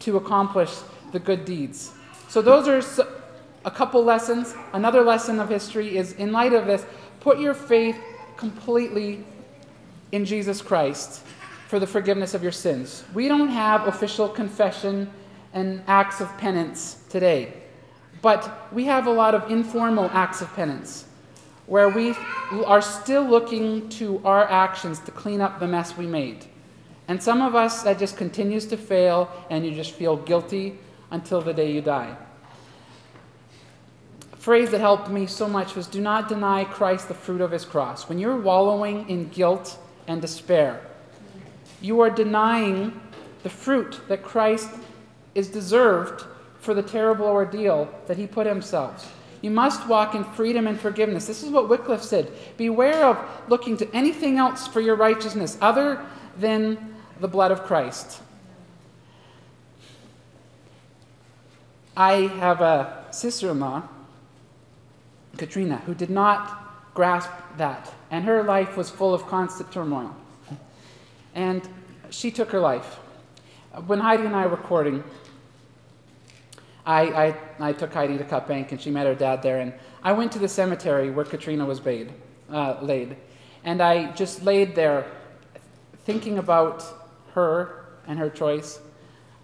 to 0.00 0.16
accomplish 0.16 0.72
the 1.12 1.18
good 1.18 1.44
deeds. 1.44 1.92
So, 2.28 2.42
those 2.42 2.68
are 2.68 3.06
a 3.64 3.70
couple 3.70 4.04
lessons. 4.04 4.54
Another 4.72 5.02
lesson 5.02 5.40
of 5.40 5.48
history 5.48 5.96
is 5.96 6.12
in 6.12 6.32
light 6.32 6.52
of 6.52 6.66
this, 6.66 6.84
put 7.20 7.38
your 7.38 7.54
faith 7.54 7.98
completely 8.36 9.24
in 10.12 10.24
Jesus 10.24 10.62
Christ 10.62 11.22
for 11.68 11.80
the 11.80 11.86
forgiveness 11.86 12.34
of 12.34 12.42
your 12.42 12.52
sins. 12.52 13.02
We 13.12 13.26
don't 13.26 13.48
have 13.48 13.88
official 13.88 14.28
confession 14.28 15.10
and 15.52 15.82
acts 15.88 16.20
of 16.20 16.36
penance 16.38 17.02
today. 17.08 17.54
But 18.22 18.72
we 18.72 18.84
have 18.84 19.06
a 19.06 19.10
lot 19.10 19.34
of 19.34 19.50
informal 19.50 20.10
acts 20.12 20.40
of 20.40 20.52
penance 20.54 21.06
where 21.66 21.88
we 21.88 22.14
are 22.64 22.80
still 22.80 23.24
looking 23.24 23.88
to 23.88 24.20
our 24.24 24.48
actions 24.48 25.00
to 25.00 25.10
clean 25.10 25.40
up 25.40 25.58
the 25.58 25.66
mess 25.66 25.96
we 25.96 26.06
made. 26.06 26.46
And 27.08 27.22
some 27.22 27.42
of 27.42 27.54
us, 27.54 27.82
that 27.82 27.98
just 27.98 28.16
continues 28.16 28.66
to 28.66 28.76
fail, 28.76 29.30
and 29.50 29.64
you 29.64 29.74
just 29.74 29.92
feel 29.92 30.16
guilty 30.16 30.78
until 31.10 31.40
the 31.40 31.52
day 31.52 31.72
you 31.72 31.80
die. 31.80 32.16
A 34.32 34.36
phrase 34.36 34.70
that 34.70 34.80
helped 34.80 35.08
me 35.08 35.26
so 35.26 35.48
much 35.48 35.74
was 35.74 35.86
do 35.86 36.00
not 36.00 36.28
deny 36.28 36.64
Christ 36.64 37.08
the 37.08 37.14
fruit 37.14 37.40
of 37.40 37.50
his 37.50 37.64
cross. 37.64 38.08
When 38.08 38.18
you're 38.18 38.36
wallowing 38.36 39.08
in 39.08 39.28
guilt 39.28 39.78
and 40.06 40.20
despair, 40.20 40.80
you 41.80 42.00
are 42.00 42.10
denying 42.10 43.00
the 43.42 43.50
fruit 43.50 44.00
that 44.08 44.22
Christ 44.22 44.70
is 45.34 45.48
deserved 45.48 46.24
for 46.66 46.74
the 46.74 46.82
terrible 46.82 47.26
ordeal 47.26 47.88
that 48.08 48.18
he 48.18 48.26
put 48.26 48.46
himself. 48.46 49.16
You 49.40 49.50
must 49.52 49.86
walk 49.86 50.16
in 50.16 50.24
freedom 50.24 50.66
and 50.66 50.78
forgiveness. 50.78 51.26
This 51.26 51.44
is 51.44 51.50
what 51.50 51.68
Wycliffe 51.68 52.02
said. 52.02 52.32
Beware 52.56 53.04
of 53.04 53.16
looking 53.48 53.76
to 53.76 53.94
anything 53.94 54.36
else 54.36 54.66
for 54.66 54.80
your 54.80 54.96
righteousness 54.96 55.56
other 55.60 56.04
than 56.36 56.96
the 57.20 57.28
blood 57.28 57.52
of 57.52 57.62
Christ. 57.62 58.20
I 61.96 62.26
have 62.40 62.60
a 62.60 63.06
sister 63.12 63.52
in 63.52 63.60
law, 63.60 63.84
Katrina, 65.38 65.76
who 65.86 65.94
did 65.94 66.10
not 66.10 66.92
grasp 66.94 67.30
that, 67.56 67.92
and 68.10 68.24
her 68.24 68.42
life 68.42 68.76
was 68.76 68.90
full 68.90 69.14
of 69.14 69.26
constant 69.28 69.70
turmoil. 69.70 70.14
And 71.34 71.62
she 72.10 72.30
took 72.30 72.50
her 72.50 72.60
life. 72.60 72.96
When 73.86 74.00
Heidi 74.00 74.24
and 74.26 74.34
I 74.34 74.46
were 74.46 74.56
courting, 74.56 75.04
I, 76.86 77.02
I, 77.02 77.36
I 77.58 77.72
took 77.72 77.92
Heidi 77.92 78.16
to 78.16 78.24
Cut 78.24 78.46
Bank, 78.46 78.70
and 78.70 78.80
she 78.80 78.90
met 78.90 79.06
her 79.06 79.14
dad 79.14 79.42
there. 79.42 79.58
And 79.58 79.74
I 80.04 80.12
went 80.12 80.30
to 80.32 80.38
the 80.38 80.48
cemetery 80.48 81.10
where 81.10 81.24
Katrina 81.24 81.66
was 81.66 81.84
laid, 81.84 82.12
uh, 82.50 82.78
laid. 82.80 83.16
And 83.64 83.82
I 83.82 84.12
just 84.12 84.44
laid 84.44 84.76
there 84.76 85.10
thinking 86.04 86.38
about 86.38 86.84
her 87.34 87.84
and 88.06 88.18
her 88.18 88.30
choice 88.30 88.78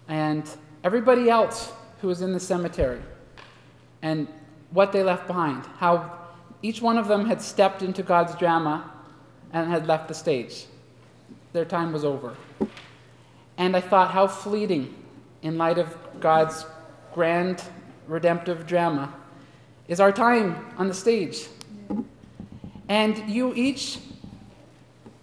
and 0.07 0.49
everybody 0.83 1.29
else 1.29 1.73
who 1.99 2.07
was 2.07 2.21
in 2.21 2.31
the 2.31 2.39
cemetery 2.39 3.01
and 4.01 4.27
what 4.71 4.93
they 4.93 5.03
left 5.03 5.27
behind. 5.27 5.65
How 5.77 6.19
each 6.61 6.81
one 6.81 6.97
of 6.97 7.09
them 7.09 7.25
had 7.25 7.41
stepped 7.41 7.81
into 7.81 8.03
God's 8.03 8.35
drama 8.35 8.89
and 9.51 9.69
had 9.69 9.85
left 9.85 10.07
the 10.07 10.13
stage. 10.13 10.65
Their 11.51 11.65
time 11.65 11.91
was 11.91 12.05
over. 12.05 12.35
And 13.57 13.75
I 13.75 13.81
thought, 13.81 14.11
how 14.11 14.27
fleeting, 14.27 14.95
in 15.41 15.57
light 15.57 15.77
of 15.77 15.95
God's 16.19 16.65
grand 17.13 17.63
redemptive 18.07 18.65
drama, 18.67 19.13
is 19.87 19.99
our 19.99 20.11
time 20.11 20.73
on 20.77 20.87
the 20.87 20.93
stage. 20.93 21.47
And 22.89 23.17
you 23.29 23.53
each 23.55 23.99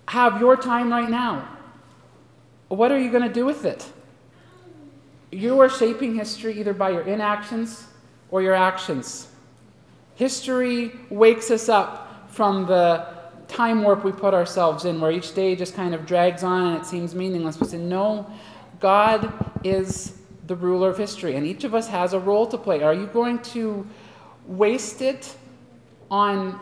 have 0.08 0.40
your 0.40 0.56
time 0.56 0.90
right 0.90 1.08
now. 1.08 1.46
What 2.68 2.90
are 2.92 2.98
you 2.98 3.10
going 3.10 3.26
to 3.26 3.32
do 3.32 3.44
with 3.44 3.64
it? 3.64 3.86
You 5.32 5.60
are 5.60 5.68
shaping 5.68 6.14
history 6.14 6.58
either 6.58 6.74
by 6.74 6.90
your 6.90 7.02
inactions 7.02 7.86
or 8.30 8.42
your 8.42 8.54
actions. 8.54 9.28
History 10.14 10.92
wakes 11.10 11.50
us 11.50 11.68
up 11.68 12.28
from 12.28 12.66
the 12.66 13.06
time 13.48 13.82
warp 13.82 14.04
we 14.04 14.12
put 14.12 14.34
ourselves 14.34 14.84
in, 14.84 15.00
where 15.00 15.10
each 15.10 15.34
day 15.34 15.56
just 15.56 15.74
kind 15.74 15.94
of 15.94 16.06
drags 16.06 16.42
on 16.42 16.72
and 16.72 16.80
it 16.80 16.86
seems 16.86 17.14
meaningless. 17.14 17.58
We 17.60 17.66
say, 17.66 17.78
no, 17.78 18.30
God 18.78 19.32
is 19.64 20.19
the 20.50 20.56
ruler 20.56 20.90
of 20.90 20.98
history, 20.98 21.36
and 21.36 21.46
each 21.46 21.62
of 21.62 21.76
us 21.76 21.86
has 21.86 22.12
a 22.12 22.18
role 22.18 22.44
to 22.44 22.58
play. 22.58 22.82
Are 22.82 22.92
you 22.92 23.06
going 23.06 23.38
to 23.54 23.86
waste 24.46 25.00
it 25.00 25.36
on 26.10 26.58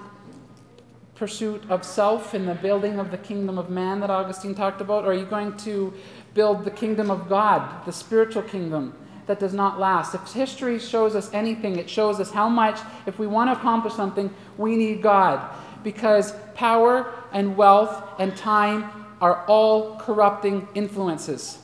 pursuit 1.14 1.62
of 1.70 1.86
self 1.86 2.34
in 2.34 2.44
the 2.44 2.54
building 2.54 2.98
of 2.98 3.10
the 3.10 3.16
kingdom 3.16 3.56
of 3.56 3.70
man 3.70 4.00
that 4.00 4.10
Augustine 4.10 4.54
talked 4.54 4.82
about? 4.82 5.06
Or 5.06 5.12
are 5.12 5.14
you 5.14 5.24
going 5.24 5.56
to 5.68 5.94
build 6.34 6.66
the 6.66 6.70
kingdom 6.70 7.10
of 7.10 7.30
God, 7.30 7.86
the 7.86 7.92
spiritual 7.92 8.42
kingdom 8.42 8.92
that 9.26 9.40
does 9.40 9.54
not 9.54 9.80
last? 9.80 10.14
If 10.14 10.34
history 10.34 10.78
shows 10.78 11.16
us 11.16 11.32
anything, 11.32 11.76
it 11.76 11.88
shows 11.88 12.20
us 12.20 12.30
how 12.30 12.50
much, 12.50 12.78
if 13.06 13.18
we 13.18 13.26
want 13.26 13.48
to 13.48 13.58
accomplish 13.58 13.94
something, 13.94 14.28
we 14.58 14.76
need 14.76 15.00
God. 15.00 15.40
Because 15.82 16.34
power 16.54 17.10
and 17.32 17.56
wealth 17.56 18.04
and 18.18 18.36
time 18.36 18.90
are 19.22 19.46
all 19.46 19.96
corrupting 19.96 20.68
influences. 20.74 21.60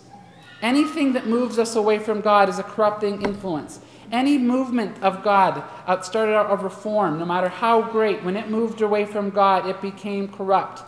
Anything 0.64 1.12
that 1.12 1.26
moves 1.26 1.58
us 1.58 1.76
away 1.76 1.98
from 1.98 2.22
God 2.22 2.48
is 2.48 2.58
a 2.58 2.62
corrupting 2.62 3.20
influence. 3.20 3.80
Any 4.10 4.38
movement 4.38 4.96
of 5.02 5.22
God 5.22 5.62
uh, 5.86 6.00
started 6.00 6.34
out 6.34 6.46
of 6.46 6.62
reform, 6.62 7.18
no 7.18 7.26
matter 7.26 7.50
how 7.50 7.82
great, 7.82 8.24
when 8.24 8.34
it 8.34 8.48
moved 8.48 8.80
away 8.80 9.04
from 9.04 9.28
God, 9.28 9.66
it 9.66 9.82
became 9.82 10.26
corrupt. 10.26 10.82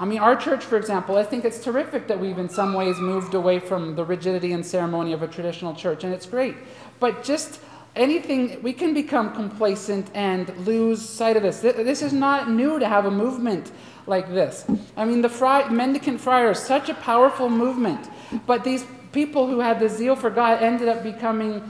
I 0.00 0.04
mean, 0.04 0.18
our 0.18 0.34
church, 0.34 0.64
for 0.64 0.76
example, 0.76 1.16
I 1.16 1.22
think 1.22 1.44
it's 1.44 1.62
terrific 1.62 2.08
that 2.08 2.18
we've 2.18 2.38
in 2.38 2.48
some 2.48 2.74
ways 2.74 2.98
moved 2.98 3.34
away 3.34 3.60
from 3.60 3.94
the 3.94 4.04
rigidity 4.04 4.52
and 4.52 4.66
ceremony 4.66 5.12
of 5.12 5.22
a 5.22 5.28
traditional 5.28 5.76
church, 5.76 6.02
and 6.02 6.12
it's 6.12 6.26
great. 6.26 6.56
But 6.98 7.22
just 7.22 7.60
anything, 7.94 8.60
we 8.64 8.72
can 8.72 8.94
become 8.94 9.32
complacent 9.32 10.10
and 10.12 10.56
lose 10.66 11.08
sight 11.08 11.36
of 11.36 11.44
this. 11.44 11.60
This 11.60 12.02
is 12.02 12.12
not 12.12 12.50
new 12.50 12.80
to 12.80 12.88
have 12.88 13.06
a 13.06 13.12
movement 13.12 13.70
like 14.06 14.28
this. 14.28 14.64
I 14.96 15.04
mean, 15.04 15.22
the 15.22 15.28
Fri- 15.28 15.68
Mendicant 15.70 16.20
Friars, 16.20 16.58
such 16.58 16.88
a 16.88 16.94
powerful 16.94 17.48
movement, 17.48 18.08
but 18.46 18.64
these 18.64 18.84
people 19.12 19.46
who 19.46 19.60
had 19.60 19.78
the 19.78 19.88
zeal 19.88 20.16
for 20.16 20.30
God 20.30 20.62
ended 20.62 20.88
up 20.88 21.02
becoming 21.02 21.62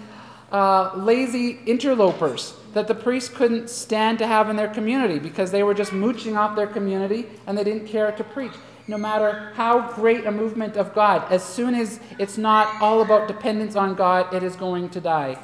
uh, 0.51 0.93
lazy 0.97 1.59
interlopers 1.67 2.55
that 2.75 2.89
the 2.89 2.95
priests 2.95 3.29
couldn't 3.29 3.69
stand 3.69 4.19
to 4.19 4.27
have 4.27 4.49
in 4.49 4.57
their 4.57 4.69
community 4.69 5.19
because 5.19 5.51
they 5.51 5.63
were 5.63 5.75
just 5.75 5.93
mooching 5.93 6.37
off 6.37 6.57
their 6.57 6.67
community 6.67 7.27
and 7.47 7.57
they 7.57 7.65
didn't 7.65 7.87
care 7.87 8.13
to 8.13 8.25
preach. 8.25 8.53
No 8.89 8.99
matter 8.99 9.53
how 9.55 9.93
great 9.93 10.27
a 10.27 10.33
movement 10.33 10.77
of 10.77 10.95
God, 10.95 11.31
as 11.31 11.45
soon 11.45 11.75
as 11.75 12.01
it's 12.19 12.37
not 12.37 12.81
all 12.83 13.03
about 13.03 13.29
dependence 13.29 13.77
on 13.77 13.95
God, 13.95 14.33
it 14.35 14.43
is 14.43 14.57
going 14.57 14.89
to 14.91 15.01
die. 15.01 15.39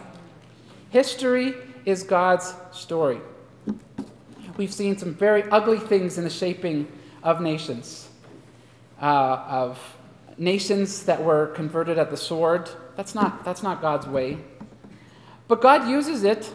History 0.91 1.55
is 1.85 2.03
God's 2.03 2.55
story. 2.73 3.21
We've 4.59 4.75
seen 4.75 4.99
some 4.99 5.15
very 5.15 5.45
ugly 5.45 5.79
things 5.79 6.19
in 6.19 6.25
the 6.25 6.31
shaping 6.31 6.89
of 7.23 7.41
nations, 7.41 8.09
uh, 9.01 9.45
of 9.49 9.79
nations 10.37 11.05
that 11.05 11.23
were 11.23 11.47
converted 11.47 11.97
at 11.97 12.11
the 12.11 12.17
sword. 12.17 12.69
That's 12.97 13.15
not, 13.15 13.45
that's 13.45 13.63
not 13.63 13.81
God's 13.81 14.09
way. 14.09 14.39
But 15.47 15.61
God 15.61 15.89
uses 15.89 16.25
it 16.25 16.53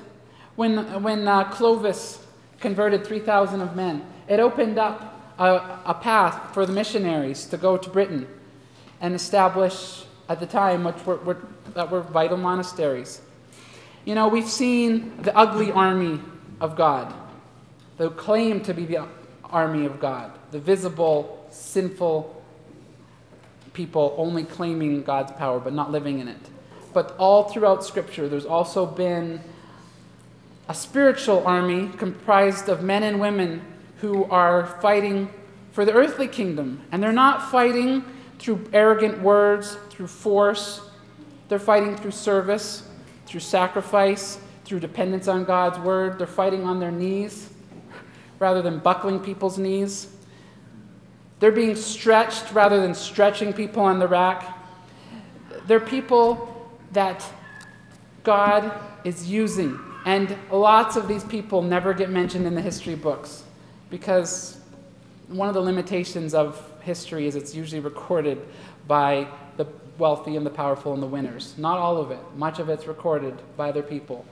when, 0.58 1.02
when 1.02 1.26
uh, 1.26 1.46
Clovis 1.46 2.26
converted 2.60 3.08
3,000 3.08 3.62
of 3.62 3.74
men. 3.74 4.06
It 4.28 4.42
opened 4.42 4.78
up 4.78 5.34
a, 5.40 5.80
a 5.86 5.94
path 5.94 6.54
for 6.54 6.66
the 6.66 6.74
missionaries 6.74 7.46
to 7.46 7.58
go 7.58 7.78
to 7.78 7.90
Britain 7.90 8.28
and 9.00 9.16
establish, 9.16 10.04
at 10.28 10.42
the 10.42 10.46
time, 10.46 10.84
which 10.84 11.06
were, 11.06 11.20
were, 11.20 11.38
that 11.74 11.90
were 11.90 12.02
vital 12.02 12.36
monasteries. 12.36 13.22
You 14.04 14.14
know, 14.14 14.28
we've 14.28 14.50
seen 14.50 15.22
the 15.22 15.34
ugly 15.38 15.72
army 15.72 16.20
of 16.60 16.76
God, 16.76 17.14
the 17.98 18.10
claim 18.10 18.62
to 18.62 18.74
be 18.74 18.86
the 18.86 19.06
army 19.44 19.86
of 19.86 20.00
God, 20.00 20.32
the 20.52 20.60
visible, 20.60 21.46
sinful 21.52 22.42
people 23.74 24.14
only 24.18 24.44
claiming 24.44 25.04
God's 25.04 25.32
power 25.32 25.60
but 25.60 25.74
not 25.74 25.92
living 25.92 26.20
in 26.20 26.28
it 26.28 26.50
but 26.94 27.16
all 27.18 27.50
throughout 27.50 27.84
Scripture, 27.84 28.30
there's 28.30 28.46
also 28.46 28.86
been 28.86 29.42
a 30.70 30.74
spiritual 30.74 31.46
army 31.46 31.90
comprised 31.98 32.70
of 32.70 32.84
men 32.84 33.04
and 33.04 33.20
women 33.20 33.62
who 33.98 34.26
are 34.26 34.68
fighting 34.82 35.30
for 35.72 35.86
the 35.86 35.92
earthly 35.92 36.28
kingdom. 36.28 36.82
And 36.92 37.02
they're 37.02 37.12
not 37.12 37.52
fighting 37.52 38.06
through 38.40 38.70
arrogant 38.72 39.22
words, 39.22 39.78
through 39.90 40.08
force. 40.08 40.82
They're 41.50 41.60
fighting 41.60 41.96
through 41.96 42.12
service, 42.12 42.88
through 43.26 43.40
sacrifice, 43.40 44.38
through 44.66 44.80
dependence 44.80 45.28
on 45.28 45.44
God's 45.44 45.80
word. 45.80 46.20
They're 46.20 46.28
fighting 46.28 46.64
on 46.64 46.80
their 46.80 46.92
knees 46.92 47.50
rather 48.44 48.62
than 48.62 48.78
buckling 48.78 49.22
people's 49.22 49.58
knees. 49.58 50.08
They're 51.40 51.54
being 51.54 51.78
stretched 51.78 52.52
rather 52.52 52.82
than 52.82 52.94
stretching 52.94 53.54
people 53.54 53.82
on 53.84 54.00
the 54.00 54.08
rack. 54.08 54.58
They're 55.66 55.80
people 55.80 56.70
that 56.92 57.26
God 58.26 58.70
is 59.06 59.30
using. 59.32 59.80
And 60.06 60.38
lots 60.52 60.98
of 60.98 61.08
these 61.08 61.24
people 61.24 61.62
never 61.62 61.94
get 61.94 62.10
mentioned 62.10 62.46
in 62.46 62.54
the 62.54 62.62
history 62.62 62.96
books 62.96 63.44
because 63.90 64.60
one 65.30 65.48
of 65.48 65.54
the 65.54 65.62
limitations 65.62 66.34
of 66.34 66.62
history 66.82 67.28
is 67.28 67.38
it's 67.38 67.56
usually 67.56 67.80
recorded 67.80 68.42
by 68.90 69.26
the 69.56 69.66
wealthy 69.98 70.36
and 70.36 70.46
the 70.46 70.50
powerful 70.50 70.94
and 70.94 71.02
the 71.02 71.08
winners. 71.08 71.56
Not 71.58 71.78
all 71.78 71.96
of 71.96 72.12
it, 72.12 72.20
much 72.36 72.60
of 72.60 72.68
it's 72.68 72.88
recorded 72.88 73.36
by 73.56 73.70
other 73.70 73.84
people. 73.84 74.26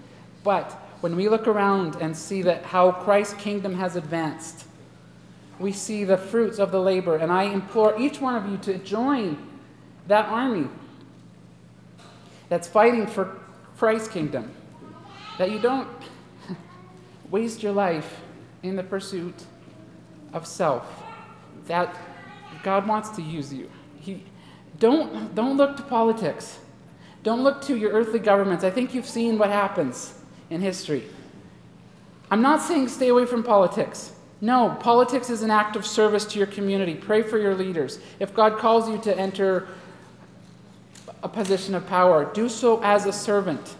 But 0.43 0.77
when 1.01 1.15
we 1.15 1.27
look 1.27 1.47
around 1.47 1.95
and 1.95 2.15
see 2.15 2.43
that 2.43 2.63
how 2.63 2.91
Christ's 2.91 3.33
kingdom 3.33 3.75
has 3.75 3.95
advanced, 3.95 4.65
we 5.59 5.71
see 5.71 6.03
the 6.03 6.17
fruits 6.17 6.59
of 6.59 6.71
the 6.71 6.79
labor. 6.79 7.17
And 7.17 7.31
I 7.31 7.43
implore 7.43 7.99
each 7.99 8.21
one 8.21 8.35
of 8.35 8.49
you 8.49 8.57
to 8.57 8.77
join 8.77 9.37
that 10.07 10.25
army 10.27 10.67
that's 12.49 12.67
fighting 12.67 13.07
for, 13.07 13.37
Christ's 13.77 14.09
kingdom. 14.09 14.51
That 15.39 15.49
you 15.49 15.57
don't 15.57 15.87
waste 17.31 17.63
your 17.63 17.71
life 17.71 18.21
in 18.61 18.75
the 18.75 18.83
pursuit 18.83 19.45
of 20.33 20.45
self. 20.45 20.85
That 21.65 21.95
God 22.61 22.87
wants 22.87 23.09
to 23.15 23.23
use 23.23 23.51
you. 23.51 23.71
He, 23.99 24.23
don't, 24.77 25.33
don't 25.33 25.57
look 25.57 25.77
to 25.77 25.83
politics. 25.83 26.59
Don't 27.23 27.43
look 27.43 27.63
to 27.63 27.75
your 27.75 27.91
earthly 27.91 28.19
governments. 28.19 28.63
I 28.63 28.69
think 28.69 28.93
you've 28.93 29.07
seen 29.07 29.39
what 29.39 29.49
happens 29.49 30.20
in 30.51 30.61
history. 30.61 31.03
I'm 32.29 32.41
not 32.41 32.61
saying 32.61 32.89
stay 32.89 33.07
away 33.07 33.25
from 33.25 33.41
politics. 33.41 34.13
No, 34.41 34.77
politics 34.79 35.29
is 35.29 35.43
an 35.43 35.51
act 35.51 35.75
of 35.75 35.85
service 35.85 36.25
to 36.25 36.37
your 36.37 36.47
community. 36.47 36.95
Pray 36.95 37.23
for 37.23 37.37
your 37.37 37.55
leaders. 37.55 37.99
If 38.19 38.33
God 38.33 38.57
calls 38.57 38.89
you 38.89 38.97
to 38.99 39.17
enter 39.17 39.67
a 41.23 41.29
position 41.29 41.75
of 41.75 41.85
power, 41.87 42.31
do 42.33 42.49
so 42.49 42.81
as 42.83 43.05
a 43.05 43.13
servant. 43.13 43.75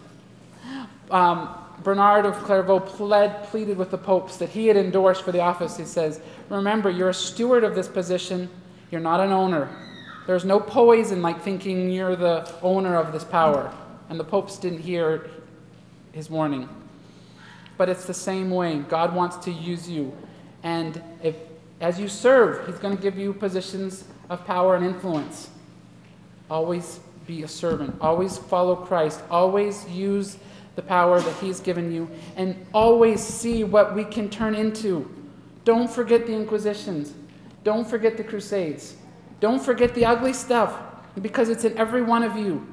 Um, 1.10 1.54
Bernard 1.82 2.24
of 2.24 2.36
Clairvaux 2.44 2.80
pled, 2.80 3.42
pleaded 3.44 3.76
with 3.76 3.90
the 3.90 3.98
popes 3.98 4.36
that 4.36 4.50
he 4.50 4.68
had 4.68 4.76
endorsed 4.76 5.22
for 5.22 5.32
the 5.32 5.40
office. 5.40 5.76
He 5.76 5.84
says, 5.84 6.20
Remember, 6.48 6.90
you're 6.90 7.08
a 7.08 7.14
steward 7.14 7.64
of 7.64 7.74
this 7.74 7.88
position, 7.88 8.48
you're 8.90 9.00
not 9.00 9.20
an 9.20 9.32
owner. 9.32 9.68
There's 10.26 10.44
no 10.44 10.60
poison 10.60 11.22
like 11.22 11.42
thinking 11.42 11.90
you're 11.90 12.14
the 12.14 12.48
owner 12.62 12.96
of 12.96 13.12
this 13.12 13.24
power. 13.24 13.74
And 14.08 14.20
the 14.20 14.24
popes 14.24 14.58
didn't 14.58 14.78
hear 14.78 15.28
his 16.12 16.30
warning. 16.30 16.68
But 17.76 17.88
it's 17.88 18.04
the 18.04 18.14
same 18.14 18.50
way. 18.50 18.78
God 18.78 19.14
wants 19.14 19.36
to 19.38 19.50
use 19.50 19.88
you. 19.88 20.16
And 20.62 21.02
if, 21.22 21.34
as 21.80 21.98
you 21.98 22.08
serve, 22.08 22.66
He's 22.66 22.78
going 22.78 22.96
to 22.96 23.02
give 23.02 23.18
you 23.18 23.32
positions 23.32 24.04
of 24.30 24.46
power 24.46 24.76
and 24.76 24.84
influence. 24.84 25.50
Always 26.50 27.00
be 27.26 27.42
a 27.42 27.48
servant. 27.48 27.96
Always 28.00 28.38
follow 28.38 28.76
Christ. 28.76 29.22
Always 29.30 29.88
use 29.88 30.36
the 30.76 30.82
power 30.82 31.20
that 31.20 31.36
He's 31.38 31.60
given 31.60 31.92
you. 31.92 32.08
And 32.36 32.66
always 32.72 33.20
see 33.20 33.64
what 33.64 33.94
we 33.94 34.04
can 34.04 34.28
turn 34.30 34.54
into. 34.54 35.10
Don't 35.64 35.90
forget 35.90 36.26
the 36.26 36.34
Inquisitions. 36.34 37.14
Don't 37.64 37.88
forget 37.88 38.16
the 38.16 38.24
Crusades. 38.24 38.96
Don't 39.40 39.60
forget 39.60 39.94
the 39.94 40.04
ugly 40.04 40.32
stuff 40.32 40.78
because 41.20 41.48
it's 41.48 41.64
in 41.64 41.76
every 41.76 42.02
one 42.02 42.22
of 42.22 42.36
you. 42.36 42.66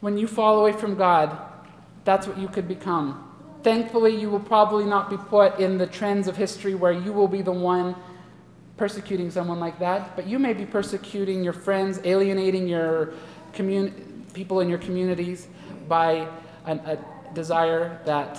When 0.00 0.18
you 0.18 0.26
fall 0.26 0.60
away 0.60 0.72
from 0.72 0.94
God, 0.94 1.38
that's 2.06 2.26
what 2.26 2.38
you 2.38 2.48
could 2.48 2.66
become. 2.66 3.22
Thankfully, 3.62 4.18
you 4.18 4.30
will 4.30 4.40
probably 4.40 4.84
not 4.84 5.10
be 5.10 5.16
put 5.16 5.58
in 5.58 5.76
the 5.76 5.86
trends 5.86 6.28
of 6.28 6.36
history 6.36 6.74
where 6.74 6.92
you 6.92 7.12
will 7.12 7.28
be 7.28 7.42
the 7.42 7.52
one 7.52 7.96
persecuting 8.76 9.30
someone 9.30 9.58
like 9.58 9.78
that, 9.80 10.14
but 10.14 10.26
you 10.26 10.38
may 10.38 10.52
be 10.52 10.64
persecuting 10.64 11.42
your 11.42 11.52
friends, 11.52 11.98
alienating 12.04 12.68
your 12.68 13.12
commun- 13.52 14.24
people 14.34 14.60
in 14.60 14.68
your 14.68 14.78
communities 14.78 15.48
by 15.88 16.28
an, 16.66 16.78
a 16.86 16.98
desire 17.34 18.00
that 18.04 18.38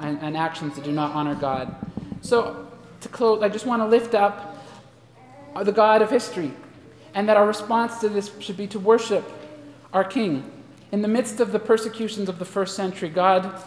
and, 0.00 0.18
and 0.22 0.36
actions 0.36 0.76
that 0.76 0.84
do 0.84 0.92
not 0.92 1.12
honor 1.12 1.34
God. 1.34 1.74
So, 2.22 2.66
to 3.02 3.08
close, 3.10 3.42
I 3.42 3.50
just 3.50 3.66
want 3.66 3.82
to 3.82 3.86
lift 3.86 4.14
up 4.14 4.56
the 5.62 5.72
God 5.72 6.00
of 6.00 6.10
history, 6.10 6.52
and 7.12 7.28
that 7.28 7.36
our 7.36 7.46
response 7.46 7.98
to 7.98 8.08
this 8.08 8.30
should 8.40 8.56
be 8.56 8.66
to 8.68 8.78
worship 8.78 9.30
our 9.92 10.04
King. 10.04 10.50
In 10.92 11.02
the 11.02 11.08
midst 11.08 11.40
of 11.40 11.52
the 11.52 11.58
persecutions 11.58 12.28
of 12.28 12.38
the 12.38 12.44
first 12.44 12.76
century, 12.76 13.08
God 13.08 13.62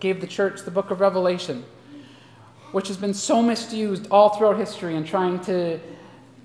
gave 0.00 0.20
the 0.20 0.26
church 0.26 0.62
the 0.62 0.70
book 0.70 0.90
of 0.90 1.00
Revelation, 1.00 1.64
which 2.72 2.88
has 2.88 2.96
been 2.96 3.14
so 3.14 3.42
misused 3.42 4.06
all 4.10 4.30
throughout 4.30 4.58
history 4.58 4.96
and 4.96 5.06
trying 5.06 5.40
to. 5.40 5.80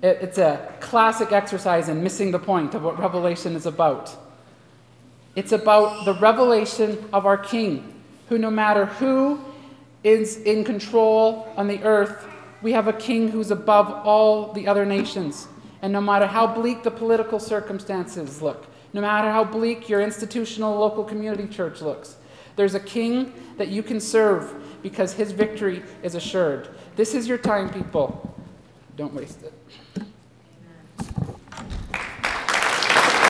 It's 0.02 0.38
a 0.38 0.74
classic 0.80 1.32
exercise 1.32 1.88
in 1.88 2.02
missing 2.02 2.30
the 2.30 2.38
point 2.38 2.74
of 2.74 2.82
what 2.82 2.98
Revelation 2.98 3.56
is 3.56 3.66
about. 3.66 4.14
It's 5.34 5.52
about 5.52 6.04
the 6.04 6.14
revelation 6.14 7.08
of 7.12 7.26
our 7.26 7.36
King, 7.36 7.94
who, 8.28 8.38
no 8.38 8.50
matter 8.50 8.86
who 8.86 9.40
is 10.04 10.38
in 10.42 10.64
control 10.64 11.52
on 11.56 11.66
the 11.66 11.82
earth, 11.82 12.26
we 12.62 12.72
have 12.72 12.88
a 12.88 12.92
king 12.92 13.28
who's 13.28 13.50
above 13.50 13.90
all 14.06 14.52
the 14.52 14.66
other 14.68 14.86
nations. 14.86 15.48
And 15.82 15.92
no 15.92 16.00
matter 16.00 16.26
how 16.26 16.46
bleak 16.46 16.82
the 16.82 16.90
political 16.90 17.38
circumstances 17.38 18.40
look, 18.40 18.66
no 18.96 19.02
matter 19.02 19.30
how 19.30 19.44
bleak 19.44 19.90
your 19.90 20.00
institutional 20.00 20.74
local 20.74 21.04
community 21.04 21.46
church 21.46 21.82
looks, 21.82 22.16
there's 22.56 22.74
a 22.74 22.80
king 22.80 23.30
that 23.58 23.68
you 23.68 23.82
can 23.82 24.00
serve 24.00 24.54
because 24.82 25.12
his 25.12 25.32
victory 25.32 25.82
is 26.02 26.14
assured. 26.14 26.70
This 26.96 27.14
is 27.14 27.28
your 27.28 27.36
time, 27.36 27.68
people. 27.68 28.34
Don't 28.96 29.12
waste 29.12 29.42
it. 29.42 29.52